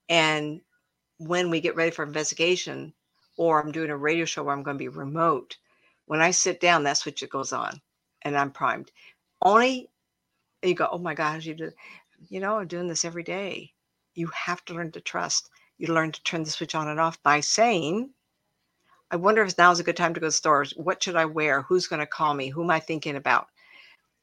[0.09, 0.61] And
[1.17, 2.93] when we get ready for investigation,
[3.37, 5.57] or I'm doing a radio show where I'm going to be remote,
[6.05, 7.81] when I sit down, that switch it goes on,
[8.23, 8.91] and I'm primed.
[9.41, 9.89] Only
[10.61, 11.71] you go, oh my gosh, you do,
[12.29, 13.73] you know, I'm doing this every day.
[14.13, 15.49] You have to learn to trust.
[15.77, 18.11] You learn to turn the switch on and off by saying,
[19.11, 20.71] I wonder if now is a good time to go to stores.
[20.75, 21.61] What should I wear?
[21.63, 22.49] Who's going to call me?
[22.49, 23.47] Who am I thinking about?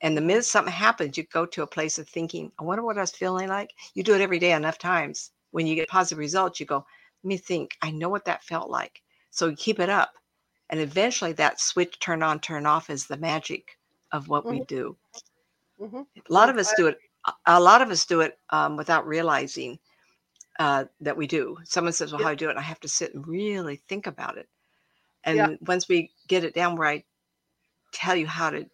[0.00, 2.98] And the minute something happens, you go to a place of thinking, I wonder what
[2.98, 3.72] I was feeling like.
[3.94, 5.32] You do it every day enough times.
[5.52, 6.86] When you get positive results, you go,
[7.22, 7.76] let me think.
[7.82, 9.02] I know what that felt like.
[9.30, 10.12] So you keep it up.
[10.70, 13.78] And eventually that switch turn on, turn off is the magic
[14.12, 14.66] of what we Mhm.
[14.68, 14.96] do.
[15.78, 16.98] hmm A lot of us do it.
[17.26, 19.78] a- A lot of us do it um, without realizing
[20.58, 21.56] uh, that we do.
[21.64, 22.24] Someone says, "Well, Yeah.
[22.24, 24.48] how do I do it?" And I have to sit and really think about it.
[25.28, 25.56] And Yeah.
[25.66, 27.04] once we get it down, where I
[27.92, 28.68] tell you how to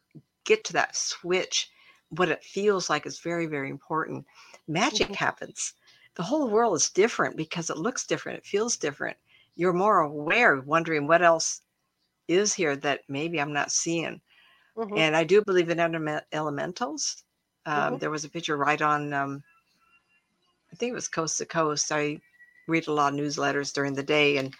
[0.45, 1.71] get to that switch,
[2.11, 4.27] what it feels like is very, very important.
[4.69, 5.17] Magic Mhm.
[5.17, 5.75] happens.
[6.15, 8.39] The whole world is different because it looks different.
[8.39, 9.17] It feels different.
[9.57, 11.63] You're more aware, wondering what else
[12.29, 14.21] is here that maybe I'm not seeing.
[14.77, 14.97] Mhm.
[14.99, 17.25] And I do believe in eleme- elementals.
[17.67, 17.99] Um, Mhm.
[17.99, 19.43] There was a picture right on, um,
[20.73, 21.91] I think it was Coast to Coast.
[21.93, 22.21] I
[22.67, 24.55] read a lot of newsletters during the day, and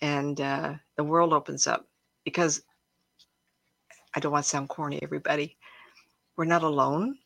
[0.00, 1.86] and uh, the world opens up
[2.24, 2.62] because
[4.14, 5.56] I don't want to sound corny, everybody.
[6.36, 7.18] We're not alone,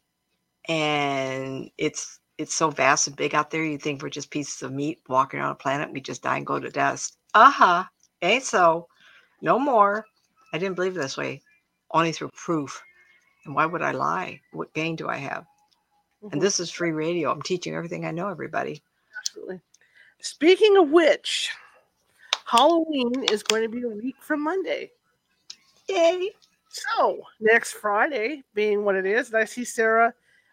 [0.68, 3.64] and it's it's so vast and big out there.
[3.64, 5.92] You think we're just pieces of meat walking on a planet.
[5.92, 7.18] We just die and go to dust.
[7.34, 7.84] Uh huh.
[8.22, 8.88] Ain't so.
[9.42, 10.06] No more.
[10.52, 11.42] I didn't believe this way,
[11.90, 12.82] only through proof.
[13.44, 14.40] And why would I lie?
[14.52, 15.44] What gain do I have?
[16.22, 16.32] Mhm.
[16.32, 17.30] And this is free radio.
[17.30, 18.82] I'm teaching everything I know, everybody.
[19.20, 19.60] Absolutely.
[20.20, 21.50] Speaking of which,
[22.52, 24.90] Halloween is going to be a week from Monday.
[25.88, 26.28] Yay.
[26.68, 30.12] So next Friday, being what it is, and I see Sarah,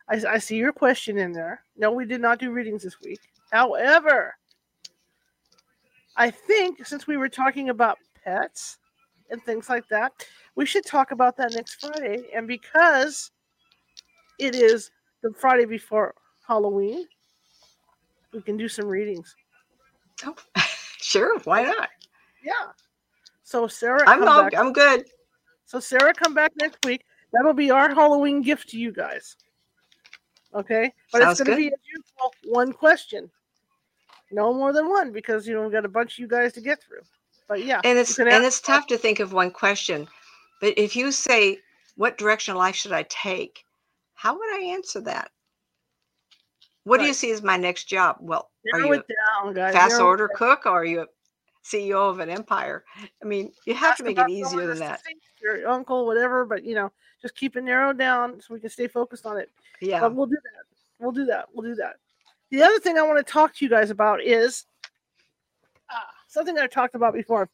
[0.09, 1.61] I, I see your question in there.
[1.75, 3.19] No, we did not do readings this week.
[3.51, 4.33] However,
[6.15, 8.77] I think since we were talking about pets
[9.29, 10.13] and things like that,
[10.55, 12.29] we should talk about that next Friday.
[12.33, 13.31] And because
[14.39, 14.89] it is
[15.21, 16.15] the Friday before
[16.47, 17.07] Halloween,
[18.31, 19.35] we can do some readings.
[20.25, 20.35] Oh,
[21.01, 21.39] sure.
[21.39, 21.89] Why not?
[22.43, 22.71] Yeah.
[23.43, 25.05] So Sarah, I'm all, back- I'm good.
[25.65, 27.03] So Sarah, come back next week.
[27.33, 29.35] That'll be our Halloween gift to you guys.
[30.53, 33.29] Okay, but Sounds it's going to be as usual, one question,
[34.31, 36.61] no more than one, because you know we've got a bunch of you guys to
[36.61, 37.01] get through.
[37.47, 40.07] But yeah, And it's and ask it's tough to think of one question.
[40.59, 41.59] But if you say,
[41.97, 43.63] "What direction of life should I take?"
[44.15, 45.31] How would I answer that?
[46.83, 48.17] What do you see as my next job?
[48.19, 49.73] Well, you it down, guys.
[49.73, 51.07] fast narrow order cook or are you a
[51.63, 52.83] CEO of an empire?
[53.21, 55.01] I mean, you have to make it easier than that.
[55.41, 56.91] Your uncle, whatever, but you know,
[57.21, 59.49] just keep it narrowed down so we can stay focused on it.
[59.81, 60.01] Yeah.
[60.01, 60.65] But we'll do that.
[60.99, 61.47] We'll do that.
[61.53, 61.97] We'll do that.
[62.51, 64.65] The other thing I want to talk to you guys about is
[65.89, 67.49] ah, something I talked about before.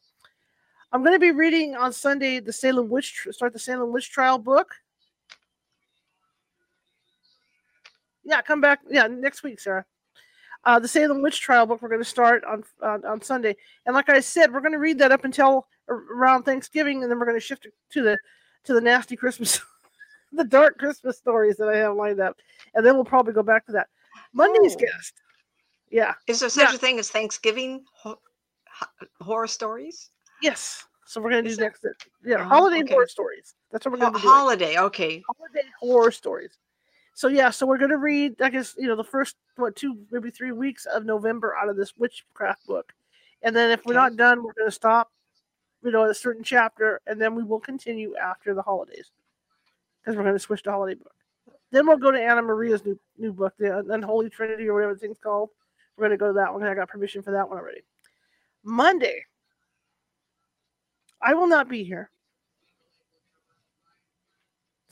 [0.92, 4.38] I'm going to be reading on Sunday the Salem Witch start the Salem Witch Trial
[4.38, 4.74] book.
[8.24, 8.80] Yeah, come back.
[8.88, 9.84] Yeah, next week, Sarah.
[10.64, 13.56] Uh, the Salem Witch Trial book we're going to start on, on on Sunday,
[13.86, 17.18] and like I said, we're going to read that up until around Thanksgiving, and then
[17.18, 18.18] we're going to shift to the
[18.64, 19.60] to the nasty Christmas,
[20.32, 22.36] the dark Christmas stories that I have lined up,
[22.74, 23.88] and then we'll probably go back to that.
[24.32, 24.78] Monday's Oh.
[24.80, 25.14] guest,
[25.90, 26.74] yeah, Is there such yeah.
[26.74, 28.18] a thing as Thanksgiving ho-
[28.68, 30.10] ho- horror stories?
[30.42, 30.84] yes.
[31.08, 31.86] So we're going to do next.
[32.24, 32.92] Yeah, Oh, holiday okay.
[32.94, 33.54] horror stories.
[33.70, 34.26] That's what we're going to do.
[34.26, 34.76] holiday.
[34.76, 35.22] Okay.
[35.24, 36.58] holiday horror stories.
[37.16, 40.30] So yeah, so we're gonna read, I guess, you know, the first what two, maybe
[40.30, 42.92] three weeks of November out of this witchcraft book,
[43.42, 44.00] and then if we're Okay.
[44.02, 45.10] not done, we're gonna stop,
[45.82, 49.12] you know, at a certain chapter, and then we will continue after the holidays,
[49.98, 51.14] because we're gonna switch to holiday book.
[51.70, 54.92] Then we'll go to Anna Maria's new new book, the uh, Unholy Trinity or whatever
[54.92, 55.48] the thing's called.
[55.96, 56.62] We're gonna go to that one.
[56.64, 57.80] I got permission for that one already.
[58.62, 59.24] Monday,
[61.22, 62.10] I will not be here.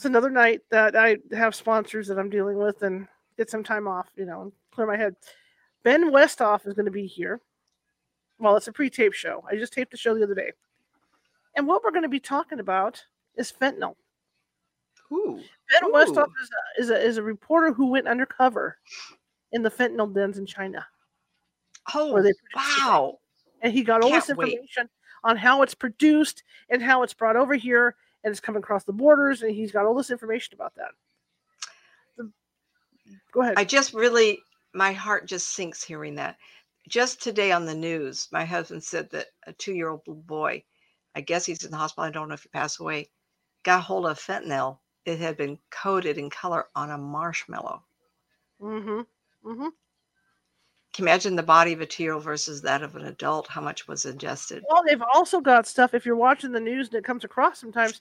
[0.05, 3.09] It's another night that I have sponsors that I'm dealing with and
[3.39, 5.17] get some time off, you know, and clear my head.
[5.83, 7.41] Ben Westhoff is going to be here.
[8.39, 9.43] Well, it's a pre-tape show.
[9.51, 10.53] I just taped the show the other day.
[11.57, 13.03] And what we're going to be talking about
[13.37, 13.95] is fentanyl.
[15.11, 15.41] Ooh.
[15.71, 15.93] Ben Ooh.
[15.95, 18.77] Westhoff is a, is, a, is a reporter who went undercover
[19.53, 20.87] in the fentanyl dens in China.
[21.95, 23.19] Oh, Where they produce the wow.
[23.63, 24.53] and he got all this Can't wait.
[24.53, 24.91] information
[25.23, 28.93] on how it's produced and how it's brought over here and it's coming across the
[28.93, 30.93] borders and he's got all this information about that
[32.17, 32.33] The-
[33.33, 34.41] go ahead I just really,
[34.75, 36.39] my heart just sinks hearing that.
[36.89, 40.65] Just today on the news, my husband said that a two year old boy,
[41.15, 43.11] I guess he's in the hospital, I don't know if he passed away,
[43.65, 44.81] got hold of fentanyl.
[45.07, 47.85] It had been coated in color on a marshmallow.
[48.61, 49.01] mm-hmm
[49.49, 49.84] mm-hmm Can you
[50.99, 53.49] imagine the body of a two year old versus that of an adult?
[53.49, 54.65] How much was ingested?
[54.71, 58.01] well they've also got stuff if you're watching the news and it comes across sometimes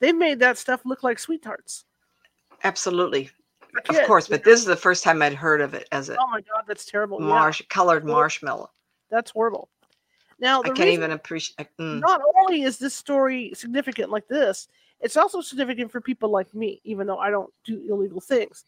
[0.00, 1.84] they've made that stuff look like SweetTarts
[2.62, 3.30] Absolutely.
[3.90, 6.28] Of course, but this is the first time I'd heard of it as a oh
[6.28, 8.70] my god that's terrible yeah, marsh colored Well, marshmallow.
[9.10, 9.68] that's horrible
[10.38, 11.68] now I can't even appreciate.
[11.78, 12.00] Mm.
[12.00, 14.68] not only is this story significant like this,
[15.00, 18.64] it's also significant for people like me, even though I don't do illegal things.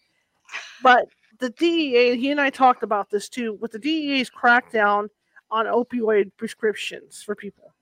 [0.83, 1.09] But
[1.39, 5.09] the DEA, he and I talked about this too, with the DEA's crackdown
[5.51, 7.73] on opioid prescriptions for people.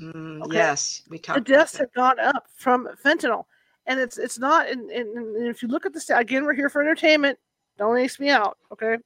[0.00, 0.56] Mm, Okay.
[0.58, 1.38] Yes, we The talked.
[1.38, 3.44] about deaths have gone up from fentanyl.
[3.88, 6.54] And it's it's not and, and, and if you look at the stat again, we're
[6.54, 7.38] here for entertainment.
[7.78, 8.96] Don't ace me out, okay?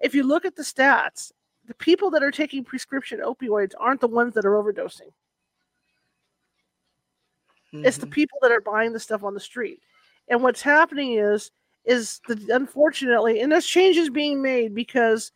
[0.00, 1.30] If you look at the stats,
[1.66, 5.12] the people that are taking prescription opioids aren't the ones that are overdosing.
[7.72, 8.10] It's the Mhm.
[8.12, 9.82] people that are buying the stuff on the street.
[10.28, 11.50] And what's happening is
[11.88, 15.32] is the unfortunately, and there's changes being made because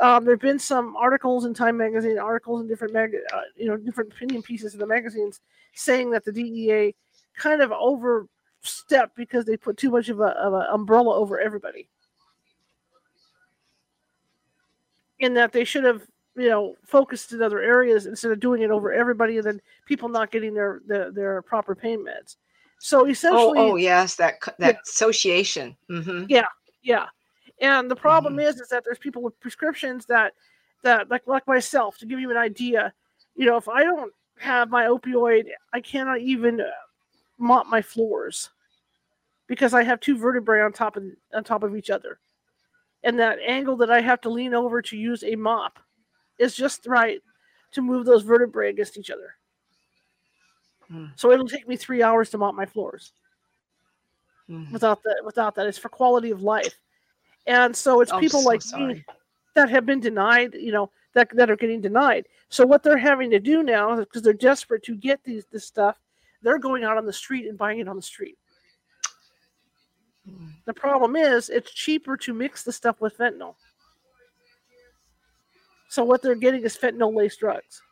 [0.00, 3.66] Um, there have been some articles in Time Magazine, articles in different mag, uh, you
[3.68, 5.40] know, different opinion pieces in the magazines
[5.74, 6.94] saying that the DEA
[7.36, 11.90] kind of overstepped because they put too much of a of an umbrella over everybody.
[15.18, 16.02] In that they should have,
[16.34, 20.08] you know, focused in other areas instead of doing it over everybody, and then people
[20.08, 22.36] not getting their their, their proper pain meds.
[22.82, 24.80] So essentially, oh, oh yes, that that yeah.
[24.88, 25.76] association.
[25.90, 26.24] Mm-hmm.
[26.30, 26.46] Yeah,
[26.82, 27.08] yeah.
[27.60, 28.48] And the problem mm-hmm.
[28.48, 30.32] is, is that there's people with prescriptions that,
[30.82, 32.94] that like like myself, to give you an idea,
[33.36, 35.44] you know, if I don't have my opioid,
[35.74, 36.62] I cannot even
[37.36, 38.48] mop my floors
[39.46, 41.04] because I have two vertebrae on top of
[41.34, 42.18] on top of each other,
[43.04, 45.78] and that angle that I have to lean over to use a mop
[46.38, 47.20] is just right
[47.72, 49.34] to move those vertebrae against each other.
[50.92, 51.12] Mm.
[51.16, 53.12] So it'll take me three hours to mop my floors.
[54.48, 54.72] Mm.
[54.72, 56.74] Without that, without that, it's for quality of life.
[57.46, 58.94] And so it's people so like sorry.
[58.94, 59.04] me
[59.54, 62.26] that have been denied, you know, that, that are getting denied.
[62.48, 65.96] So what they're having to do now, because they're desperate to get these this stuff,
[66.42, 68.36] they're going out on the street and buying it on the street.
[70.28, 70.48] Hmm.
[70.66, 73.54] The problem is it's cheaper to mix the stuff with fentanyl.
[75.88, 77.82] So what they're getting is fentanyl laced drugs.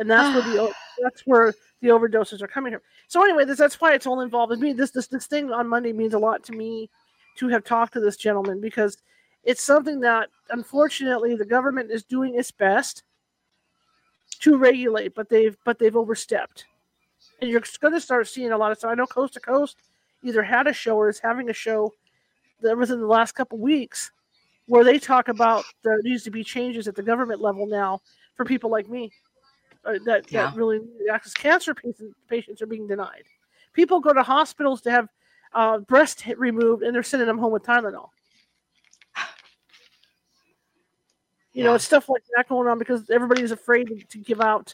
[0.00, 0.72] And that's where the
[1.02, 2.82] that's where the overdoses are coming from.
[3.06, 4.72] So anyway, this, that's why it's all involved with me.
[4.72, 6.90] This this this thing on Monday means a lot to me
[7.36, 8.98] to have talked to this gentleman because
[9.44, 13.04] it's something that unfortunately the government is doing its best
[14.40, 16.64] to regulate, but they've but they've overstepped.
[17.40, 18.90] And you're going to start seeing a lot of stuff.
[18.90, 19.76] I know Coast to Coast
[20.22, 21.92] either had a show or is having a show
[22.62, 24.10] that was in the last couple weeks
[24.66, 28.00] where they talk about there needs to be changes at the government level now
[28.36, 29.10] for people like me
[29.84, 30.46] that, yeah.
[30.46, 30.80] that really
[31.12, 33.24] access cancer patients, patients are being denied.
[33.72, 35.08] People go to hospitals to have
[35.52, 38.10] uh, breast removed, and they're sending them home with Tylenol.
[41.52, 41.70] You yeah.
[41.70, 44.72] know, it's stuff like that going on because everybody's afraid to give out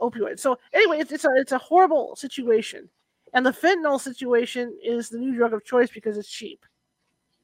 [0.00, 0.38] opioids.
[0.38, 2.88] So anyway, it's, it's a it's a horrible situation,
[3.34, 6.64] and the fentanyl situation is the new drug of choice because it's cheap,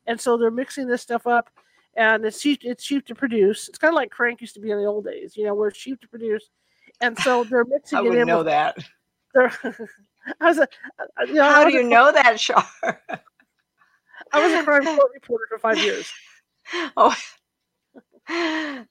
[0.06, 1.51] and so they're mixing this stuff up,
[1.97, 2.60] and it's cheap.
[2.62, 3.69] It's cheap to produce.
[3.69, 5.66] It's kind of like crank used to be in the old days, you know, where
[5.66, 6.48] it's cheap to produce,
[7.03, 8.27] and so they're mixing I it in.
[8.27, 8.79] know with, that.
[10.41, 10.69] I was a,
[11.27, 12.65] you know, How do you know that, Char?
[14.33, 16.11] I was a crime court reporter for five years.
[16.97, 17.15] Oh,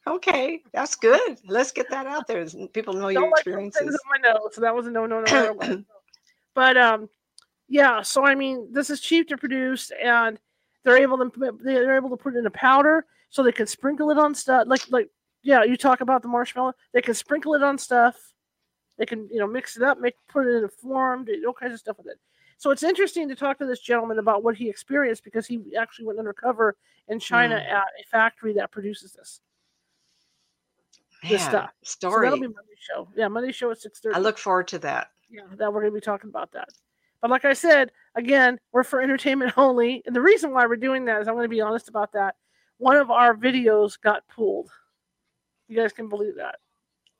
[0.07, 1.39] okay, that's good.
[1.47, 2.45] Let's get that out there.
[2.73, 3.97] People know your experiences.
[4.11, 5.83] Like I know, so that was a no, no, no, no.
[6.53, 7.09] but um,
[7.69, 8.01] yeah.
[8.01, 10.37] So I mean, this is cheap to produce, and
[10.83, 14.11] they're able to they're able to put it in a powder, so they can sprinkle
[14.11, 14.65] it on stuff.
[14.67, 15.09] Like like
[15.43, 16.73] yeah, you talk about the marshmallow.
[16.93, 18.31] They can sprinkle it on stuff
[19.01, 21.53] they can, you know, mix it up, make put it in a form, do all
[21.53, 22.19] kinds of stuff with it.
[22.59, 26.05] So it's interesting to talk to this gentleman about what he experienced because he actually
[26.05, 26.77] went undercover
[27.07, 27.67] in China mm.
[27.67, 29.41] at a factory that produces this.
[31.23, 31.71] Man, this stuff.
[31.83, 32.27] Story.
[32.27, 33.07] So that'll be Monday show.
[33.15, 34.15] Yeah, Monday show at six thirty.
[34.15, 35.09] I look forward to that.
[35.31, 36.69] Yeah, that we're gonna be talking about that.
[37.23, 40.03] But like I said, again, we're for entertainment only.
[40.05, 42.35] And the reason why we're doing that is I'm gonna be honest about that.
[42.77, 44.69] One of our videos got pulled.
[45.71, 46.55] You guys can believe that.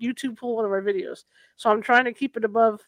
[0.02, 1.24] YouTube pulled one of our videos.
[1.56, 2.82] So I'm trying to keep it above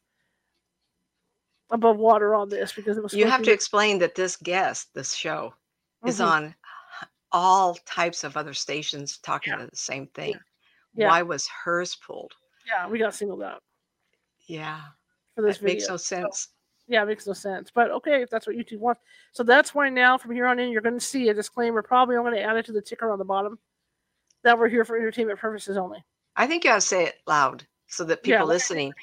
[1.72, 3.14] above water on this because it was.
[3.14, 5.54] You have to explain that this guest, this show,
[6.02, 6.10] mm-hmm.
[6.10, 6.54] is on
[7.32, 9.60] all types of other stations talking yeah.
[9.60, 10.34] about the same thing.
[10.96, 11.08] Yeah.
[11.08, 12.34] Why was hers pulled?
[12.68, 13.64] Yeah, we got singled out.
[14.48, 14.82] Yeah.
[15.36, 15.76] For this that video.
[15.76, 16.40] makes no sense.
[16.40, 16.50] So,
[16.90, 17.72] yeah, it makes no sense.
[17.74, 19.00] But okay, if that's what YouTube wants.
[19.32, 21.82] So that's why now from here on in you're going to see a disclaimer.
[21.82, 23.58] Probably I'm going to add it to the ticker on the bottom
[24.44, 26.04] that we're here for entertainment purposes only.
[26.36, 28.44] I think you ought to say it loud so that people yeah.
[28.44, 28.94] listening.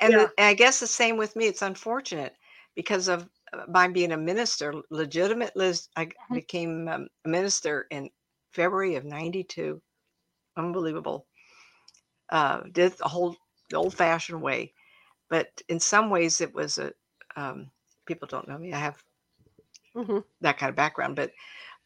[0.00, 0.18] And, yeah.
[0.18, 1.46] the, and I guess the same with me.
[1.46, 2.34] It's unfortunate
[2.74, 5.88] because of uh, my being a minister, legitimate Liz.
[5.96, 6.34] I mm-hmm.
[6.34, 8.10] became um, a minister in
[8.52, 9.80] February of '92.
[10.56, 11.26] Unbelievable.
[12.30, 13.36] Uh, did the whole
[13.70, 14.72] the old-fashioned way,
[15.30, 16.92] but in some ways it was a.
[17.36, 17.70] Um,
[18.06, 18.72] people don't know me.
[18.72, 19.02] I have
[19.96, 20.18] mm-hmm.
[20.40, 21.30] that kind of background, but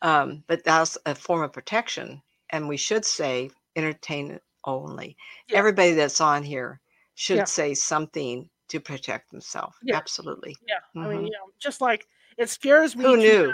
[0.02, 5.16] um, but that's a form of protection, and we should say entertainment only.
[5.48, 5.58] Yeah.
[5.58, 6.80] Everybody that's on here
[7.14, 7.44] should yeah.
[7.44, 9.76] say something to protect themselves.
[9.82, 9.96] Yeah.
[9.96, 10.56] Absolutely.
[10.66, 10.76] Yeah.
[10.94, 11.00] Mm-hmm.
[11.00, 11.26] I mean, mm-hmm.
[11.26, 12.06] you know, just like
[12.36, 13.04] it scares me.
[13.04, 13.52] Who knew?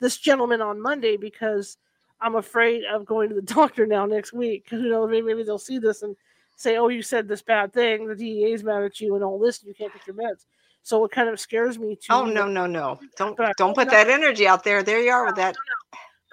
[0.00, 1.78] This gentleman on Monday because
[2.20, 4.66] I'm afraid of going to the doctor now next week.
[4.70, 5.10] Who knows?
[5.10, 6.16] Maybe, maybe they'll see this and
[6.56, 8.06] say, "Oh, you said this bad thing.
[8.06, 10.46] The DEA's mad at you and all this, and you can't get your meds."
[10.84, 12.12] So it kind of scares me to.
[12.12, 12.98] Oh no, no, no!
[13.16, 14.82] Don't don't put that energy out there.
[14.82, 15.56] There you are with that.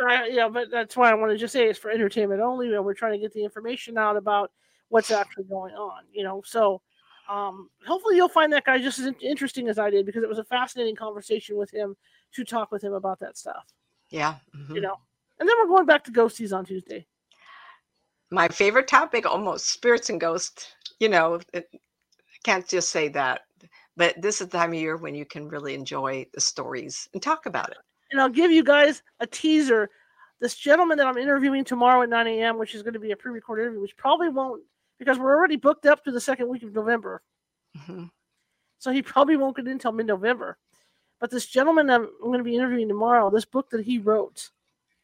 [0.08, 2.68] I, yeah, but that's why I want to just say it's for entertainment only.
[2.68, 4.52] You know, we're trying to get the information out about
[4.90, 6.04] what's actually going on.
[6.12, 6.82] You know, so
[7.30, 10.40] um, hopefully you'll find that guy just as interesting as I did because it was
[10.40, 11.96] a fascinating conversation with him
[12.34, 13.66] to talk with him about that stuff.
[14.10, 14.76] Yeah, mm-hmm.
[14.76, 14.96] you know,
[15.40, 17.06] And then we're going back to ghosties on Tuesday.
[18.32, 20.74] My favorite topic, almost spirits and ghosts.
[21.00, 21.70] You know, it,
[22.44, 23.42] can't just say that.
[23.96, 27.22] But this is the time of year when you can really enjoy the stories and
[27.22, 27.78] talk about it.
[28.12, 29.90] And I'll give you guys a teaser.
[30.40, 33.18] This gentleman that I'm interviewing tomorrow at 9 a.m., which is going to be a
[33.18, 34.64] pre recorded interview, which probably won't,
[34.98, 37.22] because we're already booked up to the second week of November.
[37.78, 38.06] Mm-hmm.
[38.80, 40.58] So he probably won't get in until mid November.
[41.20, 44.50] But this gentleman I'm going to be interviewing tomorrow, this book that he wrote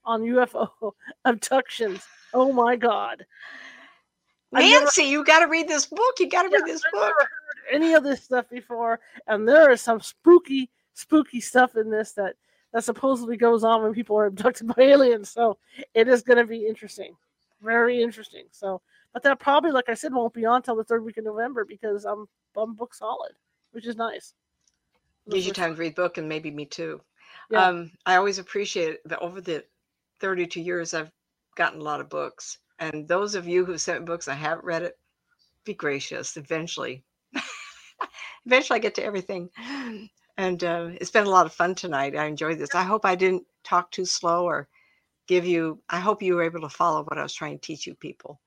[0.05, 0.69] on UFO
[1.25, 2.01] abductions,
[2.33, 3.25] oh my God.
[4.51, 6.13] Nancy, never, you got to read this book.
[6.19, 7.13] You got to yeah, read this I've book.
[7.69, 12.35] any of this stuff before, and there is some spooky, spooky stuff in this that
[12.75, 15.29] that supposedly goes on when people are abducted by aliens.
[15.29, 15.57] So
[15.93, 17.15] it is going to be interesting,
[17.61, 18.45] very interesting.
[18.51, 18.81] So,
[19.13, 21.65] but that probably, like I said, won't be on until the third week of November
[21.65, 23.31] because I'm I'm book solid,
[23.71, 24.33] which is nice.
[25.29, 27.01] Gives you time to read book, and maybe me too.
[27.49, 27.65] Yeah.
[27.65, 29.63] Um, I always appreciate that over the
[30.19, 31.11] 32 years I've
[31.55, 34.83] gotten a lot of books and those of you who sent books, I haven't read
[34.83, 34.97] it,
[35.63, 36.35] be gracious.
[36.37, 37.03] Eventually,
[38.45, 39.49] eventually I get to everything.
[40.37, 42.15] And uh, it's been a lot of fun tonight.
[42.15, 42.75] I enjoyed this.
[42.75, 44.67] I hope I didn't talk too slow or
[45.27, 47.87] give you, I hope you were able to follow what I was trying to teach
[47.87, 48.39] you people.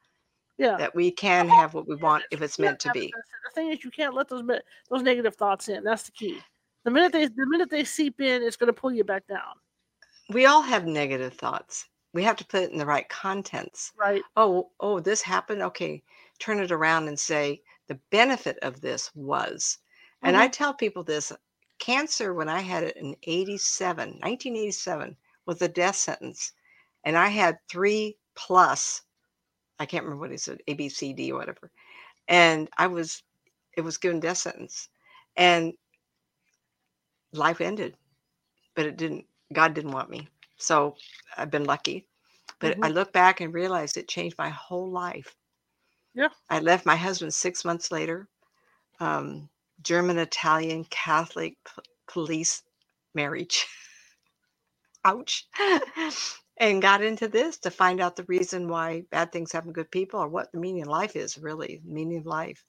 [0.59, 0.77] Yeah.
[0.77, 3.13] That we can have what we want if it's meant to be.
[3.45, 4.43] The thing is, you can't let those
[4.91, 5.85] those negative thoughts in.
[5.85, 6.39] That's the key.
[6.85, 9.55] The minute they the minute they seep in, it's going to pull you back down.
[10.31, 13.93] We all have negative thoughts we have to put it in the right contents.
[13.99, 14.23] Right.
[14.37, 15.63] Oh, oh, this happened.
[15.63, 16.03] Okay,
[16.39, 19.79] turn it around and say the benefit of this was.
[20.23, 20.43] And mm-hmm.
[20.43, 21.33] I tell people this
[21.79, 26.53] cancer when I had it in 87, 1987 was a death sentence.
[27.05, 29.03] And I had three plus,
[29.79, 31.71] I can't remember what he said, A, B, C, D, or whatever.
[32.29, 33.23] And I was,
[33.77, 34.89] it was given death sentence.
[35.37, 35.73] And
[37.33, 37.97] life ended,
[38.75, 40.29] but it didn't, God didn't want me.
[40.57, 40.97] So
[41.37, 42.07] I've been lucky.
[42.61, 42.85] But mm-hmm.
[42.85, 45.35] I look back and realize it changed my whole life.
[46.15, 46.29] Yeah.
[46.51, 48.29] I left my husband six months later.
[48.99, 49.49] Um,
[49.83, 52.63] German Italian Catholic p- police
[53.15, 53.67] marriage.
[55.05, 55.47] Ouch.
[56.59, 59.91] and got into this to find out the reason why bad things happen to good
[59.91, 62.65] people or what the meaning of life is really, meaning of life.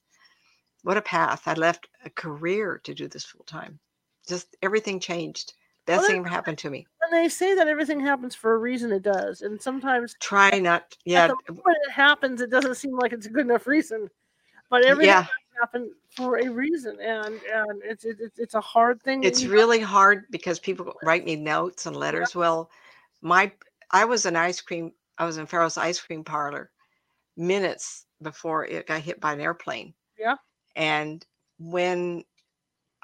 [0.82, 1.42] What a path.
[1.46, 3.78] I left a career to do this full time.
[4.28, 5.52] Just everything changed.
[5.86, 6.86] Best well, thing ever happened to me.
[7.02, 9.42] And they say that everything happens for a reason, it does.
[9.42, 10.96] And sometimes try not.
[11.04, 11.28] Yeah.
[11.28, 14.08] When it happens, it doesn't seem like it's a good enough reason.
[14.70, 15.26] But everything yeah.
[15.58, 19.24] Happen for a reason, and and it's it's it's a hard thing.
[19.24, 22.32] It's really hard because people write me notes and letters.
[22.34, 22.40] Yeah.
[22.40, 22.70] Well,
[23.20, 23.52] my
[23.90, 24.92] I was an ice cream.
[25.18, 26.70] I was in Farrell's ice cream parlor
[27.36, 29.92] minutes before it got hit by an airplane.
[30.18, 30.36] Yeah.
[30.76, 31.24] And
[31.58, 32.24] when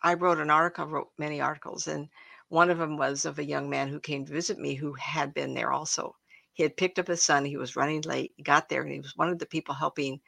[0.02, 2.08] I wrote an article, I wrote many articles, and
[2.48, 5.34] one of them was of a young man who came to visit me who had
[5.34, 6.14] been there also.
[6.52, 7.44] He had picked up his son.
[7.44, 8.32] He was running late.
[8.36, 10.20] He got there and he was one of the people helping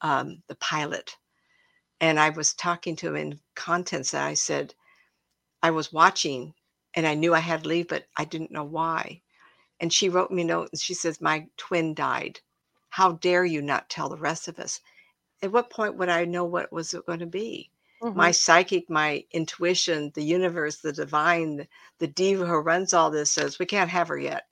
[0.00, 1.14] um, the pilot.
[2.00, 4.74] And I was talking to him in contents and I said,
[5.62, 6.54] I was watching
[6.94, 9.22] and I knew I had to leave, but I didn't know why.
[9.80, 12.40] And she wrote me a note and she says, My twin died.
[12.90, 14.80] How dare you not tell the rest of us?
[15.42, 17.70] At what point would I know what was it going to be?
[18.02, 18.16] Mm-hmm.
[18.16, 21.68] My psychic, my intuition, the universe, the divine, the,
[21.98, 24.46] the diva who runs all this says we can't have her yet.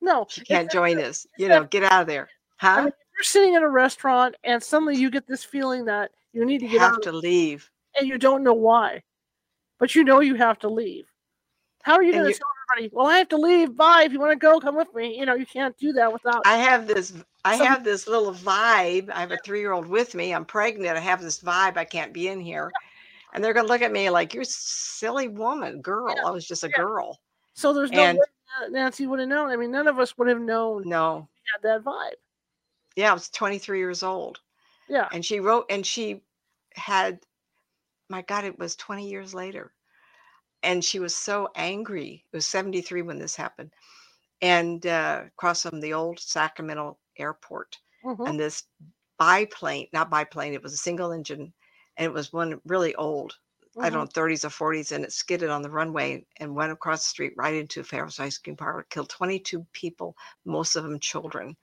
[0.00, 1.26] No, she can't join us.
[1.36, 2.68] You know, get out of there, huh?
[2.68, 6.46] I mean, you're sitting in a restaurant and suddenly you get this feeling that you
[6.46, 9.02] need to get have out to leave, and you don't know why,
[9.78, 11.04] but you know you have to leave.
[11.82, 12.94] How are you going to tell everybody?
[12.94, 13.76] Well, I have to leave.
[13.76, 14.04] Bye.
[14.04, 15.18] If you want to go, come with me.
[15.18, 16.40] You know, you can't do that without.
[16.46, 17.12] I have this.
[17.44, 19.10] I some, have this little vibe.
[19.10, 20.32] I have a three-year-old with me.
[20.32, 20.96] I'm pregnant.
[20.96, 21.76] I have this vibe.
[21.76, 22.70] I can't be in here,
[23.34, 26.14] and they're going to look at me like you're silly woman, girl.
[26.16, 26.26] Yeah.
[26.26, 26.76] I was just a yeah.
[26.76, 27.18] girl.
[27.52, 28.24] So there's no and, way
[28.70, 29.50] Nancy would have known.
[29.50, 30.84] I mean, none of us would have known.
[30.86, 32.12] No, had that vibe.
[32.96, 34.40] Yeah, I was 23 years old.
[34.88, 36.22] Yeah, and she wrote, and she
[36.74, 37.20] had,
[38.08, 39.72] my God, it was 20 years later
[40.62, 42.24] and she was so angry.
[42.32, 43.72] It was 73 when this happened.
[44.42, 47.78] And uh, across from the old Sacramento airport.
[48.04, 48.26] Mm-hmm.
[48.26, 48.64] And this
[49.18, 51.52] biplane, not biplane, it was a single engine.
[51.96, 53.36] And it was one really old,
[53.76, 53.84] mm-hmm.
[53.84, 54.92] I don't know, 30s or 40s.
[54.92, 58.38] And it skidded on the runway and went across the street right into Farrell's ice
[58.38, 61.56] cream parlor, killed 22 people, most of them children.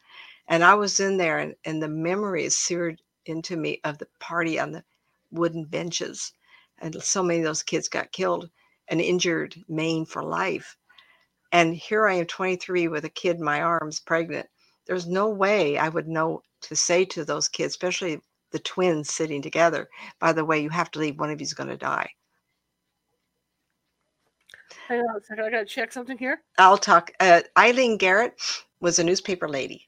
[0.48, 4.08] And I was in there, and, and the memory is seared into me of the
[4.20, 4.84] party on the
[5.32, 6.32] wooden benches.
[6.80, 8.50] And so many of those kids got killed
[8.88, 10.78] and injured Maine for life.
[11.52, 14.48] And here I am, 23, with a kid in my arms, pregnant.
[14.86, 18.22] There's no way I would know to say to those kids, especially
[18.52, 21.70] the twins sitting together, by the way, you have to leave, one of you's going
[21.70, 22.10] to die.
[24.88, 25.46] Hang on a second.
[25.46, 26.42] I gotta check something here.
[26.58, 27.12] I'll talk.
[27.20, 28.40] Uh, Eileen Garrett
[28.80, 29.87] was a newspaper lady.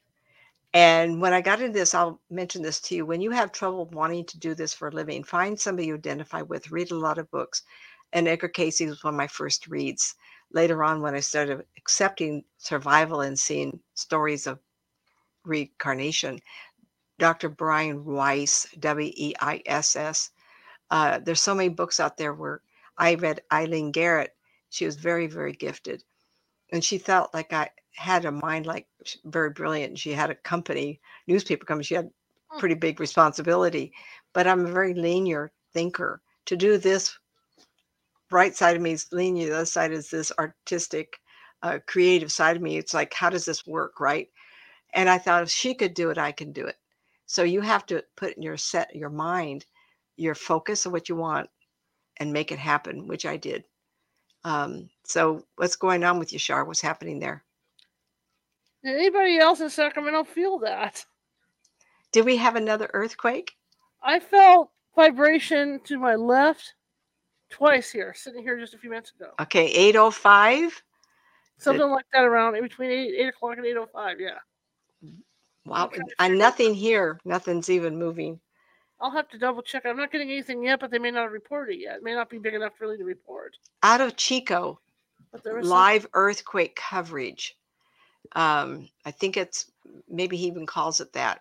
[0.72, 3.04] And when I got into this, I'll mention this to you.
[3.04, 6.42] When you have trouble wanting to do this for a living, find somebody you identify
[6.42, 7.62] with, read a lot of books.
[8.12, 10.14] And Edgar Cayce was one of my first reads.
[10.52, 14.60] Later on, when I started accepting survival and seeing stories of
[15.44, 16.40] reincarnation,
[17.18, 17.48] Dr.
[17.48, 20.30] Brian Weiss, W E I S S,
[20.90, 22.62] uh, there's so many books out there where
[22.96, 24.34] I read Eileen Garrett.
[24.70, 26.04] She was very, very gifted.
[26.72, 28.86] And she felt like I had a mind like
[29.24, 29.98] very brilliant.
[29.98, 31.84] She had a company, newspaper company.
[31.84, 32.10] She had
[32.58, 33.92] pretty big responsibility.
[34.32, 36.22] But I'm a very linear thinker.
[36.46, 37.16] To do this,
[38.30, 39.48] right side of me is linear.
[39.48, 41.20] The other side is this artistic,
[41.62, 42.76] uh, creative side of me.
[42.78, 44.28] It's like, how does this work, right?
[44.94, 46.76] And I thought if she could do it, I can do it.
[47.26, 49.66] So you have to put in your set your mind,
[50.16, 51.48] your focus of what you want,
[52.18, 53.64] and make it happen, which I did.
[54.44, 56.64] Um, so what's going on with you, Shar?
[56.64, 57.44] What's happening there?
[58.84, 61.04] Did anybody else in Sacramento feel that?
[62.12, 63.52] Did we have another earthquake?
[64.02, 66.74] I felt vibration to my left
[67.50, 69.30] twice here, sitting here just a few minutes ago.
[69.40, 70.82] Okay, 805.
[71.58, 74.38] Something like that around in between eight, eight o'clock and eight oh five, yeah.
[75.66, 75.86] Wow.
[75.88, 77.20] trying And uh, figure- nothing here.
[77.26, 78.40] Nothing's even moving.
[78.98, 79.84] I'll have to double check.
[79.86, 81.96] I'm not getting anything yet, but they may not have reported it yet.
[81.96, 83.56] It may not be big enough really to report.
[83.82, 84.80] Out of Chico,
[85.32, 87.56] But there was some- live earthquake coverage.
[88.36, 89.70] Um, I think it's
[90.08, 91.40] maybe he even calls it that.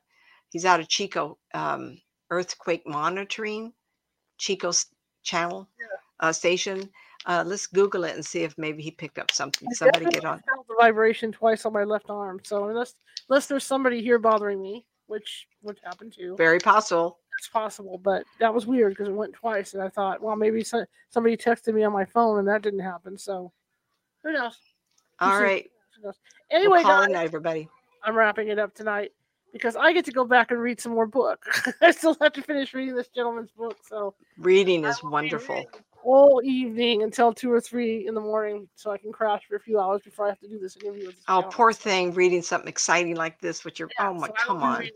[0.49, 1.99] He's out of Chico, um,
[2.31, 3.73] earthquake monitoring,
[4.37, 4.87] Chico's
[5.23, 5.67] channel
[6.19, 6.89] uh, station.
[7.25, 9.67] Uh, let's Google it and see if maybe he picked up something.
[9.69, 10.41] I Somebody get on.
[10.49, 12.39] felt the vibration twice on my left arm.
[12.43, 12.95] So unless
[13.29, 17.19] unless there's somebody here bothering me, which would happen too, Very possible.
[17.37, 17.99] it's possible.
[18.01, 21.35] But that was weird because it went twice, and I thought, well, maybe so, somebody
[21.37, 23.17] texted me on my phone, and that didn't happen.
[23.17, 23.51] So
[24.23, 24.57] who knows?
[25.19, 25.69] All right.
[25.99, 26.15] Who knows?
[26.51, 27.69] We'll Anyway, guys, everybody.
[28.03, 29.11] I'm wrapping it up tonight
[29.53, 31.45] because I get to go back and read some more book.
[31.81, 35.65] I still have to finish reading this gentleman's book, so Reading is wonderful.
[36.03, 39.59] all evening until two or three in the morning, so I can crash for a
[39.59, 41.07] few hours before I have to do this interview.
[41.07, 44.27] With this Oh, poor thing, reading something exciting like this, which you're, Yeah, oh my,
[44.27, 44.79] so come on.
[44.79, 44.93] reading-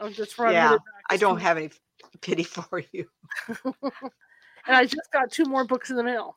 [0.00, 1.70] I'm just trying Yeah, to get it back I don't have any
[2.20, 3.06] pity for you.
[4.66, 6.36] And I just got two more books in the mail.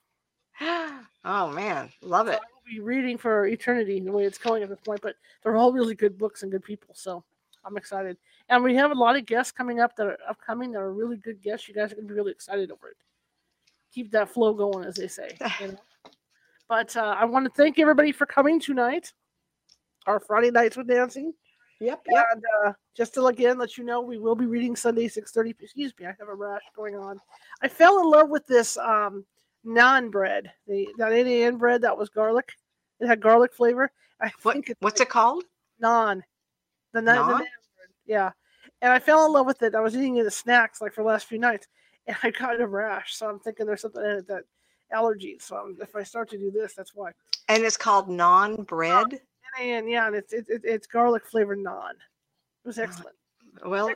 [1.25, 2.39] Oh man, love So it.
[2.65, 5.01] Be reading for eternity the way it's going at this point.
[5.01, 7.23] But they're all really good books and good people, so
[7.65, 8.17] I'm excited.
[8.49, 11.17] And we have a lot of guests coming up that are upcoming that are really
[11.17, 11.67] good guests.
[11.67, 12.97] You guys are gonna be really excited over it.
[13.93, 15.29] Keep that flow going, as they say.
[15.61, 15.77] you know?
[16.67, 19.13] But uh, I want to thank everybody for coming tonight.
[20.05, 21.33] Our Friday nights with dancing.
[21.79, 22.25] Yep, yep.
[22.33, 25.55] And uh, just to again let you know, we will be reading Sunday six thirty.
[25.59, 27.19] Excuse me, I have a rash going on.
[27.61, 29.25] I fell in love with this um,
[29.65, 31.57] naan bread, the that 8 a.m.
[31.57, 32.51] bread that was garlic.
[32.99, 33.91] It had garlic flavor.
[34.21, 35.43] I What, think it's what's like it called?
[35.81, 36.21] Naan.
[36.93, 37.27] The naan, the Naan?
[37.27, 37.47] naan bread.
[38.05, 38.31] Yeah.
[38.81, 39.75] And I fell in love with it.
[39.75, 41.67] I was eating it as snacks like for the last few nights,
[42.07, 43.15] and I got a rash.
[43.15, 44.43] So I'm thinking there's something in it that
[44.93, 45.43] allergies.
[45.43, 47.11] So I'm, if I start to do this, that's why.
[47.49, 49.19] And it's called naan bread.
[49.59, 51.91] And yeah, and it's it, it, it's garlic flavored naan.
[51.91, 53.15] It was excellent.
[53.65, 53.91] Well,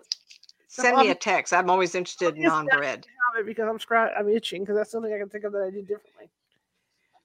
[0.82, 1.54] send me a text.
[1.54, 3.06] I'm always interested in naan that- bread.
[3.34, 5.64] have it because I'm scratch I'm itching because that's something I can think of that
[5.64, 6.30] I did differently.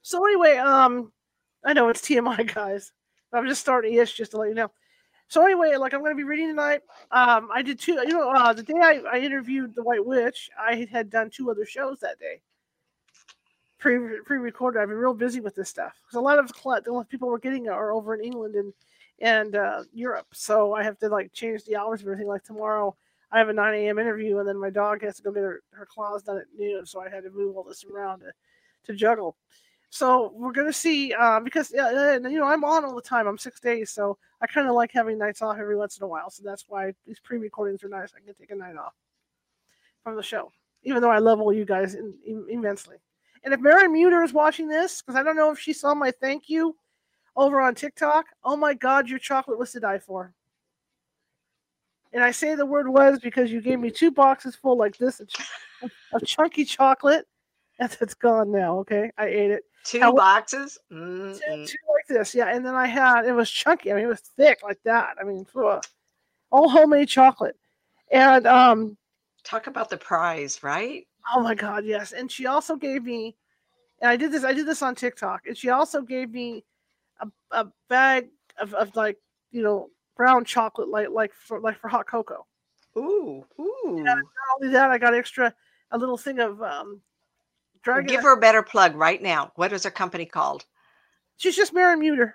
[0.01, 1.11] So anyway, um,
[1.63, 2.91] I know it's TMI, guys.
[3.31, 4.71] I'm just starting itch just to let you know.
[5.27, 6.81] So anyway, like I'm going to be reading tonight.
[7.09, 7.93] Um, I did two.
[7.93, 11.49] You know, uh, the day I, I interviewed the White Witch, I had done two
[11.49, 12.41] other shows that day.
[13.79, 14.79] Pre pre recorded.
[14.79, 17.67] I've been real busy with this stuff because a lot of the people we're getting
[17.67, 18.73] are over in England and
[19.19, 20.27] and uh, Europe.
[20.33, 22.27] So I have to like change the hours of everything.
[22.27, 22.95] Like tomorrow,
[23.33, 23.97] I have a 9 a.m.
[23.97, 26.85] interview, and then my dog has to go get her, her claws done at noon.
[26.85, 28.31] So I had to move all this around to,
[28.85, 29.35] to juggle.
[29.89, 33.27] So we're gonna see uh, because uh, you know I'm on all the time.
[33.27, 36.07] I'm six days, so I kind of like having nights off every once in a
[36.07, 36.29] while.
[36.29, 38.11] So that's why these pre-recordings are nice.
[38.15, 38.93] I can take a night off
[40.03, 40.51] from the show,
[40.83, 42.97] even though I love all you guys in, in, immensely.
[43.43, 46.11] And if Mary Muter is watching this, because I don't know if she saw my
[46.11, 46.75] thank you
[47.35, 48.25] over on TikTok.
[48.43, 50.33] Oh my God, your chocolate was to die for.
[52.13, 55.19] And I say the word was because you gave me two boxes full like this
[55.19, 55.41] of, ch-
[56.13, 57.25] of chunky chocolate,
[57.79, 58.77] and it's gone now.
[58.79, 59.63] Okay, I ate it.
[59.83, 60.77] Two How- boxes.
[60.89, 62.47] Two, two like this, yeah.
[62.55, 63.91] And then I had it was chunky.
[63.91, 65.15] I mean, it was thick like that.
[65.19, 65.83] I mean, ugh.
[66.51, 67.57] all homemade chocolate.
[68.11, 68.95] And um,
[69.43, 71.05] Talk about the prize, right?
[71.33, 72.11] Oh my god, yes.
[72.13, 73.35] And she also gave me
[74.01, 75.47] and I did this I did this on TikTok.
[75.47, 76.63] And she also gave me
[77.21, 78.27] a, a bag
[78.59, 79.17] of, of like,
[79.51, 82.45] you know, brown chocolate like like for like for hot cocoa.
[82.97, 84.03] Ooh, ooh.
[84.03, 84.17] Not
[84.55, 85.53] only that, I got extra
[85.91, 87.01] a little thing of um
[87.83, 88.07] Dragon.
[88.07, 89.51] Give her a better plug right now.
[89.55, 90.65] What is her company called?
[91.37, 92.33] She's just Maren Muter.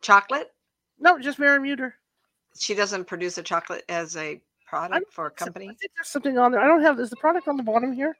[0.00, 0.52] Chocolate?
[0.98, 1.92] No, just Maren Muter.
[2.58, 5.66] She doesn't produce a chocolate as a product for a company.
[5.66, 6.60] I think there's something on there.
[6.60, 6.98] I don't have.
[6.98, 8.16] Is the product on the bottom here?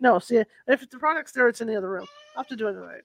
[0.00, 0.18] No.
[0.18, 2.06] See, if the product's there, it's in the other room.
[2.34, 3.02] I'll have to do it tonight.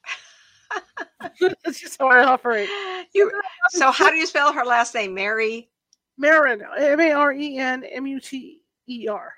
[1.64, 2.70] That's just how I operate.
[3.14, 3.30] You,
[3.72, 5.14] so how do you spell her last name?
[5.14, 5.70] Mary?
[6.18, 9.34] Maren, M A R E N M U T E R.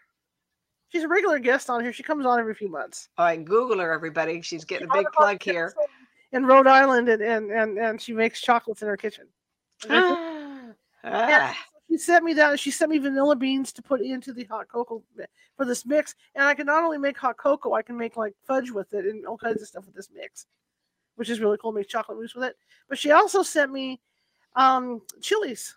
[0.90, 1.92] She's a regular guest on here.
[1.92, 3.10] She comes on every few months.
[3.18, 4.42] All right, Google her, everybody.
[4.44, 5.74] She's getting a big plug here.
[6.34, 9.26] In Rhode Island, and, and, and, and she makes chocolates in her kitchen.
[11.06, 11.58] Ah,
[11.90, 12.60] She sent me that.
[12.60, 15.04] She sent me vanilla beans to put into the hot cocoa
[15.58, 16.16] for this mix.
[16.34, 19.06] And I can not only make hot cocoa, I can make like fudge with it
[19.06, 20.46] and all kinds of stuff with this mix,
[21.16, 21.72] which is really cool.
[21.72, 22.56] Make chocolate mousse with it.
[22.90, 24.02] But she also sent me
[24.56, 25.76] um, chilies,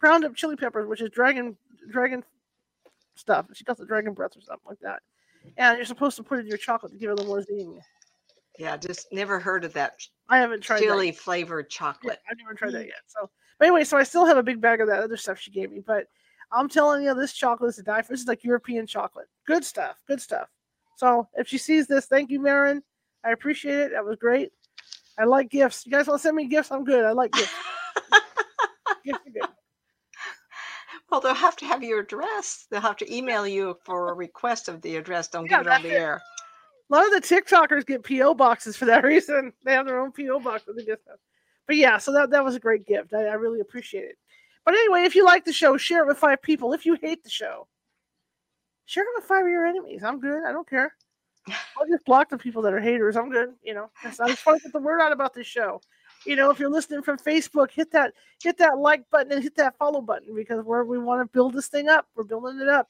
[0.00, 1.56] ground up chili peppers, which is dragon
[1.90, 2.22] dragon
[3.14, 3.46] stuff.
[3.52, 5.00] She calls it dragon breath or something like that.
[5.56, 7.42] And you're supposed to put it in your chocolate to give it a little more
[7.42, 7.80] zing.
[8.58, 9.94] yeah, just never heard of that
[10.28, 12.18] I haven't tried chili flavored Yeah, chocolate.
[12.30, 13.02] I've never tried that yet.
[13.06, 15.50] So, but anyway, so I still have a big bag of that other stuff she
[15.50, 15.80] gave me.
[15.84, 16.06] But
[16.52, 18.12] I'm telling you, this chocolate is a die for.
[18.12, 19.26] This is like European chocolate.
[19.46, 19.96] Good stuff.
[20.06, 20.48] Good stuff.
[20.96, 22.82] So if she sees this, thank you, Maren.
[23.24, 23.90] I appreciate it.
[23.92, 24.50] That was great.
[25.18, 25.84] I like gifts.
[25.84, 26.70] You guys want to send me gifts?
[26.70, 27.04] I'm good.
[27.04, 27.52] I like gifts.
[29.04, 29.48] gifts are good.
[31.10, 32.66] Well, they'll have to have your address.
[32.70, 35.28] They'll have to email you for a request of the address.
[35.28, 35.94] Don't Yeah, give it on the it.
[36.00, 36.22] air.
[36.90, 39.52] A lot of the TikTokers get PO boxes for that reason.
[39.64, 41.18] They have their own PO box with the gift stuff.
[41.66, 43.12] But yeah, so that, that was a great gift.
[43.12, 44.16] I, I really appreciate it.
[44.64, 46.72] But anyway, if you like the show, share it with five people.
[46.72, 47.66] If you hate the show,
[48.86, 50.02] share it with five of your enemies.
[50.04, 50.44] I'm good.
[50.46, 50.94] I don't care.
[51.48, 53.16] I'll just block the people that are haters.
[53.16, 53.54] I'm good.
[53.62, 55.80] You know, I just want to get the word out about this show.
[56.26, 58.12] You know, if you're listening from Facebook, hit that
[58.42, 61.54] hit that like button and hit that follow button because we're we want to build
[61.54, 62.06] this thing up.
[62.14, 62.88] We're building it up.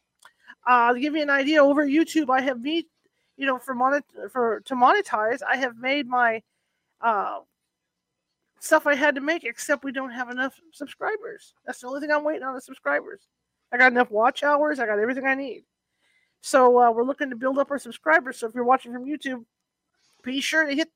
[0.67, 2.87] Uh, to give you an idea, over YouTube, I have me,
[3.37, 4.01] you know, for monet
[4.31, 6.43] for to monetize, I have made my
[7.01, 7.39] uh,
[8.59, 11.55] stuff I had to make, except we don't have enough subscribers.
[11.65, 13.29] That's the only thing I'm waiting on the subscribers.
[13.73, 14.81] I got enough watch hours.
[14.81, 15.65] I got everything I need.
[16.41, 18.39] So uh, we're looking to build up our subscribers.
[18.39, 19.45] So if you're watching from YouTube,
[20.23, 20.89] be sure to hit,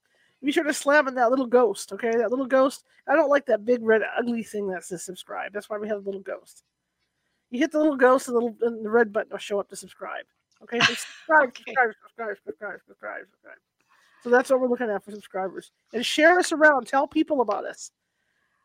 [0.43, 1.93] be sure to slam on that little ghost.
[1.93, 2.85] Okay, that little ghost.
[3.09, 5.53] I don't like that big red ugly thing that says subscribe.
[5.53, 6.65] That's why we have the little ghost.
[7.51, 9.69] You hit the little ghost, and the little and the red button will show up
[9.69, 10.25] to subscribe.
[10.63, 11.63] Okay, so subscribe, Okay.
[11.67, 13.59] subscribe, subscribe, subscribe, subscribe, subscribe.
[14.23, 15.71] So that's what we're looking at for subscribers.
[15.93, 16.87] And share us around.
[16.87, 17.91] Tell people about us.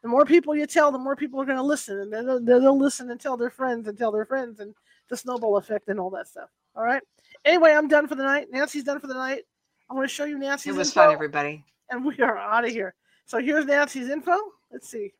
[0.01, 2.39] The more people you tell, the more people are going to listen, and then they'll,
[2.61, 4.73] they'll listen and tell their friends and tell their friends, and
[5.09, 6.49] the snowball effect and all that stuff.
[6.79, 7.01] All right.
[7.43, 8.47] Anyway, I'm done for the night.
[8.51, 9.41] Nancy's done for the night.
[9.89, 11.65] I'm going to show you Nancy's It was info, fun, everybody.
[11.89, 12.95] and we are out of here.
[13.25, 14.37] So here's Nancy's info.
[14.71, 15.11] Let's see.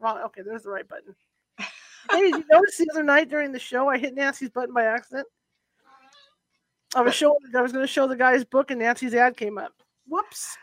[0.00, 0.18] Wrong.
[0.26, 1.14] Okay, there's the right button.
[1.58, 4.86] hey, did you notice the other night during the show I hit Nancy's button by
[4.86, 5.28] accident?
[6.96, 7.36] I was showing.
[7.56, 9.74] I was going to show the guy's book, and Nancy's ad came up.
[10.08, 10.56] Whoops!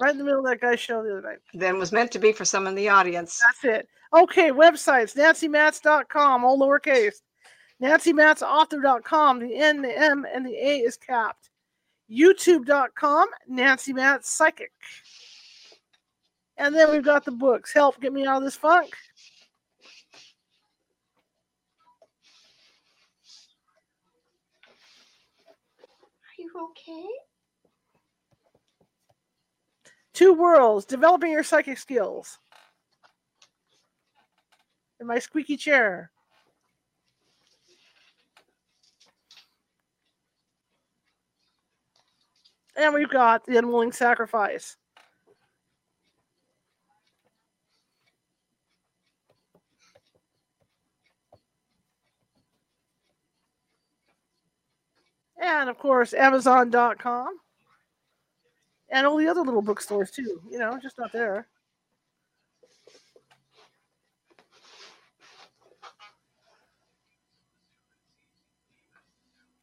[0.00, 1.38] Right in the middle of that guy's show the other night.
[1.54, 3.40] Then was meant to be for some in the audience.
[3.44, 3.88] That's it.
[4.14, 7.16] Okay, websites nancymats.com, all lowercase.
[7.82, 9.40] NancyMatsAuthor.com.
[9.40, 11.50] The N, the M, and the A is capped.
[12.10, 14.72] YouTube.com, Nancy Mats Psychic.
[16.56, 17.72] And then we've got the books.
[17.72, 18.94] Help get me out of this funk.
[26.18, 27.08] Are you okay?
[30.12, 32.38] Two Worlds, Developing Your Psychic Skills.
[35.00, 36.10] In my squeaky chair.
[42.80, 44.78] And we've got The Unwilling Sacrifice.
[55.42, 57.38] And of course, Amazon.com
[58.88, 60.40] and all the other little bookstores too.
[60.50, 61.48] You know, just not there.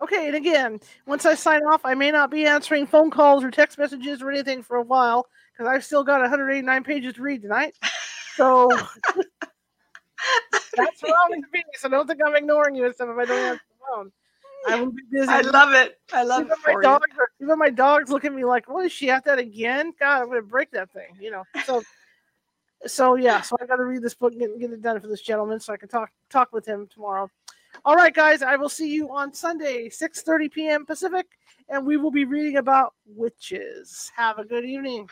[0.08, 3.52] Okay, and again, once I sign off, I may not be answering phone calls or
[3.52, 7.42] text messages or anything for a while because I've still got 189 pages to read
[7.42, 7.78] tonight.
[8.38, 8.70] So
[10.78, 11.62] that's wrong with me.
[11.74, 14.12] So don't think I'm ignoring you and stuff if I don't answer the phone.
[14.66, 15.30] I will be busy.
[15.30, 16.00] I love it.
[16.14, 18.86] I love even it my dogs are, even my dogs look at me like, "What
[18.86, 21.44] is she at that again?" God, I'm gonna break that thing, you know.
[21.66, 21.84] So,
[22.86, 25.08] so yeah, so I got to read this book and get, get it done for
[25.08, 27.30] this gentleman, so I can talk talk with him tomorrow.
[27.86, 30.86] All right, guys, I will see you on Sunday, 6:30 p.m.
[30.86, 31.28] Pacific,
[31.70, 34.12] and we will be reading about witches.
[34.16, 35.10] Have a good evening.